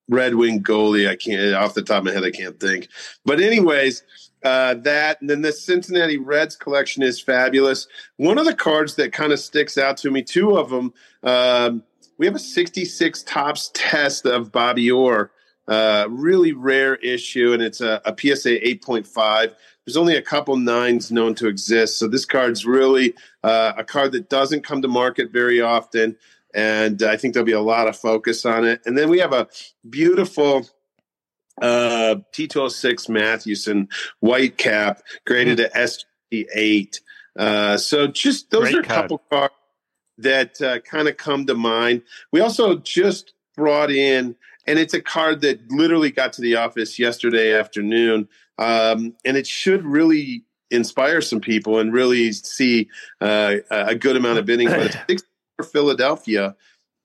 Red 0.08 0.34
Wing 0.34 0.62
goalie? 0.62 1.08
I 1.08 1.16
can't 1.16 1.54
off 1.54 1.74
the 1.74 1.82
top 1.82 1.98
of 1.98 2.04
my 2.04 2.12
head. 2.12 2.24
I 2.24 2.30
can't 2.30 2.58
think. 2.58 2.88
But 3.24 3.40
anyways, 3.40 4.02
uh, 4.42 4.74
that 4.74 5.20
and 5.20 5.28
then 5.28 5.42
the 5.42 5.52
Cincinnati 5.52 6.16
Reds 6.16 6.56
collection 6.56 7.02
is 7.02 7.20
fabulous. 7.20 7.86
One 8.16 8.38
of 8.38 8.46
the 8.46 8.54
cards 8.54 8.94
that 8.96 9.12
kind 9.12 9.32
of 9.32 9.40
sticks 9.40 9.76
out 9.76 9.96
to 9.98 10.10
me, 10.10 10.22
two 10.22 10.56
of 10.56 10.70
them. 10.70 10.92
Um, 11.22 11.82
we 12.18 12.26
have 12.26 12.34
a 12.34 12.38
66 12.38 13.22
Topps 13.22 13.70
test 13.72 14.26
of 14.26 14.52
Bobby 14.52 14.90
Orr, 14.90 15.30
uh, 15.68 16.06
really 16.10 16.52
rare 16.52 16.96
issue, 16.96 17.52
and 17.52 17.62
it's 17.62 17.80
a, 17.80 18.00
a 18.04 18.10
PSA 18.10 18.60
8.5. 18.60 19.54
There's 19.86 19.96
only 19.96 20.16
a 20.16 20.22
couple 20.22 20.56
nines 20.56 21.10
known 21.10 21.34
to 21.36 21.48
exist, 21.48 21.98
so 21.98 22.08
this 22.08 22.24
card's 22.24 22.66
really 22.66 23.14
uh, 23.42 23.72
a 23.76 23.84
card 23.84 24.12
that 24.12 24.28
doesn't 24.28 24.64
come 24.64 24.82
to 24.82 24.88
market 24.88 25.30
very 25.30 25.60
often, 25.60 26.16
and 26.54 27.02
I 27.02 27.16
think 27.16 27.34
there'll 27.34 27.46
be 27.46 27.52
a 27.52 27.60
lot 27.60 27.88
of 27.88 27.96
focus 27.96 28.44
on 28.44 28.64
it. 28.64 28.80
And 28.84 28.98
then 28.98 29.08
we 29.08 29.18
have 29.20 29.32
a 29.32 29.48
beautiful 29.88 30.66
uh, 31.60 32.16
T206 32.32 33.08
Mathewson 33.08 33.88
white 34.20 34.58
cap 34.58 35.02
graded 35.26 35.58
to 35.58 35.70
SG8. 36.32 37.00
Uh, 37.38 37.76
so 37.76 38.06
just 38.06 38.50
those 38.50 38.62
Great 38.62 38.74
are 38.74 38.80
a 38.80 38.84
card. 38.84 39.02
couple 39.02 39.22
cards 39.30 39.54
that 40.18 40.60
uh, 40.60 40.80
kind 40.80 41.08
of 41.08 41.16
come 41.16 41.46
to 41.46 41.54
mind. 41.54 42.02
We 42.32 42.40
also 42.40 42.76
just 42.76 43.34
brought 43.56 43.90
in, 43.90 44.36
and 44.66 44.78
it's 44.78 44.94
a 44.94 45.00
card 45.00 45.40
that 45.42 45.70
literally 45.70 46.10
got 46.10 46.32
to 46.34 46.40
the 46.40 46.56
office 46.56 46.98
yesterday 46.98 47.58
afternoon, 47.58 48.28
um, 48.58 49.14
and 49.24 49.36
it 49.36 49.46
should 49.46 49.84
really 49.84 50.44
inspire 50.70 51.20
some 51.20 51.40
people 51.40 51.78
and 51.78 51.92
really 51.92 52.32
see 52.32 52.88
uh, 53.20 53.56
a 53.70 53.94
good 53.94 54.16
amount 54.16 54.38
of 54.38 54.46
bidding. 54.46 54.68
But 54.68 54.96
it's 55.08 55.24
for 55.56 55.64
Philadelphia 55.64 56.54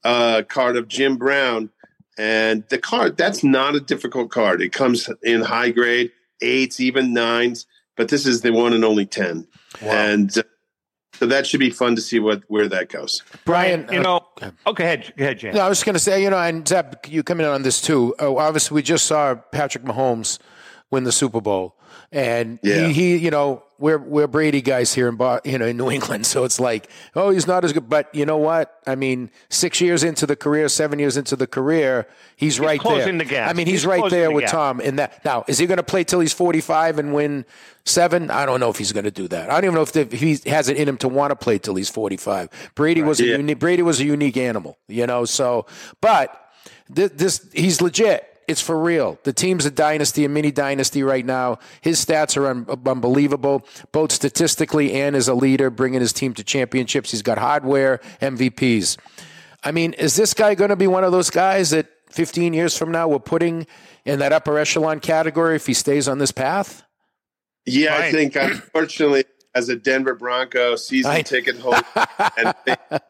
uh, 0.03 0.43
card 0.47 0.77
of 0.77 0.87
Jim 0.87 1.17
Brown. 1.17 1.69
And 2.17 2.63
the 2.69 2.77
card, 2.77 3.17
that's 3.17 3.43
not 3.43 3.75
a 3.75 3.81
difficult 3.81 4.31
card. 4.31 4.61
It 4.61 4.71
comes 4.71 5.09
in 5.23 5.41
high 5.41 5.71
grade, 5.71 6.11
eights, 6.41 6.79
even 6.79 7.13
nines, 7.13 7.65
but 7.97 8.07
this 8.07 8.25
is 8.25 8.41
the 8.41 8.51
one 8.51 8.71
and 8.71 8.85
only 8.85 9.05
10. 9.05 9.47
And 9.81 10.37
uh, 10.37 10.43
so 11.19 11.25
that 11.27 11.45
should 11.47 11.59
be 11.59 11.69
fun 11.69 11.95
to 11.95 12.01
see 12.01 12.19
what 12.19 12.43
where 12.47 12.67
that 12.69 12.89
goes. 12.89 13.21
Brian, 13.45 13.87
you 13.91 13.99
uh, 13.99 14.03
know. 14.03 14.27
Oh, 14.65 14.73
go 14.73 14.83
ahead. 14.83 15.13
Go 15.17 15.23
ahead, 15.25 15.39
James. 15.39 15.55
No, 15.55 15.61
I 15.61 15.69
was 15.69 15.83
going 15.83 15.93
to 15.95 15.99
say, 15.99 16.21
you 16.23 16.29
know, 16.29 16.37
and 16.39 16.67
Zeb, 16.67 16.95
you 17.07 17.23
come 17.23 17.39
in 17.39 17.45
on 17.45 17.63
this 17.63 17.81
too. 17.81 18.15
Oh, 18.19 18.37
obviously, 18.37 18.75
we 18.75 18.81
just 18.81 19.05
saw 19.05 19.35
Patrick 19.35 19.83
Mahomes 19.83 20.39
win 20.91 21.03
the 21.03 21.11
Super 21.11 21.41
Bowl, 21.41 21.75
and 22.11 22.59
Yeah. 22.63 22.87
he, 22.87 22.93
he, 22.93 23.17
you 23.17 23.31
know, 23.31 23.63
we're 23.77 23.97
we're 23.97 24.27
Brady 24.27 24.61
guys 24.61 24.93
here 24.93 25.07
in 25.07 25.15
Bo- 25.15 25.39
you 25.43 25.57
know 25.57 25.65
in 25.65 25.77
New 25.77 25.89
England, 25.91 26.25
so 26.33 26.43
it's 26.43 26.59
like, 26.59 26.89
oh, 27.15 27.29
he's 27.29 27.47
not 27.47 27.63
as 27.65 27.73
good. 27.73 27.89
But 27.89 28.13
you 28.13 28.25
know 28.25 28.37
what? 28.37 28.79
I 28.87 28.95
mean, 28.95 29.29
six 29.49 29.81
years 29.81 30.03
into 30.03 30.25
the 30.25 30.35
career, 30.35 30.69
seven 30.69 30.99
years 30.99 31.17
into 31.17 31.35
the 31.35 31.47
career, 31.47 32.07
he's, 32.35 32.59
right 32.59 32.81
there. 32.83 33.11
the 33.11 33.25
gap. 33.25 33.49
I 33.49 33.53
mean, 33.53 33.65
he's, 33.67 33.81
He's 33.81 33.85
right 33.85 34.09
there 34.09 34.27
the 34.29 34.33
with 34.35 34.43
gap. 34.43 34.51
Tom 34.51 34.81
in 34.81 34.95
that. 34.97 35.23
Now, 35.25 35.43
is 35.47 35.57
he 35.57 35.65
going 35.65 35.77
to 35.77 35.83
play 35.83 36.03
till 36.03 36.19
he's 36.19 36.33
forty 36.33 36.61
five 36.61 36.99
and 36.99 37.13
win 37.13 37.45
seven? 37.85 38.31
I 38.31 38.45
don't 38.45 38.59
know 38.59 38.69
if 38.69 38.77
he's 38.77 38.91
going 38.91 39.03
to 39.05 39.11
do 39.11 39.27
that. 39.29 39.49
I 39.49 39.55
don't 39.55 39.65
even 39.65 39.75
know 39.75 39.81
if, 39.81 39.91
the, 39.91 40.01
if 40.01 40.13
he 40.13 40.37
has 40.49 40.69
it 40.69 40.77
in 40.77 40.87
him 40.87 40.97
to 40.97 41.07
want 41.07 41.31
to 41.31 41.35
play 41.35 41.57
till 41.57 41.75
he's 41.75 41.89
forty 41.89 42.17
five. 42.17 42.49
Brady 42.75 43.01
was 43.01 43.19
a 43.19 43.25
Yeah. 43.25 43.37
unique. 43.37 43.59
Brady 43.59 43.81
was 43.81 43.99
a 43.99 44.05
unique 44.05 44.37
animal, 44.37 44.77
you 44.87 45.05
know. 45.07 45.25
So, 45.25 45.65
but 46.01 46.41
this, 46.89 47.11
this 47.11 47.49
he's 47.53 47.81
legit. 47.81 48.27
It's 48.47 48.61
for 48.61 48.79
real. 48.79 49.17
The 49.23 49.33
team's 49.33 49.65
a 49.65 49.71
dynasty, 49.71 50.23
a 50.25 50.29
mini 50.29 50.51
dynasty 50.51 51.01
right 51.03 51.25
now. 51.25 51.59
His 51.81 52.03
stats 52.03 52.37
are 52.37 52.47
un- 52.47 52.67
unbelievable, 52.85 53.65
both 53.91 54.11
statistically 54.11 54.93
and 54.93 55.15
as 55.15 55.27
a 55.27 55.33
leader, 55.33 55.69
bringing 55.69 56.01
his 56.01 56.13
team 56.13 56.33
to 56.35 56.43
championships. 56.43 57.11
He's 57.11 57.23
got 57.23 57.37
hardware, 57.39 57.99
MVPs. 58.21 58.97
I 59.63 59.71
mean, 59.71 59.93
is 59.93 60.15
this 60.15 60.33
guy 60.35 60.53
going 60.53 60.69
to 60.69 60.75
be 60.75 60.85
one 60.87 61.03
of 61.03 61.11
those 61.11 61.31
guys 61.31 61.71
that 61.71 61.87
15 62.11 62.53
years 62.53 62.77
from 62.77 62.91
now 62.91 63.07
we're 63.07 63.17
putting 63.19 63.65
in 64.05 64.19
that 64.19 64.31
upper 64.31 64.59
echelon 64.59 64.99
category 64.99 65.55
if 65.55 65.65
he 65.65 65.73
stays 65.73 66.07
on 66.07 66.19
this 66.19 66.31
path? 66.31 66.83
Yeah, 67.65 67.95
I 67.97 68.11
think 68.11 68.35
unfortunately, 68.35 69.25
as 69.55 69.69
a 69.69 69.75
Denver 69.75 70.13
Bronco 70.13 70.75
season 70.75 71.11
I- 71.11 71.21
ticket 71.23 71.57
holder, 71.57 71.81
and 72.37 72.53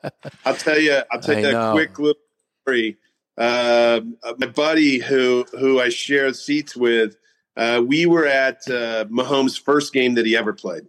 I'll 0.45 0.55
tell 0.55 0.79
you, 0.79 1.01
I'll 1.11 1.19
tell 1.19 1.37
you 1.37 1.57
a 1.57 1.71
quick 1.73 1.99
little 1.99 2.21
story. 2.61 2.97
Uh, 3.37 4.01
my 4.37 4.47
buddy 4.47 4.99
who 4.99 5.45
who 5.51 5.79
I 5.79 5.89
shared 5.89 6.35
seats 6.35 6.75
with, 6.75 7.17
uh, 7.57 7.81
we 7.85 8.05
were 8.05 8.25
at 8.25 8.61
uh, 8.67 9.05
Mahomes' 9.05 9.59
first 9.59 9.93
game 9.93 10.15
that 10.15 10.25
he 10.25 10.37
ever 10.37 10.53
played, 10.53 10.85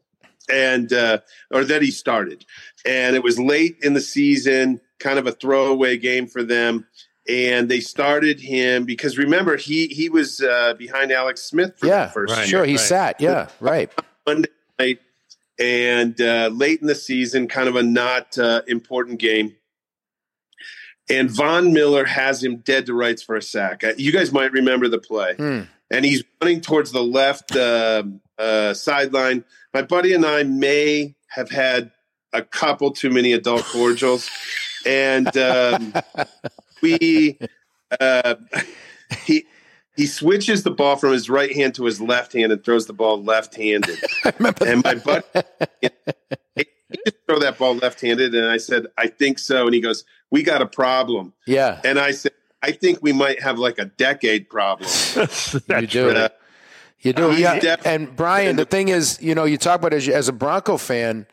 and 0.51 0.93
uh, 0.93 1.19
or 1.53 1.65
that 1.65 1.83
he 1.83 1.91
started, 1.91 2.45
and 2.85 3.17
it 3.17 3.23
was 3.23 3.39
late 3.39 3.79
in 3.83 3.95
the 3.95 4.01
season, 4.01 4.81
kind 4.99 5.19
of 5.19 5.27
a 5.27 5.33
throwaway 5.33 5.97
game 5.97 6.27
for 6.27 6.43
them. 6.43 6.87
And 7.29 7.69
they 7.69 7.81
started 7.81 8.39
him 8.39 8.85
because 8.85 9.19
remember 9.19 9.57
he 9.57 9.89
he 9.89 10.09
was 10.09 10.41
uh, 10.41 10.75
behind 10.75 11.11
Alex 11.11 11.43
Smith 11.43 11.77
for 11.79 11.87
yeah, 11.87 12.07
the 12.07 12.13
first 12.13 12.37
right, 12.37 12.47
sure 12.47 12.65
he 12.65 12.75
right. 12.75 12.81
sat 12.81 13.21
yeah 13.21 13.49
right 13.61 13.93
Monday 14.25 14.49
night 14.79 15.01
and 15.59 16.21
uh, 16.21 16.51
late 16.53 16.81
in 16.81 16.87
the 16.87 16.95
season, 16.95 17.49
kind 17.49 17.69
of 17.69 17.77
a 17.77 17.83
not 17.83 18.39
uh, 18.39 18.63
important 18.67 19.19
game. 19.19 19.57
And 21.09 21.31
Von 21.31 21.73
Miller 21.73 22.05
has 22.05 22.43
him 22.43 22.57
dead 22.57 22.87
to 22.87 22.95
rights 22.95 23.23
for 23.23 23.37
a 23.37 23.43
sack. 23.43 23.85
Uh, 23.85 23.93
You 23.97 24.13
guys 24.13 24.33
might 24.33 24.53
remember 24.53 24.89
the 24.89 24.99
play. 24.99 25.35
Hmm. 25.35 25.61
And 25.91 26.05
he's 26.05 26.25
running 26.43 26.61
towards 26.61 26.91
the 26.91 27.03
left 27.03 27.55
uh, 27.55 28.03
uh, 28.39 28.75
sideline. 28.75 29.45
My 29.73 29.83
buddy 29.83 30.13
and 30.15 30.27
I 30.27 30.43
may 30.43 31.15
have 31.29 31.49
had 31.51 31.93
a 32.33 32.43
couple 32.43 32.91
too 32.91 33.11
many 33.11 33.33
adult 33.33 33.63
cordials. 33.73 34.29
and 34.85 35.35
um, 35.37 35.95
we, 36.83 37.39
uh, 38.01 38.35
he, 39.25 39.47
he 39.97 40.07
switches 40.07 40.65
the 40.65 40.71
ball 40.73 40.97
from 40.97 41.13
his 41.13 41.31
right 41.31 41.55
hand 41.55 41.77
to 41.77 41.85
his 41.85 42.01
left 42.01 42.33
hand 42.33 42.51
and 42.51 42.65
throws 42.65 42.87
the 42.87 42.93
ball 42.93 43.23
left-handed. 43.23 43.97
and 44.25 44.83
my 44.85 44.95
buddy, 44.97 45.23
he 46.91 46.99
just 47.05 47.19
throw 47.27 47.39
that 47.41 47.59
ball 47.59 47.75
left-handed, 47.77 48.35
and 48.35 48.49
I 48.49 48.57
said, 48.59 48.87
"I 48.97 49.07
think 49.09 49.39
so." 49.39 49.67
And 49.67 49.75
he 49.75 49.81
goes, 49.81 50.05
"We 50.31 50.43
got 50.43 50.63
a 50.63 50.67
problem." 50.67 51.33
yeah 51.47 51.81
And 51.85 51.99
I 51.99 52.13
said, 52.13 52.33
"I 52.63 52.73
think 52.73 52.99
we 53.03 53.13
might 53.13 53.43
have 53.43 53.59
like 53.59 53.79
a 53.79 53.87
decade 53.87 54.49
problem." 54.49 54.89
you 55.69 55.87
do 55.87 56.11
Uh, 56.11 56.29
You 57.01 57.13
do, 57.13 57.31
He's 57.31 57.41
yeah. 57.41 57.59
def- 57.61 57.87
and 57.87 58.15
Brian, 58.17 58.57
the 58.57 58.65
thing 58.65 58.89
is, 58.89 59.19
you 59.21 59.35
know, 59.35 59.45
you 59.45 59.59
talk 59.59 59.77
about 59.81 59.93
as, 59.93 60.09
as 60.09 60.29
a 60.29 60.33
Bronco 60.33 60.77
fan. 60.77 61.27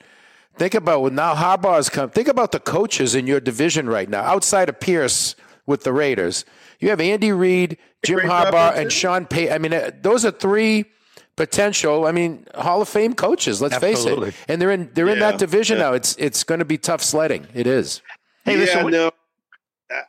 Think 0.56 0.76
about 0.76 1.02
when 1.02 1.16
now 1.16 1.34
Harbaugh's 1.34 1.90
come. 1.90 2.10
Think 2.12 2.28
about 2.28 2.52
the 2.52 2.60
coaches 2.60 3.16
in 3.16 3.26
your 3.26 3.40
division 3.40 3.88
right 3.90 4.08
now, 4.08 4.22
outside 4.22 4.70
of 4.70 4.80
Pierce 4.80 5.36
with 5.66 5.84
the 5.84 5.92
Raiders. 5.94 6.46
You 6.80 6.90
have 6.90 7.00
Andy 7.02 7.32
Reid, 7.32 7.78
Jim 8.06 8.20
Harbaugh, 8.20 8.76
and 8.76 8.92
Sean 8.92 9.26
Payton. 9.26 9.54
I 9.54 9.58
mean, 9.58 9.74
uh, 9.74 9.90
those 10.02 10.26
are 10.26 10.32
three 10.32 10.86
potential. 11.36 12.06
I 12.06 12.12
mean, 12.12 12.46
Hall 12.56 12.82
of 12.82 12.90
Fame 12.90 13.14
coaches. 13.14 13.62
Let's 13.62 13.78
face 13.78 14.06
it. 14.06 14.34
And 14.48 14.62
they're 14.62 14.72
in 14.72 14.90
they're 14.94 15.10
in 15.10 15.20
that 15.20 15.40
division 15.40 15.78
yeah. 15.78 15.84
now. 15.84 15.94
It's 15.94 16.16
it's 16.18 16.44
going 16.44 16.60
to 16.60 16.66
be 16.66 16.78
tough 16.78 17.02
sledding. 17.02 17.48
It 17.54 17.68
is. 17.68 18.02
Hey, 18.46 18.54
yeah, 18.54 18.60
listen, 18.60 18.92
no. 18.92 19.12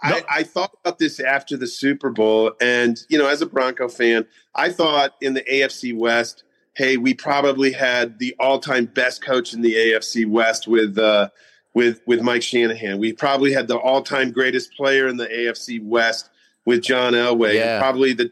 I, 0.02 0.22
I 0.30 0.42
thought 0.44 0.72
about 0.82 0.98
this 0.98 1.20
after 1.20 1.56
the 1.56 1.66
Super 1.66 2.10
Bowl, 2.10 2.52
and 2.60 2.98
you 3.08 3.18
know, 3.18 3.28
as 3.28 3.42
a 3.42 3.46
Bronco 3.46 3.88
fan, 3.88 4.26
I 4.54 4.70
thought 4.70 5.14
in 5.20 5.34
the 5.34 5.42
AFC 5.42 5.96
West, 5.96 6.44
hey, 6.74 6.96
we 6.96 7.12
probably 7.12 7.72
had 7.72 8.18
the 8.18 8.34
all-time 8.40 8.86
best 8.86 9.22
coach 9.22 9.52
in 9.52 9.60
the 9.60 9.74
AFC 9.74 10.26
West 10.26 10.66
with 10.66 10.96
uh, 10.96 11.28
with 11.74 12.00
with 12.06 12.22
Mike 12.22 12.42
Shanahan. 12.42 12.98
We 12.98 13.12
probably 13.12 13.52
had 13.52 13.68
the 13.68 13.76
all-time 13.76 14.32
greatest 14.32 14.74
player 14.74 15.06
in 15.06 15.16
the 15.16 15.26
AFC 15.26 15.84
West 15.84 16.30
with 16.64 16.82
John 16.82 17.12
Elway. 17.12 17.54
Yeah. 17.54 17.74
And 17.74 17.82
probably 17.82 18.14
the 18.14 18.30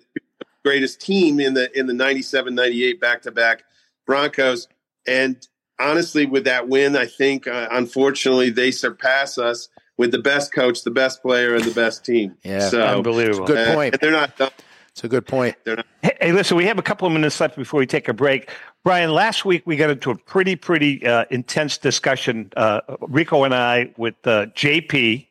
greatest 0.65 1.01
team 1.01 1.41
in 1.41 1.55
the 1.55 1.77
in 1.79 1.87
the 1.87 1.95
97 1.95 2.55
98 2.55 3.01
back-to-back 3.01 3.65
Broncos. 4.07 4.69
And 5.07 5.47
honestly, 5.81 6.27
with 6.27 6.45
that 6.45 6.69
win, 6.69 6.97
I 6.97 7.07
think 7.07 7.47
uh, 7.47 7.69
unfortunately 7.71 8.51
they 8.51 8.71
surpass 8.71 9.39
us 9.39 9.69
with 9.99 10.11
the 10.11 10.19
best 10.19 10.53
coach, 10.53 10.83
the 10.85 10.91
best 10.91 11.23
player, 11.23 11.55
and 11.55 11.65
the 11.65 11.75
best 11.75 12.05
team. 12.05 12.37
Yeah, 12.43 12.61
so 12.61 12.83
unbelievable. 12.83 13.47
Good 13.47 13.69
uh, 13.69 13.75
point. 13.75 13.95
and 13.95 14.01
they're 14.01 14.13
not 14.13 14.37
done. 14.37 14.51
It's 14.91 15.05
a 15.05 15.09
good 15.09 15.27
point. 15.27 15.57
They're 15.65 15.77
not. 15.77 15.87
Hey, 16.03 16.17
hey, 16.21 16.33
listen, 16.33 16.57
we 16.57 16.67
have 16.67 16.79
a 16.79 16.83
couple 16.83 17.07
of 17.07 17.15
minutes 17.15 17.41
left 17.41 17.57
before 17.57 17.81
we 17.81 17.87
take 17.87 18.09
a 18.09 18.13
break. 18.13 18.51
Brian, 18.85 19.13
last 19.13 19.45
week 19.45 19.63
we 19.65 19.77
got 19.77 19.91
into 19.91 20.11
a 20.11 20.17
pretty, 20.17 20.57
pretty 20.57 21.07
uh, 21.07 21.25
intense 21.31 21.79
discussion, 21.79 22.53
uh, 22.57 22.81
Rico 23.01 23.45
and 23.45 23.55
I, 23.55 23.93
with 23.97 24.15
uh, 24.25 24.47
JP 24.47 25.27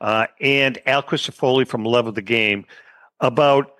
uh, 0.00 0.26
and 0.40 0.78
Al 0.86 1.02
Crisafulli 1.02 1.66
from 1.66 1.84
Love 1.84 2.06
of 2.06 2.14
the 2.14 2.22
Game 2.22 2.66
about 3.20 3.75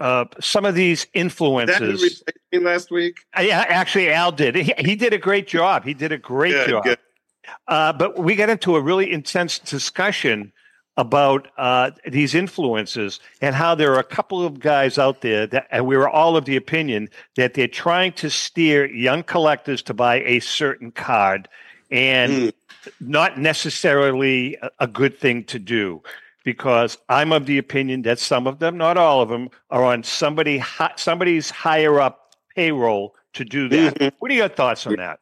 uh, 0.00 0.24
some 0.40 0.64
of 0.64 0.74
these 0.74 1.04
That 1.04 1.20
influences. 1.20 2.22
last 2.52 2.90
week. 2.90 3.18
Uh, 3.38 3.42
yeah, 3.42 3.64
actually, 3.68 4.10
Al 4.10 4.32
did. 4.32 4.54
He, 4.56 4.72
he 4.78 4.96
did 4.96 5.12
a 5.12 5.18
great 5.18 5.46
job. 5.46 5.84
He 5.84 5.94
did 5.94 6.10
a 6.12 6.18
great 6.18 6.52
Good, 6.52 6.68
job. 6.70 6.84
good. 6.84 6.98
Uh, 7.68 7.92
but 7.92 8.18
we 8.18 8.34
got 8.34 8.48
into 8.50 8.76
a 8.76 8.80
really 8.80 9.10
intense 9.12 9.58
discussion 9.58 10.52
about 10.96 11.48
uh, 11.56 11.90
these 12.06 12.34
influences 12.34 13.20
and 13.40 13.54
how 13.54 13.74
there 13.74 13.92
are 13.92 13.98
a 13.98 14.04
couple 14.04 14.44
of 14.44 14.58
guys 14.60 14.98
out 14.98 15.20
there 15.22 15.46
that, 15.46 15.66
and 15.70 15.86
we 15.86 15.96
were 15.96 16.08
all 16.08 16.36
of 16.36 16.44
the 16.44 16.56
opinion 16.56 17.08
that 17.36 17.54
they're 17.54 17.68
trying 17.68 18.12
to 18.12 18.28
steer 18.28 18.86
young 18.92 19.22
collectors 19.22 19.82
to 19.82 19.94
buy 19.94 20.16
a 20.22 20.40
certain 20.40 20.90
card 20.90 21.48
and 21.90 22.32
Mm. 22.32 22.52
not 23.00 23.38
necessarily 23.38 24.56
a, 24.62 24.70
a 24.80 24.86
good 24.86 25.18
thing 25.18 25.44
to 25.44 25.58
do 25.58 26.02
because 26.44 26.98
I'm 27.08 27.32
of 27.32 27.46
the 27.46 27.58
opinion 27.58 28.02
that 28.02 28.18
some 28.18 28.46
of 28.46 28.58
them, 28.58 28.76
not 28.76 28.96
all 28.96 29.22
of 29.22 29.28
them, 29.28 29.50
are 29.70 29.84
on 29.84 30.02
somebody 30.02 30.58
hi- 30.58 30.92
somebody's 30.96 31.50
higher 31.50 32.00
up 32.00 32.34
payroll 32.54 33.14
to 33.34 33.44
do 33.44 33.68
that. 33.68 33.94
Mhm. 33.94 34.12
What 34.18 34.30
are 34.30 34.34
your 34.34 34.48
thoughts 34.48 34.86
on 34.86 34.96
that? 34.96 35.20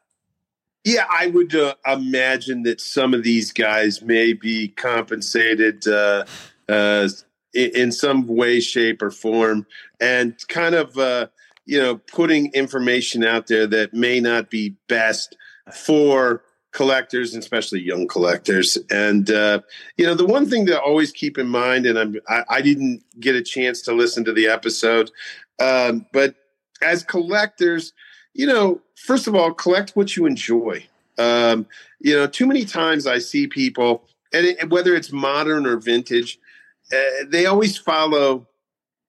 Yeah, 0.85 1.07
I 1.11 1.27
would 1.27 1.55
uh, 1.55 1.75
imagine 1.87 2.62
that 2.62 2.81
some 2.81 3.12
of 3.12 3.23
these 3.23 3.53
guys 3.53 4.01
may 4.01 4.33
be 4.33 4.69
compensated 4.69 5.87
uh, 5.87 6.25
uh, 6.69 7.09
in, 7.53 7.71
in 7.75 7.93
some 7.93 8.27
way, 8.27 8.61
shape, 8.61 9.03
or 9.03 9.11
form, 9.11 9.66
and 10.01 10.37
kind 10.49 10.75
of 10.75 10.97
uh, 10.97 11.27
you 11.66 11.79
know 11.79 11.97
putting 11.97 12.53
information 12.53 13.25
out 13.25 13.49
there 13.49 13.66
that 13.66 13.93
may 13.93 14.21
not 14.21 14.51
be 14.51 14.77
best 14.89 15.37
for 15.75 16.43
collectors, 16.73 17.35
and 17.35 17.43
especially 17.43 17.81
young 17.81 18.07
collectors. 18.07 18.79
And 18.91 19.31
uh, 19.31 19.61
you 19.97 20.07
know, 20.07 20.14
the 20.14 20.27
one 20.27 20.49
thing 20.49 20.66
to 20.66 20.81
always 20.81 21.12
keep 21.12 21.39
in 21.39 21.49
mind, 21.49 21.87
and 21.87 21.99
I'm, 21.99 22.16
I, 22.29 22.45
I 22.49 22.61
didn't 22.62 23.03
get 23.21 23.35
a 23.35 23.43
chance 23.43 23.83
to 23.83 23.93
listen 23.93 24.25
to 24.25 24.33
the 24.33 24.47
episode, 24.47 25.11
um, 25.59 26.07
but 26.12 26.35
as 26.83 27.03
collectors 27.03 27.93
you 28.39 28.47
know, 28.47 28.81
first 28.95 29.27
of 29.27 29.35
all, 29.35 29.53
collect 29.53 29.97
what 29.97 30.16
you 30.16 30.25
enjoy. 30.25 30.87
Um, 31.19 31.66
you 31.99 32.14
know, 32.14 32.29
too 32.29 32.47
many 32.47 32.64
times 32.64 33.07
I 33.07 33.19
see 33.19 33.49
people, 33.49 34.05
and 34.33 34.47
it, 34.47 34.71
whether 34.71 34.95
it's 34.95 35.12
modern 35.12 35.66
or 35.66 35.77
vintage, 35.77 36.39
uh, 36.93 37.25
they 37.27 37.47
always 37.47 37.77
follow 37.77 38.47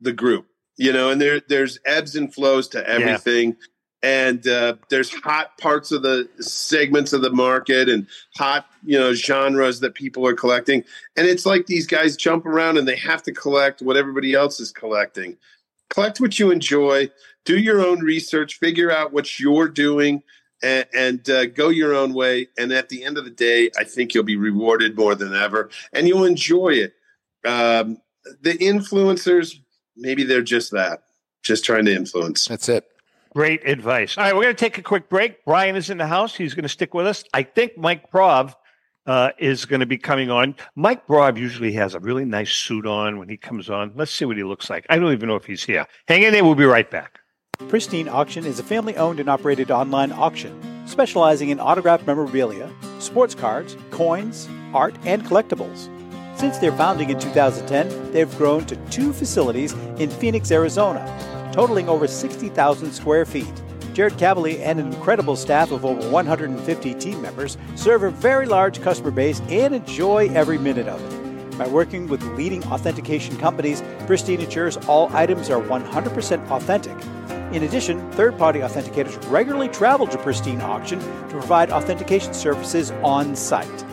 the 0.02 0.12
group. 0.12 0.48
You 0.78 0.92
know, 0.94 1.12
and 1.12 1.22
there 1.22 1.42
there's 1.48 1.78
ebbs 1.86 2.16
and 2.16 2.34
flows 2.34 2.68
to 2.70 2.90
everything. 2.90 3.56
And 4.02 4.48
uh, 4.48 4.76
there's 4.90 5.14
hot 5.14 5.58
parts 5.58 5.92
of 5.92 6.04
the 6.04 6.30
segments 6.40 7.12
of 7.12 7.22
the 7.22 7.32
market 7.32 7.90
and 7.90 8.08
hot, 8.38 8.66
you 8.86 8.98
know, 8.98 9.14
genres 9.14 9.82
that 9.82 9.94
people 9.94 10.26
are 10.26 10.34
collecting. 10.34 10.86
And 11.18 11.28
it's 11.28 11.46
like 11.46 11.66
these 11.66 11.86
guys 11.86 12.16
jump 12.16 12.46
around 12.46 12.78
and 12.78 12.88
they 12.88 12.96
have 12.96 13.22
to 13.24 13.34
collect 13.34 13.82
what 13.82 13.98
everybody 13.98 14.34
else 14.34 14.62
is 14.62 14.72
collecting. 14.72 15.36
Collect 15.90 16.22
what 16.22 16.40
you 16.40 16.50
enjoy 16.52 17.10
do 17.46 17.58
your 17.58 17.82
own 17.84 18.00
research, 18.02 18.60
figure 18.60 18.92
out 18.92 19.12
what 19.12 19.40
you're 19.40 19.68
doing, 19.68 20.22
and, 20.62 20.86
and 20.94 21.30
uh, 21.30 21.46
go 21.48 21.70
your 21.70 21.96
own 21.96 22.14
way. 22.14 22.48
And 22.58 22.72
at 22.72 22.90
the 22.90 23.04
end 23.04 23.18
of 23.18 23.26
the 23.26 23.32
day, 23.32 23.72
I 23.78 23.84
think 23.84 24.14
you'll 24.14 24.24
be 24.24 24.36
rewarded 24.36 24.96
more 24.96 25.16
than 25.16 25.34
ever, 25.34 25.70
and 25.94 26.08
you'll 26.08 26.26
enjoy 26.26 26.70
it. 26.70 26.94
Um, 27.46 27.98
the 28.42 28.56
influencers, 28.58 29.56
maybe 29.96 30.24
they're 30.24 30.42
just 30.42 30.72
that, 30.72 31.04
just 31.42 31.66
trying 31.66 31.86
to 31.86 31.94
influence. 31.94 32.46
That's 32.46 32.70
it. 32.70 32.86
Great 33.34 33.68
advice. 33.68 34.18
All 34.18 34.24
right, 34.24 34.36
we're 34.36 34.44
going 34.44 34.56
to 34.56 34.60
take 34.60 34.78
a 34.78 34.82
quick 34.82 35.10
break. 35.10 35.44
Brian 35.46 35.76
is 35.76 35.90
in 35.90 35.98
the 35.98 36.08
house. 36.08 36.36
He's 36.36 36.54
going 36.54 36.64
to 36.64 36.70
stick 36.70 36.94
with 36.94 37.06
us. 37.06 37.24
I 37.34 37.44
think 37.44 37.78
Mike 37.78 38.10
Prov 38.10 38.56
uh, 39.06 39.32
is 39.38 39.66
going 39.66 39.82
to 39.82 39.86
be 39.86 39.98
coming 39.98 40.32
on. 40.32 40.56
Mike 40.76 41.06
Prov 41.06 41.38
usually 41.38 41.74
has 41.74 41.94
a 41.94 42.00
really 42.00 42.26
nice 42.26 42.52
suit 42.52 42.86
on 42.86 43.20
when 43.20 43.30
he 43.30 43.38
comes 43.38 43.70
on. 43.70 43.92
Let's 43.96 44.12
see 44.12 44.26
what 44.26 44.38
he 44.38 44.44
looks 44.44 44.70
like. 44.70 44.86
I 44.90 44.98
don't 44.98 45.14
even 45.14 45.28
know 45.28 45.36
if 45.36 45.46
he's 45.46 45.64
here. 45.64 45.86
Hang 46.08 46.24
in 46.24 46.34
there. 46.34 46.44
We'll 46.44 46.56
be 46.56 46.66
right 46.66 46.90
back. 46.90 47.20
Pristine 47.68 48.08
Auction 48.08 48.46
is 48.46 48.60
a 48.60 48.64
family 48.64 48.96
owned 48.96 49.20
and 49.20 49.30
operated 49.30 49.70
online 49.70 50.12
auction 50.12 50.60
specializing 50.90 51.50
in 51.50 51.60
autographed 51.60 52.06
memorabilia, 52.08 52.72
sports 53.00 53.36
cards, 53.36 53.78
coins, 53.92 54.50
art, 54.74 54.96
and 55.06 55.24
collectibles. 55.24 55.90
Since 56.38 56.58
their 56.58 56.72
founding 56.72 57.10
in 57.10 57.20
2010, 57.20 58.12
they've 58.12 58.38
grown 58.38 58.66
to 58.66 58.76
two 58.88 59.14
facilities 59.14 59.74
in 59.98 60.10
Phoenix, 60.10 60.52
Arizona, 60.52 61.06
totaling 61.52 61.90
over 61.90 62.08
60,000 62.08 62.92
square 62.92 63.26
feet. 63.26 63.62
Jared 63.94 64.18
Cavalier 64.18 64.62
and 64.64 64.80
an 64.80 64.94
incredible 64.94 65.36
staff 65.36 65.72
of 65.72 65.84
over 65.84 66.10
150 66.10 66.94
team 66.96 67.22
members 67.22 67.58
serve 67.76 68.04
a 68.04 68.12
very 68.12 68.46
large 68.46 68.82
customer 68.82 69.12
base 69.12 69.42
and 69.50 69.76
enjoy 69.76 70.30
every 70.30 70.58
minute 70.58 70.88
of 70.88 71.02
it. 71.02 71.58
By 71.58 71.68
working 71.68 72.08
with 72.08 72.24
leading 72.38 72.64
authentication 72.68 73.36
companies, 73.38 73.84
Pristine 74.08 74.40
ensures 74.40 74.78
all 74.88 75.14
items 75.14 75.50
are 75.50 75.62
100% 75.62 76.50
authentic. 76.50 76.96
In 77.54 77.64
addition, 77.64 78.10
third 78.14 78.38
party 78.38 78.60
authenticators 78.60 79.30
regularly 79.30 79.68
travel 79.68 80.08
to 80.08 80.18
Pristine 80.20 80.62
Auction 80.62 81.00
to 81.00 81.28
provide 81.32 81.72
authentication 81.72 82.34
services 82.34 82.92
on 83.04 83.36
site. 83.36 83.86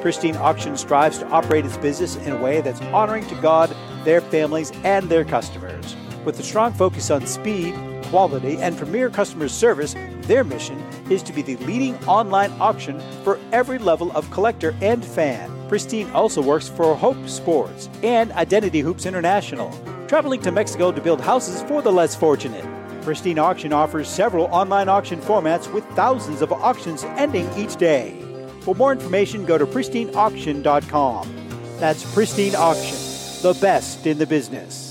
Pristine 0.00 0.36
Auction 0.36 0.76
strives 0.76 1.18
to 1.18 1.26
operate 1.28 1.66
its 1.66 1.76
business 1.76 2.16
in 2.16 2.32
a 2.32 2.40
way 2.40 2.62
that's 2.62 2.80
honoring 2.82 3.26
to 3.26 3.34
God, 3.42 3.76
their 4.04 4.22
families, 4.22 4.72
and 4.84 5.06
their 5.10 5.24
customers. 5.24 5.96
With 6.24 6.38
a 6.38 6.42
strong 6.42 6.72
focus 6.72 7.10
on 7.10 7.26
speed, 7.26 7.74
quality, 8.04 8.58
and 8.58 8.76
premier 8.76 9.08
customer 9.08 9.48
service, 9.48 9.94
their 10.22 10.44
mission 10.44 10.78
is 11.10 11.22
to 11.22 11.32
be 11.32 11.42
the 11.42 11.56
leading 11.58 11.96
online 12.04 12.52
auction 12.60 13.00
for 13.24 13.38
every 13.52 13.78
level 13.78 14.12
of 14.12 14.30
collector 14.30 14.74
and 14.82 15.04
fan. 15.04 15.50
Pristine 15.68 16.10
also 16.10 16.42
works 16.42 16.68
for 16.68 16.94
Hope 16.94 17.28
Sports 17.28 17.88
and 18.02 18.32
Identity 18.32 18.80
Hoops 18.80 19.06
International, 19.06 19.72
traveling 20.08 20.42
to 20.42 20.52
Mexico 20.52 20.92
to 20.92 21.00
build 21.00 21.20
houses 21.20 21.62
for 21.62 21.80
the 21.80 21.92
less 21.92 22.14
fortunate. 22.14 22.64
Pristine 23.02 23.38
Auction 23.38 23.72
offers 23.72 24.08
several 24.08 24.44
online 24.46 24.88
auction 24.88 25.20
formats 25.20 25.72
with 25.72 25.84
thousands 25.96 26.42
of 26.42 26.52
auctions 26.52 27.04
ending 27.04 27.48
each 27.56 27.76
day. 27.76 28.14
For 28.60 28.74
more 28.74 28.92
information, 28.92 29.46
go 29.46 29.56
to 29.56 29.64
pristineauction.com. 29.64 31.56
That's 31.78 32.12
Pristine 32.12 32.54
Auction, 32.56 32.98
the 33.42 33.58
best 33.60 34.06
in 34.06 34.18
the 34.18 34.26
business. 34.26 34.89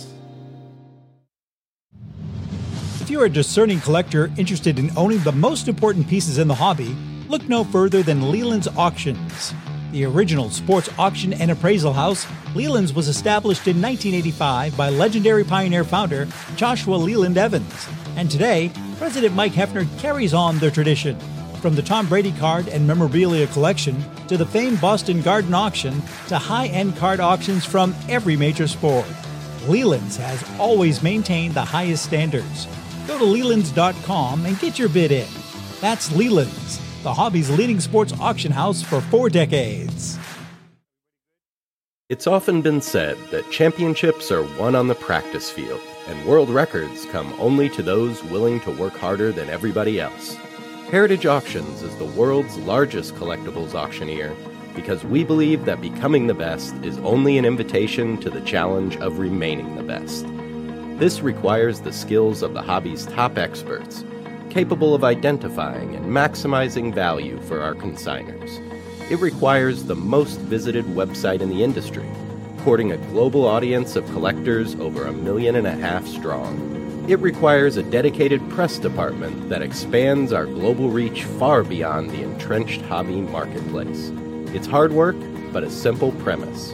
If 3.09 3.13
you're 3.13 3.25
a 3.25 3.29
discerning 3.29 3.79
collector 3.79 4.31
interested 4.37 4.77
in 4.77 4.95
owning 4.95 5.17
the 5.21 5.31
most 5.31 5.67
important 5.67 6.07
pieces 6.07 6.37
in 6.37 6.47
the 6.47 6.53
hobby, 6.53 6.95
look 7.27 7.49
no 7.49 7.63
further 7.63 8.03
than 8.03 8.29
Leland's 8.29 8.67
Auctions. 8.67 9.51
The 9.91 10.05
original 10.05 10.51
sports 10.51 10.91
auction 10.95 11.33
and 11.33 11.49
appraisal 11.49 11.91
house, 11.91 12.27
Leland's 12.53 12.93
was 12.93 13.07
established 13.07 13.67
in 13.67 13.81
1985 13.81 14.77
by 14.77 14.89
legendary 14.89 15.43
Pioneer 15.43 15.83
founder 15.83 16.27
Joshua 16.55 16.97
Leland 16.97 17.39
Evans. 17.39 17.87
And 18.15 18.29
today, 18.29 18.71
President 18.99 19.33
Mike 19.33 19.53
Heffner 19.53 19.87
carries 19.97 20.35
on 20.35 20.59
their 20.59 20.69
tradition. 20.69 21.19
From 21.63 21.73
the 21.73 21.81
Tom 21.81 22.07
Brady 22.07 22.33
card 22.33 22.67
and 22.67 22.85
memorabilia 22.85 23.47
collection 23.47 24.05
to 24.27 24.37
the 24.37 24.45
famed 24.45 24.79
Boston 24.79 25.23
Garden 25.23 25.55
auction 25.55 25.99
to 26.27 26.37
high 26.37 26.67
end 26.67 26.95
card 26.97 27.19
auctions 27.19 27.65
from 27.65 27.95
every 28.07 28.37
major 28.37 28.67
sport, 28.67 29.07
Leland's 29.67 30.17
has 30.17 30.47
always 30.59 31.01
maintained 31.01 31.55
the 31.55 31.65
highest 31.65 32.03
standards. 32.03 32.67
Go 33.09 33.17
to 33.17 33.23
Lelands.com 33.25 34.45
and 34.45 34.59
get 34.59 34.77
your 34.77 34.87
bid 34.87 35.11
in. 35.11 35.27
That's 35.81 36.11
Leland's, 36.15 36.77
the 37.01 37.11
hobby's 37.11 37.49
leading 37.49 37.79
sports 37.79 38.13
auction 38.19 38.51
house 38.51 38.83
for 38.83 39.01
four 39.01 39.29
decades. 39.29 40.19
It's 42.07 42.27
often 42.27 42.61
been 42.61 42.81
said 42.81 43.17
that 43.31 43.49
championships 43.49 44.31
are 44.31 44.43
won 44.59 44.75
on 44.75 44.89
the 44.89 44.93
practice 44.93 45.49
field, 45.49 45.81
and 46.07 46.23
world 46.23 46.51
records 46.51 47.05
come 47.05 47.33
only 47.39 47.67
to 47.69 47.81
those 47.81 48.23
willing 48.25 48.59
to 48.59 48.71
work 48.71 48.93
harder 48.93 49.31
than 49.31 49.49
everybody 49.49 49.99
else. 49.99 50.35
Heritage 50.91 51.25
Auctions 51.25 51.81
is 51.81 51.95
the 51.95 52.05
world's 52.05 52.57
largest 52.57 53.15
collectibles 53.15 53.73
auctioneer 53.73 54.35
because 54.75 55.03
we 55.03 55.23
believe 55.23 55.65
that 55.65 55.81
becoming 55.81 56.27
the 56.27 56.35
best 56.35 56.75
is 56.85 56.99
only 56.99 57.39
an 57.39 57.45
invitation 57.45 58.19
to 58.19 58.29
the 58.29 58.41
challenge 58.41 58.97
of 58.97 59.17
remaining 59.17 59.75
the 59.75 59.83
best. 59.83 60.27
This 60.99 61.21
requires 61.21 61.79
the 61.79 61.93
skills 61.93 62.41
of 62.41 62.53
the 62.53 62.61
hobby's 62.61 63.05
top 63.05 63.37
experts, 63.37 64.03
capable 64.49 64.93
of 64.93 65.05
identifying 65.05 65.95
and 65.95 66.05
maximizing 66.07 66.93
value 66.93 67.39
for 67.43 67.61
our 67.61 67.73
consigners. 67.73 68.59
It 69.09 69.21
requires 69.21 69.85
the 69.85 69.95
most 69.95 70.39
visited 70.41 70.83
website 70.87 71.39
in 71.39 71.47
the 71.47 71.63
industry, 71.63 72.05
courting 72.65 72.91
a 72.91 72.97
global 72.97 73.45
audience 73.45 73.95
of 73.95 74.05
collectors 74.07 74.75
over 74.75 75.05
a 75.05 75.13
million 75.13 75.55
and 75.55 75.67
a 75.67 75.71
half 75.71 76.05
strong. 76.05 77.05
It 77.07 77.19
requires 77.19 77.77
a 77.77 77.83
dedicated 77.83 78.41
press 78.49 78.77
department 78.77 79.47
that 79.47 79.61
expands 79.61 80.33
our 80.33 80.47
global 80.47 80.89
reach 80.89 81.23
far 81.23 81.63
beyond 81.63 82.11
the 82.11 82.23
entrenched 82.23 82.81
hobby 82.81 83.21
marketplace. 83.21 84.11
It's 84.53 84.67
hard 84.67 84.91
work, 84.91 85.15
but 85.53 85.63
a 85.63 85.71
simple 85.71 86.11
premise 86.23 86.73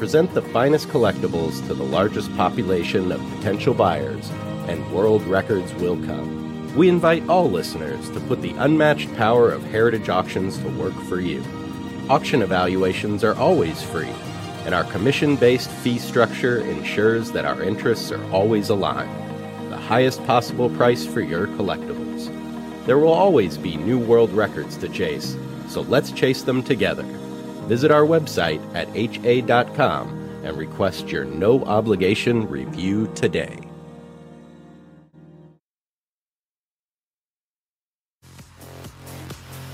present 0.00 0.32
the 0.32 0.40
finest 0.40 0.88
collectibles 0.88 1.64
to 1.66 1.74
the 1.74 1.84
largest 1.84 2.34
population 2.34 3.12
of 3.12 3.20
potential 3.36 3.74
buyers, 3.74 4.30
and 4.66 4.94
world 4.94 5.22
records 5.24 5.74
will 5.74 6.02
come. 6.06 6.74
We 6.74 6.88
invite 6.88 7.28
all 7.28 7.50
listeners 7.50 8.08
to 8.12 8.20
put 8.20 8.40
the 8.40 8.54
unmatched 8.54 9.14
power 9.16 9.50
of 9.50 9.62
Heritage 9.62 10.08
Auctions 10.08 10.56
to 10.56 10.68
work 10.70 10.94
for 11.02 11.20
you. 11.20 11.44
Auction 12.08 12.40
evaluations 12.40 13.22
are 13.22 13.36
always 13.36 13.82
free, 13.82 14.14
and 14.64 14.74
our 14.74 14.84
commission 14.84 15.36
based 15.36 15.70
fee 15.70 15.98
structure 15.98 16.60
ensures 16.62 17.30
that 17.32 17.44
our 17.44 17.62
interests 17.62 18.10
are 18.10 18.24
always 18.32 18.70
aligned. 18.70 19.70
The 19.70 19.76
highest 19.76 20.24
possible 20.24 20.70
price 20.70 21.04
for 21.04 21.20
your 21.20 21.46
collectibles. 21.46 22.34
There 22.86 22.98
will 22.98 23.12
always 23.12 23.58
be 23.58 23.76
new 23.76 23.98
world 23.98 24.32
records 24.32 24.78
to 24.78 24.88
chase, 24.88 25.36
so 25.68 25.82
let's 25.82 26.10
chase 26.10 26.40
them 26.40 26.62
together. 26.62 27.04
Visit 27.70 27.92
our 27.92 28.02
website 28.02 28.60
at 28.74 28.88
ha.com 28.88 30.42
and 30.42 30.56
request 30.56 31.08
your 31.12 31.24
no 31.24 31.62
obligation 31.66 32.48
review 32.48 33.08
today. 33.14 33.69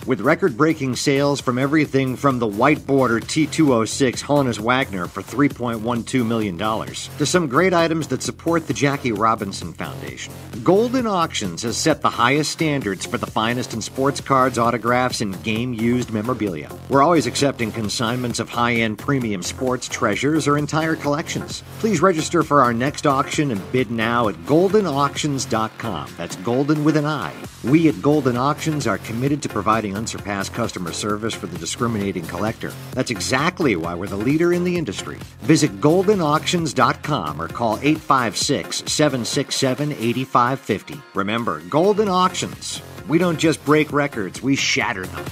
With 0.06 0.20
record 0.20 0.56
breaking 0.56 0.94
sales 0.94 1.40
from 1.40 1.58
everything 1.58 2.14
from 2.14 2.38
the 2.38 2.46
white 2.46 2.86
border 2.86 3.18
T206 3.18 4.22
Honus 4.22 4.60
Wagner 4.60 5.08
for 5.08 5.20
$3.12 5.20 6.24
million 6.24 6.56
to 6.56 7.26
some 7.26 7.48
great 7.48 7.74
items 7.74 8.06
that 8.06 8.22
support 8.22 8.68
the 8.68 8.72
Jackie 8.72 9.10
Robinson 9.10 9.72
Foundation, 9.72 10.32
Golden 10.62 11.08
Auctions 11.08 11.62
has 11.62 11.76
set 11.76 12.02
the 12.02 12.10
highest 12.10 12.52
standards 12.52 13.04
for 13.04 13.18
the 13.18 13.26
finest 13.26 13.74
in 13.74 13.82
sports 13.82 14.20
cards, 14.20 14.58
autographs, 14.58 15.22
and 15.22 15.42
game 15.42 15.74
used 15.74 16.12
memorabilia. 16.12 16.70
We're 16.88 17.02
always 17.02 17.26
accepting 17.26 17.72
consignments 17.72 18.38
of 18.38 18.48
high 18.48 18.74
end 18.74 19.00
premium 19.00 19.42
sports 19.42 19.88
treasures 19.88 20.46
or 20.46 20.56
entire 20.56 20.94
collections. 20.94 21.64
Please 21.80 22.00
register 22.00 22.44
for 22.44 22.62
our 22.62 22.72
next 22.72 23.08
auction 23.08 23.50
and 23.50 23.72
bid 23.72 23.90
now 23.90 24.28
at 24.28 24.36
goldenauctions.com. 24.46 26.10
That's 26.16 26.36
golden 26.36 26.84
with 26.84 26.96
an 26.96 27.06
I. 27.06 27.34
We 27.64 27.88
at 27.88 28.00
Golden 28.00 28.36
Auctions 28.36 28.86
are 28.86 28.98
committed 28.98 29.42
to 29.42 29.48
providing 29.48 29.95
unsurpassed 29.96 30.54
customer 30.54 30.92
service 30.92 31.34
for 31.34 31.48
the 31.48 31.58
discriminating 31.58 32.24
collector. 32.26 32.72
That's 32.92 33.10
exactly 33.10 33.74
why 33.74 33.94
we're 33.94 34.06
the 34.06 34.16
leader 34.16 34.52
in 34.52 34.62
the 34.62 34.76
industry. 34.76 35.18
Visit 35.40 35.80
goldenauctions.com 35.80 37.42
or 37.42 37.48
call 37.48 37.78
856 37.78 38.84
767 38.86 39.92
8550. 39.92 41.00
Remember, 41.14 41.60
Golden 41.68 42.08
Auctions. 42.08 42.80
We 43.08 43.18
don't 43.18 43.38
just 43.38 43.64
break 43.64 43.92
records, 43.92 44.42
we 44.42 44.54
shatter 44.54 45.06
them. 45.06 45.24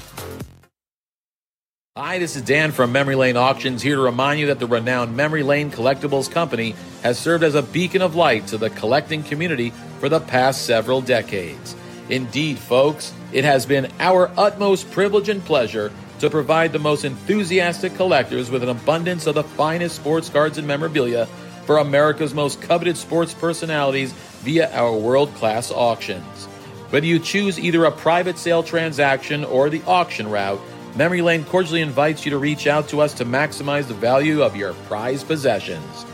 Hi, 1.97 2.19
this 2.19 2.35
is 2.35 2.43
Dan 2.43 2.73
from 2.73 2.91
Memory 2.91 3.15
Lane 3.15 3.37
Auctions 3.37 3.81
here 3.81 3.95
to 3.95 4.03
remind 4.03 4.41
you 4.41 4.47
that 4.47 4.59
the 4.59 4.67
renowned 4.67 5.17
Memory 5.17 5.45
Lane 5.45 5.71
Collectibles 5.71 6.29
Company 6.29 6.75
has 7.05 7.21
served 7.21 7.45
as 7.45 7.55
a 7.55 7.63
beacon 7.63 8.03
of 8.03 8.17
light 8.17 8.49
to 8.49 8.59
the 8.59 8.69
collecting 8.71 9.23
community 9.23 9.71
for 10.01 10.09
the 10.09 10.19
past 10.19 10.67
several 10.67 11.01
decades. 11.01 11.77
Indeed, 12.09 12.59
folks, 12.59 13.13
it 13.35 13.45
has 13.45 13.67
been 13.67 13.91
our 13.99 14.31
utmost 14.39 14.89
privilege 14.93 15.29
and 15.29 15.45
pleasure 15.45 15.93
to 16.21 16.31
provide 16.31 16.73
the 16.73 16.79
most 16.79 17.05
enthusiastic 17.05 17.95
collectors 17.97 18.49
with 18.49 18.63
an 18.63 18.69
abundance 18.69 19.27
of 19.27 19.35
the 19.35 19.43
finest 19.43 19.97
sports 19.97 20.29
cards 20.29 20.57
and 20.57 20.69
memorabilia 20.69 21.27
for 21.67 21.79
America's 21.79 22.33
most 22.33 22.63
coveted 22.63 22.97
sports 22.97 23.35
personalities 23.35 24.13
via 24.43 24.73
our 24.73 24.97
world 24.97 25.35
class 25.35 25.73
auctions. 25.73 26.47
Whether 26.91 27.07
you 27.07 27.19
choose 27.19 27.59
either 27.59 27.85
a 27.85 27.91
private 27.91 28.39
sale 28.39 28.63
transaction 28.63 29.45
or 29.45 29.69
the 29.69 29.83
auction 29.83 30.31
route, 30.31 30.61
Memory 30.95 31.23
Lane 31.23 31.45
cordially 31.45 31.81
invites 31.81 32.25
you 32.25 32.31
to 32.31 32.39
reach 32.39 32.69
out 32.69 32.89
to 32.91 33.01
us 33.01 33.15
to 33.15 33.25
maximize 33.25 33.89
the 33.89 33.95
value 33.95 34.43
of 34.43 34.55
your 34.55 34.75
prized 34.87 35.27
possessions. 35.27 36.07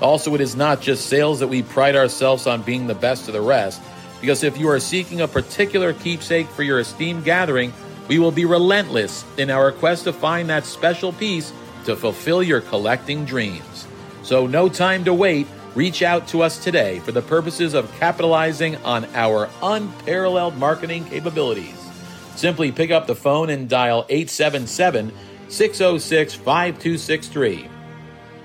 Also, 0.00 0.32
it 0.36 0.40
is 0.40 0.54
not 0.54 0.80
just 0.80 1.06
sales 1.06 1.40
that 1.40 1.48
we 1.48 1.64
pride 1.64 1.96
ourselves 1.96 2.46
on 2.46 2.62
being 2.62 2.86
the 2.86 2.94
best 2.94 3.26
of 3.26 3.34
the 3.34 3.40
rest, 3.40 3.82
because 4.20 4.42
if 4.42 4.58
you 4.58 4.68
are 4.68 4.80
seeking 4.80 5.20
a 5.20 5.28
particular 5.28 5.92
keepsake 5.92 6.48
for 6.48 6.62
your 6.62 6.80
esteemed 6.80 7.24
gathering, 7.24 7.72
we 8.08 8.18
will 8.18 8.32
be 8.32 8.44
relentless 8.44 9.24
in 9.36 9.50
our 9.50 9.70
quest 9.70 10.04
to 10.04 10.12
find 10.12 10.48
that 10.48 10.64
special 10.64 11.12
piece 11.12 11.52
to 11.84 11.94
fulfill 11.94 12.42
your 12.42 12.60
collecting 12.60 13.24
dreams. 13.24 13.86
So, 14.22 14.46
no 14.46 14.68
time 14.68 15.04
to 15.04 15.14
wait. 15.14 15.46
Reach 15.74 16.02
out 16.02 16.26
to 16.28 16.42
us 16.42 16.62
today 16.62 16.98
for 17.00 17.12
the 17.12 17.22
purposes 17.22 17.74
of 17.74 17.92
capitalizing 17.98 18.76
on 18.78 19.04
our 19.14 19.48
unparalleled 19.62 20.56
marketing 20.56 21.04
capabilities. 21.04 21.76
Simply 22.34 22.72
pick 22.72 22.90
up 22.90 23.06
the 23.06 23.14
phone 23.14 23.50
and 23.50 23.68
dial 23.68 24.04
877 24.08 25.12
606 25.48 26.34
5263. 26.34 27.68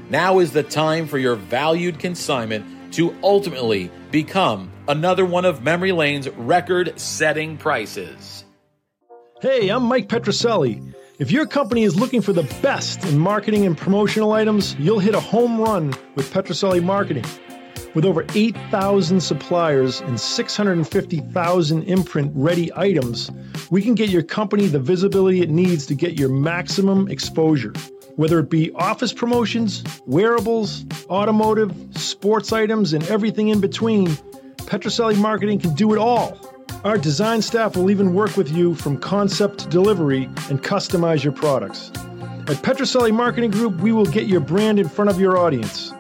Now 0.10 0.40
is 0.40 0.52
the 0.52 0.64
time 0.64 1.08
for 1.08 1.18
your 1.18 1.36
valued 1.36 2.00
consignment 2.00 2.94
to 2.94 3.16
ultimately 3.24 3.92
become 4.12 4.72
another 4.88 5.26
one 5.26 5.46
of 5.46 5.64
Memory 5.64 5.92
Lane's 5.92 6.30
record 6.30 7.00
setting 7.00 7.58
prices. 7.58 8.44
Hey, 9.42 9.70
I'm 9.70 9.84
Mike 9.84 10.10
Petrocelli. 10.10 10.94
If 11.20 11.32
your 11.32 11.46
company 11.46 11.84
is 11.84 12.00
looking 12.00 12.22
for 12.22 12.34
the 12.34 12.44
best 12.62 13.04
in 13.06 13.20
marketing 13.20 13.66
and 13.66 13.78
promotional 13.78 14.32
items, 14.32 14.76
you'll 14.80 15.00
hit 15.00 15.16
a 15.16 15.20
home 15.20 15.60
run 15.60 15.94
with 16.16 16.34
Petrocelli 16.34 16.84
Marketing. 16.84 17.26
With 17.96 18.06
over 18.06 18.24
8,000 18.36 19.20
suppliers 19.20 20.00
and 20.02 20.20
650,000 20.20 21.84
imprint 21.84 22.32
ready 22.36 22.72
items, 22.76 23.32
we 23.72 23.82
can 23.82 23.96
get 23.96 24.10
your 24.10 24.22
company 24.22 24.68
the 24.68 24.80
visibility 24.80 25.42
it 25.42 25.50
needs 25.50 25.88
to 25.88 25.96
get 25.96 26.20
your 26.20 26.30
maximum 26.30 27.08
exposure. 27.08 27.74
Whether 28.16 28.40
it 28.40 28.50
be 28.50 28.72
office 28.74 29.12
promotions, 29.12 29.84
wearables, 30.06 30.86
automotive, 31.10 31.74
sports 31.98 32.54
items, 32.54 32.94
and 32.94 33.04
everything 33.08 33.48
in 33.48 33.60
between, 33.60 34.10
Petrocelli 34.58 35.18
Marketing 35.18 35.58
can 35.58 35.74
do 35.74 35.92
it 35.92 35.98
all. 35.98 36.38
Our 36.84 36.98
design 36.98 37.42
staff 37.42 37.76
will 37.76 37.90
even 37.90 38.14
work 38.14 38.38
with 38.38 38.52
you 38.52 38.76
from 38.76 39.00
concept 39.00 39.60
to 39.60 39.68
delivery 39.68 40.26
and 40.50 40.62
customize 40.62 41.24
your 41.24 41.34
products. 41.34 41.90
At 41.96 42.62
Petrocelli 42.64 43.12
Marketing 43.12 43.50
Group, 43.50 43.78
we 43.82 43.92
will 43.92 44.06
get 44.06 44.28
your 44.28 44.42
brand 44.42 44.80
in 44.80 44.88
front 44.88 45.10
of 45.10 45.20
your 45.20 45.38
audience. 45.38 45.92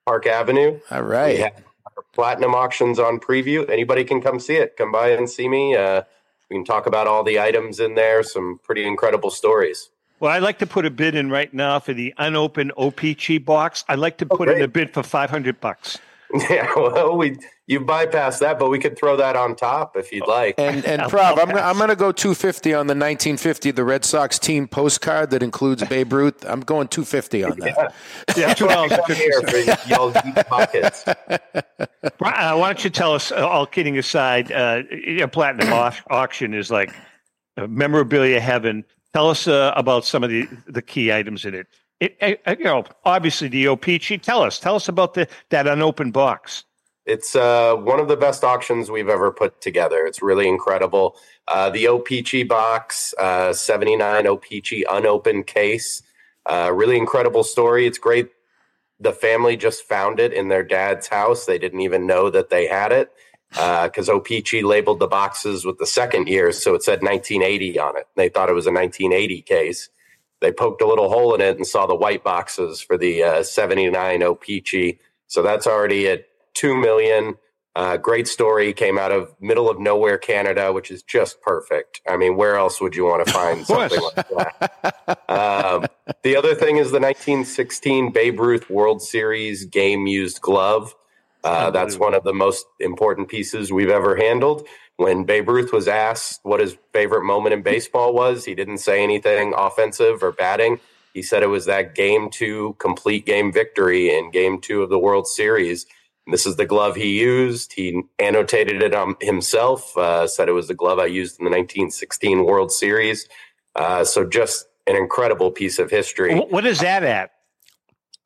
Park 0.05 0.27
Avenue. 0.27 0.79
All 0.91 1.01
right. 1.03 1.53
We 1.99 2.01
have 2.01 2.05
our 2.05 2.13
platinum 2.13 2.55
auctions 2.55 2.99
on 2.99 3.19
preview. 3.19 3.69
Anybody 3.69 4.03
can 4.03 4.21
come 4.21 4.39
see 4.39 4.55
it. 4.55 4.77
Come 4.77 4.91
by 4.91 5.09
and 5.09 5.29
see 5.29 5.47
me. 5.47 5.75
Uh, 5.75 6.03
we 6.49 6.55
can 6.55 6.65
talk 6.65 6.85
about 6.85 7.07
all 7.07 7.23
the 7.23 7.39
items 7.39 7.79
in 7.79 7.95
there. 7.95 8.23
Some 8.23 8.59
pretty 8.63 8.85
incredible 8.85 9.29
stories. 9.29 9.89
Well, 10.19 10.31
I'd 10.31 10.43
like 10.43 10.59
to 10.59 10.67
put 10.67 10.85
a 10.85 10.89
bid 10.89 11.15
in 11.15 11.29
right 11.29 11.53
now 11.53 11.79
for 11.79 11.93
the 11.93 12.13
unopened 12.17 12.73
OPC 12.77 13.43
box. 13.43 13.85
I'd 13.87 13.99
like 13.99 14.17
to 14.17 14.25
put 14.25 14.49
in 14.49 14.61
a 14.61 14.67
bid 14.67 14.93
for 14.93 15.03
500 15.03 15.59
bucks. 15.59 15.97
Yeah, 16.47 16.71
well, 16.75 17.17
we 17.17 17.37
you 17.69 17.79
bypassed 17.79 18.39
that, 18.39 18.57
but 18.57 18.71
we 18.71 18.79
could 18.79 18.97
throw 18.97 19.15
that 19.17 19.35
on 19.35 19.55
top 19.55 19.95
if 19.95 20.11
you'd 20.11 20.27
like. 20.27 20.55
And 20.57 20.83
and 20.87 21.03
Prov, 21.03 21.37
I'm, 21.37 21.51
I'm 21.51 21.77
going 21.77 21.89
to 21.89 21.95
go 21.95 22.11
250 22.11 22.73
on 22.73 22.87
the 22.87 22.93
1950, 22.93 23.69
the 23.69 23.83
Red 23.83 24.03
Sox 24.03 24.39
team 24.39 24.67
postcard 24.67 25.29
that 25.29 25.43
includes 25.43 25.83
Babe 25.83 26.11
Ruth. 26.11 26.43
I'm 26.49 26.61
going 26.61 26.87
250 26.87 27.43
on 27.43 27.59
that. 27.59 27.93
Yeah, 28.35 28.55
12. 28.55 28.89
Come 28.89 29.15
here 29.15 29.41
for 29.43 29.57
y'all 29.87 30.11
deep 30.11 30.35
pockets. 30.47 31.05
Brian, 32.17 32.53
uh, 32.53 32.57
why 32.57 32.69
don't 32.69 32.83
you 32.83 32.89
tell 32.89 33.13
us, 33.13 33.31
uh, 33.31 33.47
all 33.47 33.67
kidding 33.67 33.99
aside, 33.99 34.51
uh, 34.51 34.81
your 34.89 35.27
platinum 35.27 35.71
auction 36.09 36.55
is 36.55 36.71
like 36.71 36.91
uh, 37.55 37.67
memorabilia 37.67 38.39
heaven. 38.39 38.83
Tell 39.13 39.29
us 39.29 39.47
uh, 39.47 39.73
about 39.75 40.05
some 40.05 40.23
of 40.23 40.31
the, 40.31 40.47
the 40.65 40.81
key 40.81 41.13
items 41.13 41.45
in 41.45 41.53
it. 41.53 41.67
It, 41.99 42.41
uh, 42.47 42.55
you 42.57 42.65
know, 42.65 42.85
obviously 43.05 43.47
the 43.47 43.65
OPC. 43.65 44.19
Tell 44.23 44.41
us, 44.41 44.59
tell 44.59 44.75
us 44.75 44.87
about 44.87 45.13
the 45.13 45.27
that 45.49 45.67
unopened 45.67 46.13
box. 46.13 46.63
It's 47.09 47.35
uh, 47.35 47.73
one 47.73 47.99
of 47.99 48.07
the 48.07 48.15
best 48.15 48.43
auctions 48.43 48.91
we've 48.91 49.09
ever 49.09 49.31
put 49.31 49.61
together. 49.61 50.05
It's 50.05 50.21
really 50.21 50.47
incredible. 50.47 51.15
Uh, 51.47 51.71
the 51.71 51.85
OPC 51.85 52.47
box, 52.47 53.15
uh, 53.17 53.51
79 53.51 54.25
OPC 54.25 54.83
unopened 54.87 55.47
case. 55.47 56.03
Uh, 56.45 56.71
really 56.71 56.97
incredible 56.97 57.43
story. 57.43 57.87
It's 57.87 57.97
great. 57.97 58.29
The 58.99 59.11
family 59.11 59.57
just 59.57 59.85
found 59.85 60.19
it 60.19 60.33
in 60.33 60.49
their 60.49 60.63
dad's 60.63 61.07
house. 61.07 61.45
They 61.45 61.57
didn't 61.57 61.79
even 61.79 62.05
know 62.05 62.29
that 62.29 62.51
they 62.51 62.67
had 62.67 62.91
it 62.91 63.11
because 63.49 64.07
OPC 64.07 64.61
labeled 64.61 64.99
the 64.99 65.07
boxes 65.07 65.65
with 65.65 65.79
the 65.79 65.87
second 65.87 66.27
year. 66.27 66.51
So 66.51 66.75
it 66.75 66.83
said 66.83 67.01
1980 67.01 67.79
on 67.79 67.97
it. 67.97 68.07
They 68.17 68.29
thought 68.29 68.49
it 68.49 68.53
was 68.53 68.67
a 68.67 68.71
1980 68.71 69.41
case. 69.41 69.89
They 70.41 70.51
poked 70.51 70.83
a 70.83 70.87
little 70.87 71.09
hole 71.09 71.33
in 71.33 71.41
it 71.41 71.57
and 71.57 71.65
saw 71.65 71.87
the 71.87 71.95
white 71.95 72.23
boxes 72.23 72.81
for 72.81 72.99
the 72.99 73.23
uh, 73.23 73.41
79 73.41 74.19
OPC. 74.19 74.99
So 75.25 75.41
that's 75.41 75.65
already 75.65 76.07
at 76.07 76.28
2 76.53 76.75
million. 76.75 77.35
Uh, 77.75 77.97
great 77.97 78.27
story 78.27 78.73
came 78.73 78.97
out 78.97 79.11
of 79.11 79.33
middle 79.39 79.69
of 79.69 79.79
nowhere 79.79 80.17
Canada, 80.17 80.73
which 80.73 80.91
is 80.91 81.03
just 81.03 81.41
perfect. 81.41 82.01
I 82.07 82.17
mean, 82.17 82.35
where 82.35 82.55
else 82.55 82.81
would 82.81 82.95
you 82.95 83.05
want 83.05 83.25
to 83.25 83.31
find 83.39 83.65
something 83.65 84.01
like 84.01 84.15
that? 84.15 85.29
Um, 85.29 85.85
the 86.23 86.35
other 86.35 86.55
thing 86.55 86.77
is 86.77 86.91
the 86.91 86.99
1916 86.99 88.11
Babe 88.11 88.39
Ruth 88.39 88.69
World 88.69 89.01
Series 89.01 89.65
game 89.65 90.07
used 90.07 90.41
glove. 90.41 90.95
Uh, 91.43 91.71
that's 91.71 91.97
one 91.97 92.13
of 92.13 92.23
the 92.23 92.33
most 92.33 92.65
important 92.79 93.29
pieces 93.29 93.71
we've 93.71 93.89
ever 93.89 94.17
handled. 94.17 94.67
When 94.97 95.23
Babe 95.23 95.47
Ruth 95.47 95.71
was 95.71 95.87
asked 95.87 96.41
what 96.43 96.59
his 96.59 96.75
favorite 96.91 97.23
moment 97.23 97.53
in 97.53 97.61
baseball 97.61 98.13
was, 98.13 98.43
he 98.43 98.55
didn't 98.55 98.79
say 98.79 99.01
anything 99.01 99.53
offensive 99.55 100.21
or 100.21 100.33
batting. 100.33 100.81
He 101.13 101.21
said 101.21 101.43
it 101.43 101.47
was 101.47 101.65
that 101.65 101.95
game 101.95 102.29
two 102.29 102.75
complete 102.79 103.25
game 103.25 103.53
victory 103.53 104.13
in 104.13 104.31
game 104.31 104.59
two 104.59 104.83
of 104.83 104.89
the 104.89 104.99
World 104.99 105.27
Series. 105.27 105.85
This 106.31 106.45
is 106.45 106.55
the 106.55 106.65
glove 106.65 106.95
he 106.95 107.19
used. 107.19 107.73
He 107.73 108.01
annotated 108.19 108.81
it 108.81 108.93
on 108.93 109.15
himself, 109.21 109.97
uh, 109.97 110.27
said 110.27 110.49
it 110.49 110.53
was 110.53 110.67
the 110.67 110.73
glove 110.73 110.99
I 110.99 111.05
used 111.05 111.39
in 111.39 111.45
the 111.45 111.51
1916 111.51 112.45
World 112.45 112.71
Series. 112.71 113.27
Uh, 113.75 114.03
so 114.03 114.25
just 114.25 114.67
an 114.87 114.95
incredible 114.95 115.51
piece 115.51 115.79
of 115.79 115.89
history. 115.89 116.37
What 116.37 116.65
is 116.65 116.79
that 116.79 117.03
at? 117.03 117.31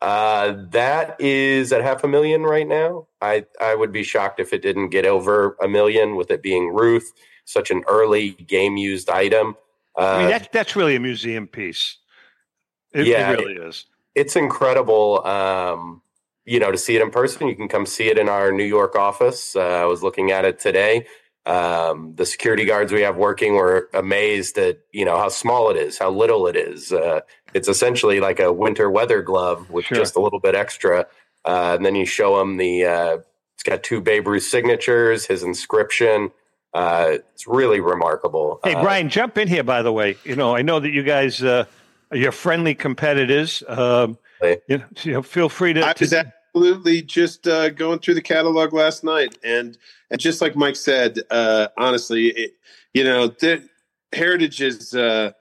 Uh, 0.01 0.65
that 0.71 1.15
is 1.21 1.71
at 1.71 1.81
half 1.81 2.03
a 2.03 2.07
million 2.07 2.43
right 2.43 2.67
now. 2.67 3.07
I, 3.21 3.45
I 3.61 3.73
would 3.73 3.93
be 3.93 4.03
shocked 4.03 4.39
if 4.41 4.51
it 4.51 4.61
didn't 4.61 4.89
get 4.89 5.05
over 5.05 5.55
a 5.61 5.67
million 5.69 6.17
with 6.17 6.29
it 6.29 6.43
being 6.43 6.73
Ruth, 6.73 7.13
such 7.45 7.71
an 7.71 7.83
early 7.87 8.31
game 8.31 8.75
used 8.75 9.09
item. 9.09 9.55
Uh, 9.97 10.01
I 10.01 10.19
mean, 10.19 10.29
that's 10.29 10.47
that's 10.51 10.75
really 10.75 10.95
a 10.95 10.99
museum 10.99 11.47
piece. 11.47 11.99
It, 12.93 13.07
Yeah, 13.07 13.31
it 13.31 13.39
really 13.39 13.53
is. 13.53 13.85
it's 14.13 14.35
incredible 14.35 15.25
um, 15.25 16.01
you 16.45 16.59
know 16.59 16.71
to 16.71 16.77
see 16.77 16.95
it 16.95 17.01
in 17.01 17.09
person. 17.11 17.47
You 17.47 17.55
can 17.55 17.67
come 17.67 17.85
see 17.85 18.07
it 18.09 18.17
in 18.17 18.29
our 18.29 18.51
new 18.51 18.63
york 18.65 18.95
office. 18.95 19.55
Uh, 19.55 19.61
i 19.61 19.85
was 19.85 20.03
looking 20.03 20.31
at 20.31 20.45
it 20.45 20.59
today. 20.59 21.05
Um, 21.45 22.13
the 22.15 22.25
security 22.25 22.63
guards 22.63 22.93
we 22.93 23.01
have 23.01 23.17
working 23.17 23.55
were 23.55 23.89
amazed 23.93 24.57
at 24.57 24.79
you 24.91 25.03
know 25.05 25.17
how 25.17 25.27
small 25.29 25.69
it 25.71 25.77
is 25.77 25.97
how 25.97 26.09
little 26.09 26.47
it 26.47 26.55
is. 26.55 26.91
Uh, 26.93 27.21
it's 27.53 27.67
essentially 27.67 28.19
like 28.19 28.39
a 28.39 28.51
winter 28.51 28.89
weather 28.89 29.21
glove 29.21 29.69
with 29.69 29.85
Sure. 29.85 29.97
just 29.97 30.15
a 30.15 30.21
little 30.21 30.39
bit 30.39 30.55
extra. 30.55 31.05
Uh, 31.45 31.73
and 31.75 31.85
then 31.85 31.95
you 31.95 32.05
show 32.05 32.37
them 32.39 32.55
the 32.57 32.85
uh, 32.85 33.17
it's 33.55 33.63
got 33.63 33.83
two 33.83 33.99
babe 34.01 34.27
ruth 34.27 34.43
signatures 34.43 35.25
his 35.25 35.43
inscription. 35.43 36.31
Uh, 36.73 37.17
it's 37.33 37.45
really 37.45 37.79
remarkable. 37.81 38.59
Hey, 38.63 38.73
Uh, 38.73 38.81
Brian, 38.81 39.09
jump 39.09 39.37
in 39.37 39.47
here. 39.47 39.63
By 39.63 39.81
the 39.83 39.91
way, 39.91 40.15
you 40.23 40.35
know 40.37 40.55
I 40.55 40.61
know 40.61 40.79
that 40.79 40.91
you 40.91 41.03
guys 41.03 41.43
uh, 41.43 41.65
are 42.11 42.17
your 42.17 42.31
friendly 42.31 42.73
competitors. 42.73 43.61
Um, 43.67 44.17
you, 44.43 44.77
know, 44.77 44.85
you 45.03 45.13
know, 45.13 45.21
feel 45.21 45.49
free 45.49 45.73
to. 45.73 45.81
I 45.81 45.93
was, 45.99 46.13
at, 46.13 46.33
absolutely 46.53 47.01
just 47.01 47.47
uh, 47.47 47.69
going 47.69 47.99
through 47.99 48.13
the 48.13 48.21
catalog 48.21 48.73
last 48.73 49.03
night, 49.03 49.37
and 49.43 49.77
and 50.09 50.19
just 50.19 50.41
like 50.41 50.55
Mike 50.55 50.75
said, 50.75 51.19
uh, 51.31 51.67
honestly, 51.77 52.27
it, 52.27 52.51
you 52.93 53.03
know, 53.03 53.27
the 53.27 53.67
Heritage's 54.13 54.93
uh, 54.93 55.31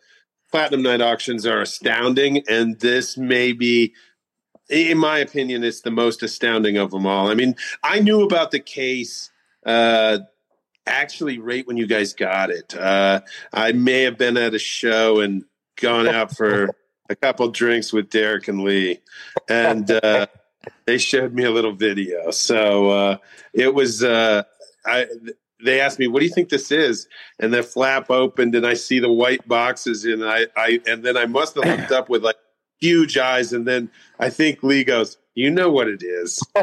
platinum 0.51 0.83
night 0.83 1.01
auctions 1.01 1.47
are 1.47 1.61
astounding, 1.61 2.43
and 2.49 2.79
this 2.81 3.17
may 3.17 3.53
be. 3.53 3.95
In 4.71 4.97
my 4.97 5.19
opinion, 5.19 5.65
it's 5.65 5.83
the 5.83 5.91
most 5.91 6.23
astounding 6.23 6.79
of 6.79 6.93
them 6.93 7.05
all. 7.05 7.29
I 7.29 7.35
mean, 7.35 7.57
I 7.83 8.01
knew 8.01 8.23
about 8.23 8.53
the 8.53 8.61
case 8.61 9.31
uh, 9.67 10.21
actually 10.87 11.39
right 11.39 11.67
when 11.67 11.77
you 11.77 11.87
guys 11.87 12.15
got 12.15 12.49
it. 12.49 12.75
Uh, 12.75 13.21
I 13.53 13.73
may 13.73 14.03
have 14.03 14.17
been 14.17 14.39
at 14.39 14.55
a 14.55 14.59
show 14.59 15.21
and 15.21 15.45
gone 15.77 16.09
out 16.09 16.35
for 16.35 16.71
a 17.09 17.17
couple 17.17 17.49
drinks 17.49 17.93
with 17.93 18.11
Derek 18.11 18.49
and 18.49 18.63
Lee, 18.63 19.01
and 19.49 19.91
uh, 19.91 20.27
they 20.87 20.99
showed 20.99 21.35
me 21.35 21.45
a 21.45 21.51
little 21.51 21.73
video. 21.73 22.31
So 22.31 22.91
uh, 22.91 23.17
it 23.53 23.75
was. 23.75 24.03
Uh, 24.03 24.45
I 24.87 25.07
they 25.65 25.81
asked 25.81 25.99
me, 25.99 26.07
"What 26.07 26.21
do 26.21 26.27
you 26.27 26.33
think 26.33 26.49
this 26.49 26.71
is?" 26.71 27.09
And 27.39 27.53
the 27.53 27.63
flap 27.63 28.11
opened, 28.11 28.55
and 28.55 28.67
I 28.67 28.75
see 28.75 28.99
the 28.99 29.13
white 29.13 29.47
boxes, 29.47 30.05
and 30.05 30.25
I, 30.25 30.47
I 30.57 30.81
and 30.87 31.03
then 31.03 31.17
I 31.17 31.27
must 31.27 31.55
have 31.57 31.65
looked 31.65 31.93
up 31.93 32.09
with 32.09 32.25
like 32.25 32.37
huge 32.81 33.17
eyes, 33.17 33.53
and 33.53 33.67
then 33.67 33.91
I 34.19 34.31
think 34.31 34.63
Lee 34.63 34.85
goes, 34.85 35.19
"You 35.35 35.51
know 35.51 35.71
what 35.71 35.89
it 35.89 36.03
is." 36.03 36.41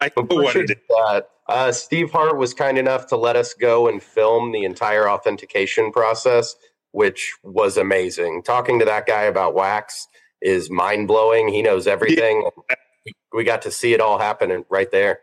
I 0.00 0.12
know 0.16 0.26
what 0.28 0.56
it 0.56 0.70
is. 0.70 0.76
That. 0.88 1.30
Uh, 1.48 1.72
Steve 1.72 2.10
Hart 2.10 2.36
was 2.36 2.52
kind 2.52 2.76
enough 2.76 3.06
to 3.06 3.16
let 3.16 3.34
us 3.34 3.54
go 3.54 3.88
and 3.88 4.02
film 4.02 4.52
the 4.52 4.64
entire 4.64 5.08
authentication 5.08 5.90
process, 5.90 6.54
which 6.98 7.36
was 7.44 7.76
amazing. 7.76 8.42
Talking 8.42 8.80
to 8.80 8.84
that 8.84 9.06
guy 9.06 9.22
about 9.22 9.54
wax 9.54 10.08
is 10.42 10.68
mind 10.68 11.06
blowing. 11.06 11.46
He 11.46 11.62
knows 11.62 11.86
everything. 11.86 12.50
Yeah. 12.68 13.12
We 13.32 13.44
got 13.44 13.62
to 13.62 13.70
see 13.70 13.92
it 13.92 14.00
all 14.00 14.18
happen 14.18 14.64
right 14.68 14.90
there. 14.90 15.20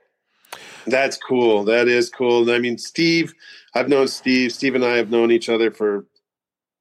That's 0.87 1.17
cool. 1.17 1.65
That 1.65 1.89
is 1.89 2.09
cool. 2.09 2.49
I 2.49 2.59
mean, 2.59 2.77
Steve, 2.77 3.33
I've 3.73 3.89
known 3.89 4.07
Steve. 4.07 4.53
Steve 4.53 4.75
and 4.75 4.85
I 4.85 4.95
have 4.95 5.09
known 5.09 5.31
each 5.31 5.49
other 5.49 5.69
for 5.69 6.05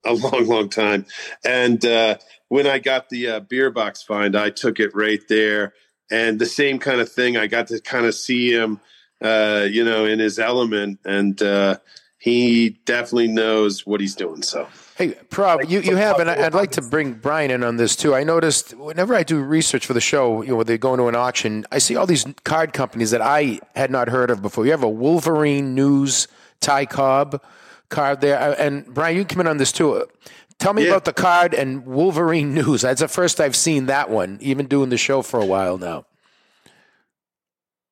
a 0.04 0.12
long, 0.12 0.46
long 0.46 0.68
time. 0.68 1.06
And 1.44 1.84
uh, 1.84 2.18
when 2.46 2.68
I 2.68 2.78
got 2.78 3.08
the 3.08 3.26
uh, 3.26 3.40
beer 3.40 3.72
box 3.72 4.00
find, 4.00 4.36
I 4.36 4.50
took 4.50 4.78
it 4.78 4.94
right 4.94 5.22
there. 5.28 5.74
And 6.08 6.38
the 6.38 6.46
same 6.46 6.78
kind 6.78 7.00
of 7.00 7.10
thing, 7.10 7.36
I 7.36 7.48
got 7.48 7.66
to 7.66 7.80
kind 7.80 8.06
of 8.06 8.14
see 8.14 8.52
him, 8.52 8.80
uh, 9.20 9.66
you 9.68 9.84
know, 9.84 10.04
in 10.04 10.20
his 10.20 10.38
element. 10.38 11.00
And 11.04 11.42
uh, 11.42 11.78
he 12.16 12.78
definitely 12.84 13.26
knows 13.26 13.84
what 13.84 14.00
he's 14.00 14.14
doing. 14.14 14.42
So. 14.42 14.68
Hey, 14.96 15.10
Prob, 15.28 15.62
you, 15.66 15.80
you 15.80 15.96
have, 15.96 16.20
and 16.20 16.30
I'd 16.30 16.54
like 16.54 16.70
to 16.72 16.82
bring 16.82 17.14
Brian 17.14 17.50
in 17.50 17.64
on 17.64 17.76
this 17.78 17.96
too. 17.96 18.14
I 18.14 18.22
noticed 18.22 18.74
whenever 18.74 19.12
I 19.12 19.24
do 19.24 19.42
research 19.42 19.86
for 19.86 19.92
the 19.92 20.00
show, 20.00 20.42
you 20.42 20.50
know, 20.50 20.56
when 20.56 20.66
they 20.68 20.78
go 20.78 20.94
into 20.94 21.08
an 21.08 21.16
auction, 21.16 21.66
I 21.72 21.78
see 21.78 21.96
all 21.96 22.06
these 22.06 22.24
card 22.44 22.72
companies 22.72 23.10
that 23.10 23.20
I 23.20 23.58
had 23.74 23.90
not 23.90 24.08
heard 24.08 24.30
of 24.30 24.40
before. 24.40 24.64
You 24.64 24.70
have 24.70 24.84
a 24.84 24.88
Wolverine 24.88 25.74
News 25.74 26.28
Ty 26.60 26.86
Cobb 26.86 27.42
card 27.88 28.20
there. 28.20 28.38
Uh, 28.38 28.54
and 28.54 28.86
Brian, 28.86 29.16
you 29.16 29.24
can 29.24 29.34
come 29.34 29.40
in 29.40 29.46
on 29.48 29.56
this 29.56 29.72
too. 29.72 30.06
Tell 30.60 30.72
me 30.72 30.82
yeah. 30.82 30.90
about 30.90 31.06
the 31.06 31.12
card 31.12 31.54
and 31.54 31.84
Wolverine 31.86 32.54
News. 32.54 32.82
That's 32.82 33.00
the 33.00 33.08
first 33.08 33.40
I've 33.40 33.56
seen 33.56 33.86
that 33.86 34.10
one, 34.10 34.38
even 34.40 34.66
doing 34.66 34.90
the 34.90 34.96
show 34.96 35.22
for 35.22 35.40
a 35.40 35.44
while 35.44 35.76
now. 35.76 36.06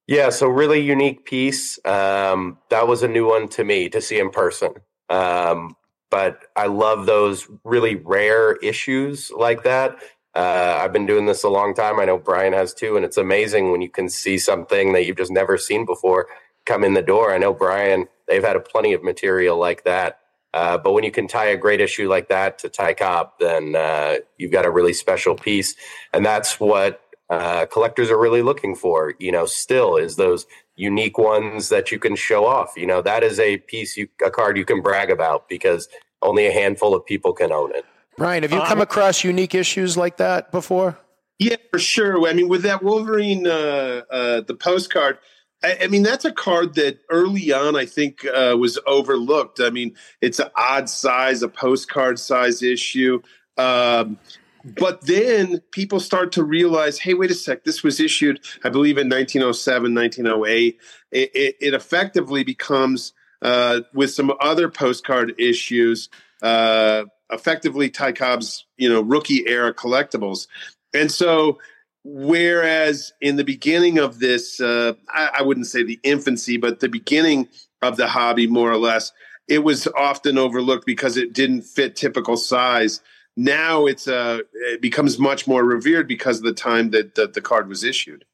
Yeah, 0.07 0.31
so 0.31 0.47
really 0.47 0.81
unique 0.81 1.25
piece. 1.25 1.85
Um, 1.85 2.59
that 2.71 2.87
was 2.87 3.03
a 3.03 3.09
new 3.09 3.27
one 3.27 3.49
to 3.51 3.65
me 3.65 3.89
to 3.89 4.01
see 4.01 4.21
in 4.21 4.31
person. 4.31 4.75
Um, 5.09 5.75
but 6.13 6.43
I 6.57 6.67
love 6.67 7.07
those 7.07 7.49
really 7.65 7.95
rare 7.95 8.57
issues 8.57 9.31
like 9.31 9.63
that. 9.65 9.97
Uh, 10.35 10.79
I've 10.79 10.93
been 10.93 11.07
doing 11.07 11.25
this 11.25 11.43
a 11.43 11.49
long 11.49 11.75
time. 11.75 11.99
I 11.99 12.05
know 12.05 12.19
Brian 12.19 12.53
has 12.53 12.75
too, 12.75 12.97
and 12.97 13.05
it's 13.05 13.17
amazing 13.17 13.73
when 13.73 13.81
you 13.81 13.89
can 13.89 14.11
see 14.11 14.37
something 14.37 14.93
that 14.93 15.07
you've 15.07 15.17
just 15.17 15.33
never 15.33 15.57
seen 15.57 15.87
before 15.87 16.27
come 16.67 16.85
in 16.85 16.93
the 16.93 17.01
door. 17.01 17.33
I 17.33 17.39
know 17.39 17.55
Brian; 17.55 18.09
they've 18.29 18.45
had 18.45 18.57
a 18.57 18.61
plenty 18.61 18.93
of 18.93 19.03
material 19.03 19.59
like 19.59 19.85
that. 19.85 20.21
Uh, 20.53 20.77
but 20.77 20.93
when 20.93 21.03
you 21.03 21.11
can 21.11 21.27
tie 21.27 21.47
a 21.47 21.57
great 21.57 21.81
issue 21.81 22.11
like 22.11 22.29
that 22.29 22.59
to 22.59 22.69
Ty 22.69 22.93
Cobb, 22.93 23.31
then 23.41 23.75
uh, 23.75 24.17
you've 24.37 24.53
got 24.53 24.67
a 24.67 24.71
really 24.71 24.93
special 24.93 25.35
piece, 25.35 25.75
and 26.13 26.27
that's 26.27 26.61
what 26.61 27.01
uh, 27.31 27.65
collectors 27.65 28.11
are 28.11 28.21
really 28.21 28.43
looking 28.43 28.75
for. 28.75 29.15
You 29.19 29.33
know, 29.33 29.47
still 29.47 29.97
is 29.97 30.17
those 30.17 30.47
unique 30.77 31.19
ones 31.19 31.69
that 31.69 31.91
you 31.93 31.99
can 31.99 32.17
show 32.17 32.47
off. 32.47 32.73
You 32.77 32.87
know, 32.87 33.03
that 33.03 33.23
is 33.23 33.39
a 33.39 33.59
piece, 33.59 33.97
you, 33.97 34.09
a 34.25 34.31
card 34.31 34.57
you 34.57 34.65
can 34.65 34.81
brag 34.81 35.11
about 35.11 35.49
because 35.49 35.89
only 36.23 36.47
a 36.47 36.53
handful 36.53 36.95
of 36.95 37.05
people 37.05 37.33
can 37.33 37.53
own 37.53 37.75
it. 37.75 37.85
Brian, 38.17 38.43
have 38.43 38.53
you 38.53 38.61
come 38.63 38.81
across 38.81 39.25
unique 39.25 39.55
issues 39.55 39.97
like 39.97 40.19
that 40.19 40.53
before? 40.53 40.99
Yeah, 41.39 41.57
for 41.71 41.79
sure. 41.79 42.29
I 42.29 42.35
mean, 42.35 42.49
with 42.49 42.63
that 42.63 42.83
Wolverine, 42.83 43.47
uh, 43.47 44.03
uh, 44.11 44.41
the 44.43 44.55
postcard, 44.55 45.19
I, 45.65 45.79
I, 45.83 45.87
mean, 45.89 46.03
that's 46.03 46.25
a 46.25 46.33
card 46.33 46.75
that 46.75 47.01
early 47.11 47.53
on 47.53 47.75
I 47.75 47.87
think 47.87 48.25
uh, 48.27 48.57
was 48.59 48.79
overlooked. 48.87 49.61
I 49.61 49.71
mean, 49.71 49.97
it's 50.21 50.39
an 50.39 50.51
odd 50.57 50.89
size, 50.89 51.43
a 51.43 51.49
postcard 51.49 52.19
size 52.19 52.63
issue. 52.63 53.23
Um, 53.57 54.19
but 54.65 55.01
then 55.03 55.61
people 55.73 55.99
start 55.99 56.33
to 56.33 56.45
realize, 56.45 56.99
hey, 56.99 57.15
wait 57.15 57.31
a 57.31 57.35
sec, 57.35 57.65
this 57.65 57.83
was 57.83 57.99
issued, 57.99 58.41
I 58.63 58.69
believe, 58.69 58.97
in 58.97 59.09
1907, 59.09 59.95
1908. 59.95 60.79
It, 61.11 61.31
it, 61.35 61.57
it 61.61 61.75
effectively 61.75 62.45
becomes, 62.45 63.13
uh, 63.43 63.81
with 63.93 64.13
some 64.13 64.33
other 64.41 64.69
postcard 64.69 65.35
issues, 65.39 66.09
uh, 66.43 67.05
effectively 67.31 67.91
Ty 67.91 68.13
Cobb's, 68.13 68.65
you 68.77 68.89
know, 68.89 69.03
rookie 69.03 69.47
era 69.47 69.75
collectibles. 69.75 70.47
And 70.95 71.11
so, 71.11 71.59
whereas 72.05 73.13
in 73.21 73.37
the 73.37 73.45
beginning 73.45 73.99
of 73.99 74.19
this, 74.19 74.61
uh, 74.61 74.95
I, 75.09 75.31
I 75.39 75.43
wouldn't 75.43 75.67
say 75.67 75.83
the 75.83 76.01
infancy, 76.03 76.57
but 76.57 76.81
the 76.81 76.89
beginning 76.89 77.49
of 77.83 77.97
the 77.97 78.07
hobby, 78.07 78.47
more 78.47 78.71
or 78.71 78.79
less, 78.79 79.13
it 79.49 79.65
was 79.65 79.87
often 79.97 80.39
overlooked 80.39 80.87
because 80.87 81.17
it 81.17 81.33
didn't 81.33 81.63
fit 81.63 81.97
typical 81.97 82.37
size 82.37 83.01
now 83.37 83.87
it's 83.87 84.09
uh, 84.09 84.41
it 84.55 84.81
becomes 84.81 85.19
much 85.19 85.47
more 85.47 85.65
revered 85.65 86.07
because 86.07 86.39
of 86.39 86.45
the 86.45 86.53
time 86.53 86.91
that, 86.91 87.15
that 87.15 87.35
the 87.35 87.41
card 87.41 87.69
was 87.69 87.85
issued. 87.85 88.25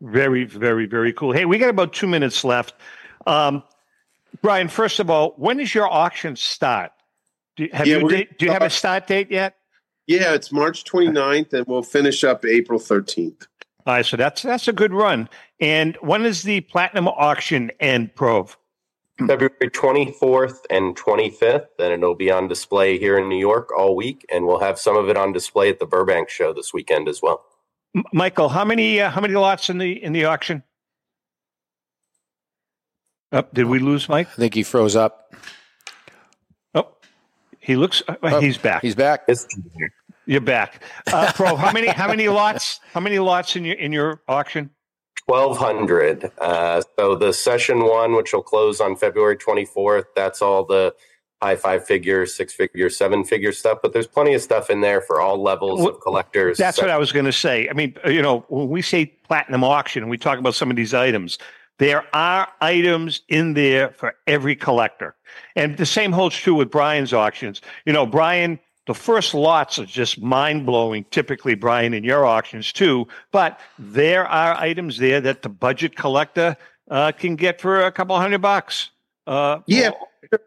Very, 0.00 0.44
very, 0.44 0.86
very 0.86 1.12
cool. 1.12 1.32
Hey, 1.32 1.46
we 1.46 1.58
got 1.58 1.70
about 1.70 1.92
two 1.92 2.06
minutes 2.06 2.44
left. 2.44 2.74
Um, 3.26 3.62
Brian, 4.46 4.68
first 4.68 5.00
of 5.00 5.10
all, 5.10 5.34
when 5.38 5.56
does 5.56 5.74
your 5.74 5.92
auction 5.92 6.36
start? 6.36 6.92
Do, 7.56 7.68
have 7.72 7.84
yeah, 7.84 7.96
you 7.96 8.26
do 8.38 8.46
you 8.46 8.52
have 8.52 8.62
a 8.62 8.70
start 8.70 9.08
date 9.08 9.28
yet? 9.28 9.56
Yeah, 10.06 10.34
it's 10.34 10.52
March 10.52 10.84
29th, 10.84 11.52
and 11.52 11.66
we'll 11.66 11.82
finish 11.82 12.22
up 12.22 12.44
April 12.44 12.78
13th. 12.78 13.48
All 13.86 13.94
right, 13.94 14.06
so 14.06 14.16
that's 14.16 14.42
that's 14.42 14.68
a 14.68 14.72
good 14.72 14.92
run. 14.92 15.28
And 15.58 15.96
when 16.00 16.24
is 16.24 16.44
the 16.44 16.60
platinum 16.60 17.08
auction 17.08 17.72
end, 17.80 18.14
Prove? 18.14 18.56
February 19.18 19.50
24th 19.62 20.58
and 20.70 20.96
25th, 20.96 21.66
and 21.80 21.92
it'll 21.94 22.14
be 22.14 22.30
on 22.30 22.46
display 22.46 23.00
here 23.00 23.18
in 23.18 23.28
New 23.28 23.38
York 23.38 23.76
all 23.76 23.96
week, 23.96 24.24
and 24.30 24.46
we'll 24.46 24.60
have 24.60 24.78
some 24.78 24.96
of 24.96 25.08
it 25.08 25.16
on 25.16 25.32
display 25.32 25.70
at 25.70 25.80
the 25.80 25.86
Burbank 25.86 26.28
show 26.28 26.52
this 26.52 26.72
weekend 26.72 27.08
as 27.08 27.20
well. 27.20 27.44
M- 27.96 28.04
Michael, 28.12 28.48
how 28.48 28.64
many 28.64 29.00
uh, 29.00 29.10
how 29.10 29.20
many 29.20 29.34
lots 29.34 29.68
in 29.70 29.78
the 29.78 30.00
in 30.00 30.12
the 30.12 30.24
auction? 30.24 30.62
Oh, 33.36 33.44
did 33.52 33.66
we 33.66 33.78
lose 33.78 34.08
Mike? 34.08 34.28
I 34.28 34.36
think 34.36 34.54
he 34.54 34.62
froze 34.62 34.96
up. 34.96 35.34
Oh, 36.74 36.88
he 37.60 37.76
looks. 37.76 38.02
Uh, 38.08 38.16
oh, 38.22 38.40
he's 38.40 38.56
back. 38.56 38.80
He's 38.80 38.94
back. 38.94 39.28
You're 40.24 40.40
back, 40.40 40.82
uh, 41.12 41.32
Pro. 41.34 41.54
How 41.54 41.70
many 41.70 41.88
how 41.88 42.08
many 42.08 42.28
lots? 42.28 42.80
How 42.92 43.00
many 43.00 43.18
lots 43.18 43.54
in 43.54 43.64
your 43.64 43.76
in 43.76 43.92
your 43.92 44.22
auction? 44.26 44.70
1200 45.26 46.30
uh, 46.38 46.80
so 46.96 47.16
the 47.16 47.32
session 47.32 47.84
one 47.84 48.14
which 48.14 48.32
will 48.32 48.44
close 48.44 48.80
on 48.80 48.94
february 48.94 49.36
24th 49.36 50.04
that's 50.14 50.40
all 50.40 50.64
the 50.64 50.94
high 51.42 51.56
five 51.56 51.84
figure 51.84 52.24
six 52.26 52.54
figure 52.54 52.88
seven 52.88 53.24
figure 53.24 53.50
stuff 53.50 53.78
but 53.82 53.92
there's 53.92 54.06
plenty 54.06 54.34
of 54.34 54.40
stuff 54.40 54.70
in 54.70 54.82
there 54.82 55.00
for 55.00 55.20
all 55.20 55.42
levels 55.42 55.80
well, 55.80 55.88
of 55.88 56.00
collectors 56.00 56.56
that's 56.56 56.76
so. 56.76 56.82
what 56.84 56.90
i 56.92 56.96
was 56.96 57.10
going 57.10 57.24
to 57.24 57.32
say 57.32 57.68
i 57.68 57.72
mean 57.72 57.92
you 58.06 58.22
know 58.22 58.44
when 58.48 58.68
we 58.68 58.80
say 58.80 59.04
platinum 59.04 59.64
auction 59.64 60.04
and 60.04 60.10
we 60.10 60.16
talk 60.16 60.38
about 60.38 60.54
some 60.54 60.70
of 60.70 60.76
these 60.76 60.94
items 60.94 61.38
there 61.78 62.04
are 62.14 62.48
items 62.60 63.20
in 63.28 63.54
there 63.54 63.90
for 63.90 64.14
every 64.26 64.56
collector 64.56 65.14
and 65.54 65.76
the 65.76 65.86
same 65.86 66.12
holds 66.12 66.36
true 66.36 66.54
with 66.54 66.70
brian's 66.70 67.12
auctions 67.12 67.60
you 67.84 67.92
know 67.92 68.06
brian 68.06 68.58
the 68.86 68.94
first 68.94 69.34
lots 69.34 69.78
are 69.78 69.84
just 69.84 70.20
mind 70.22 70.64
blowing, 70.64 71.04
typically, 71.10 71.54
Brian, 71.54 71.92
in 71.92 72.04
your 72.04 72.24
auctions 72.24 72.72
too. 72.72 73.06
But 73.32 73.60
there 73.78 74.26
are 74.26 74.54
items 74.54 74.98
there 74.98 75.20
that 75.20 75.42
the 75.42 75.48
budget 75.48 75.96
collector 75.96 76.56
uh, 76.88 77.12
can 77.12 77.34
get 77.36 77.60
for 77.60 77.84
a 77.84 77.92
couple 77.92 78.16
hundred 78.16 78.42
bucks. 78.42 78.90
Uh, 79.26 79.58
yeah, 79.66 79.90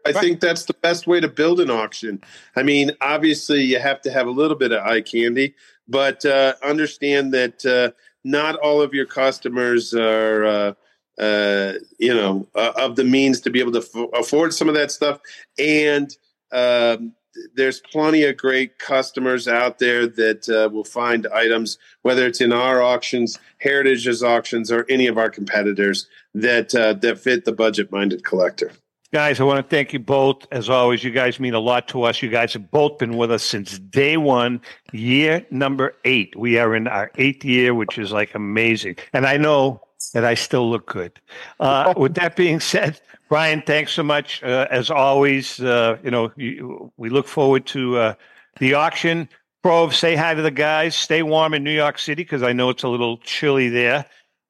I 0.06 0.12
think 0.12 0.40
that's 0.40 0.64
the 0.64 0.72
best 0.72 1.06
way 1.06 1.20
to 1.20 1.28
build 1.28 1.60
an 1.60 1.70
auction. 1.70 2.22
I 2.56 2.62
mean, 2.62 2.92
obviously, 3.02 3.62
you 3.62 3.78
have 3.78 4.00
to 4.02 4.10
have 4.10 4.26
a 4.26 4.30
little 4.30 4.56
bit 4.56 4.72
of 4.72 4.82
eye 4.86 5.02
candy, 5.02 5.54
but 5.86 6.24
uh, 6.24 6.54
understand 6.64 7.34
that 7.34 7.66
uh, 7.66 7.90
not 8.24 8.56
all 8.56 8.80
of 8.80 8.94
your 8.94 9.06
customers 9.06 9.94
are. 9.94 10.74
Uh, 11.20 11.30
uh, 11.30 11.74
you 11.98 12.14
know, 12.14 12.48
of 12.54 12.96
the 12.96 13.04
means 13.04 13.40
to 13.40 13.50
be 13.50 13.60
able 13.60 13.72
to 13.72 13.78
f- 13.78 14.10
afford 14.14 14.54
some 14.54 14.68
of 14.68 14.74
that 14.74 14.90
stuff, 14.90 15.20
and 15.58 16.16
um, 16.52 17.12
there's 17.54 17.80
plenty 17.80 18.24
of 18.24 18.36
great 18.36 18.78
customers 18.78 19.46
out 19.46 19.78
there 19.78 20.06
that 20.06 20.48
uh, 20.48 20.68
will 20.72 20.84
find 20.84 21.26
items, 21.28 21.78
whether 22.02 22.26
it's 22.26 22.40
in 22.40 22.52
our 22.52 22.82
auctions, 22.82 23.38
Heritage's 23.58 24.22
auctions, 24.22 24.72
or 24.72 24.86
any 24.88 25.06
of 25.06 25.18
our 25.18 25.30
competitors 25.30 26.08
that 26.34 26.74
uh, 26.74 26.94
that 26.94 27.18
fit 27.18 27.44
the 27.44 27.52
budget-minded 27.52 28.24
collector. 28.24 28.72
Guys, 29.12 29.40
I 29.40 29.44
want 29.44 29.58
to 29.58 29.68
thank 29.68 29.92
you 29.92 29.98
both. 29.98 30.46
As 30.52 30.70
always, 30.70 31.02
you 31.02 31.10
guys 31.10 31.40
mean 31.40 31.54
a 31.54 31.60
lot 31.60 31.88
to 31.88 32.04
us. 32.04 32.22
You 32.22 32.30
guys 32.30 32.52
have 32.52 32.70
both 32.70 32.98
been 32.98 33.16
with 33.16 33.32
us 33.32 33.42
since 33.42 33.78
day 33.78 34.16
one, 34.16 34.60
year 34.92 35.44
number 35.50 35.96
eight. 36.04 36.36
We 36.36 36.58
are 36.58 36.76
in 36.76 36.86
our 36.86 37.10
eighth 37.16 37.44
year, 37.44 37.74
which 37.74 37.98
is 37.98 38.12
like 38.12 38.34
amazing. 38.34 38.96
And 39.12 39.26
I 39.26 39.36
know 39.36 39.82
that 40.12 40.24
I 40.24 40.34
still 40.34 40.68
look 40.70 40.86
good. 40.86 41.20
Uh, 41.58 41.94
with 41.96 42.14
that 42.14 42.36
being 42.36 42.60
said, 42.60 43.00
Brian, 43.28 43.62
thanks 43.62 43.92
so 43.92 44.02
much. 44.02 44.42
Uh, 44.42 44.66
as 44.70 44.90
always, 44.90 45.60
uh, 45.60 45.98
you 46.02 46.10
know, 46.10 46.32
you, 46.36 46.92
we 46.96 47.10
look 47.10 47.28
forward 47.28 47.66
to 47.66 47.96
uh, 47.96 48.14
the 48.58 48.74
auction. 48.74 49.28
Prove, 49.62 49.94
say 49.94 50.16
hi 50.16 50.34
to 50.34 50.42
the 50.42 50.50
guys. 50.50 50.96
Stay 50.96 51.22
warm 51.22 51.54
in 51.54 51.62
New 51.62 51.70
York 51.70 51.98
City 51.98 52.22
because 52.22 52.42
I 52.42 52.52
know 52.52 52.70
it's 52.70 52.82
a 52.82 52.88
little 52.88 53.18
chilly 53.18 53.68
there. 53.68 54.06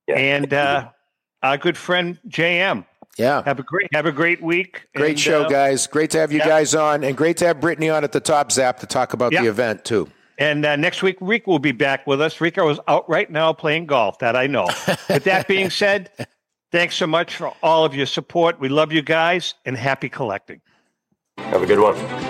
Yeah. 0.07 0.17
And 0.17 0.55
uh, 0.55 0.89
our 1.43 1.59
good 1.59 1.77
friend 1.77 2.19
JM. 2.29 2.87
Yeah. 3.19 3.43
Have 3.45 3.59
a 3.59 3.63
great 3.63 3.89
have 3.93 4.07
a 4.07 4.13
great 4.13 4.41
week. 4.41 4.87
Great 4.95 5.11
and, 5.11 5.21
show, 5.21 5.43
uh, 5.43 5.49
guys. 5.49 5.87
Great 5.87 6.11
to 6.13 6.19
have 6.19 6.33
you 6.33 6.39
yeah. 6.39 6.49
guys 6.49 6.75
on, 6.75 7.05
and 7.05 7.17
great 7.17 7.37
to 7.39 7.47
have 7.47 7.61
Brittany 7.61 7.91
on 7.91 8.05
at 8.05 8.13
the 8.13 8.21
top 8.21 8.53
zap 8.53 8.79
to 8.81 8.87
talk 8.87 9.13
about 9.13 9.33
Yeah. 9.33 9.43
the 9.43 9.49
event 9.49 9.85
too. 9.85 10.09
And 10.41 10.65
uh, 10.65 10.75
next 10.77 11.03
week, 11.03 11.19
Rico 11.21 11.51
will 11.51 11.59
be 11.59 11.73
back 11.73 12.07
with 12.07 12.21
us. 12.21 12.41
Rico 12.41 12.71
is 12.71 12.81
out 12.89 13.09
right 13.09 13.31
now 13.31 13.53
playing 13.53 13.85
golf. 13.85 14.19
That 14.21 14.35
I 14.35 14.47
know. 14.47 14.67
With 15.09 15.25
that 15.25 15.47
being 15.47 15.69
said, 15.83 16.11
thanks 16.73 16.97
so 16.97 17.07
much 17.07 17.37
for 17.37 17.53
all 17.63 17.85
of 17.85 17.95
your 17.95 18.07
support. 18.07 18.59
We 18.59 18.71
love 18.71 18.91
you 18.91 19.03
guys, 19.03 19.55
and 19.67 19.77
happy 19.77 20.09
collecting. 20.09 20.63
Have 21.37 21.63
a 21.63 21.67
good 21.67 21.79
one. 21.79 22.30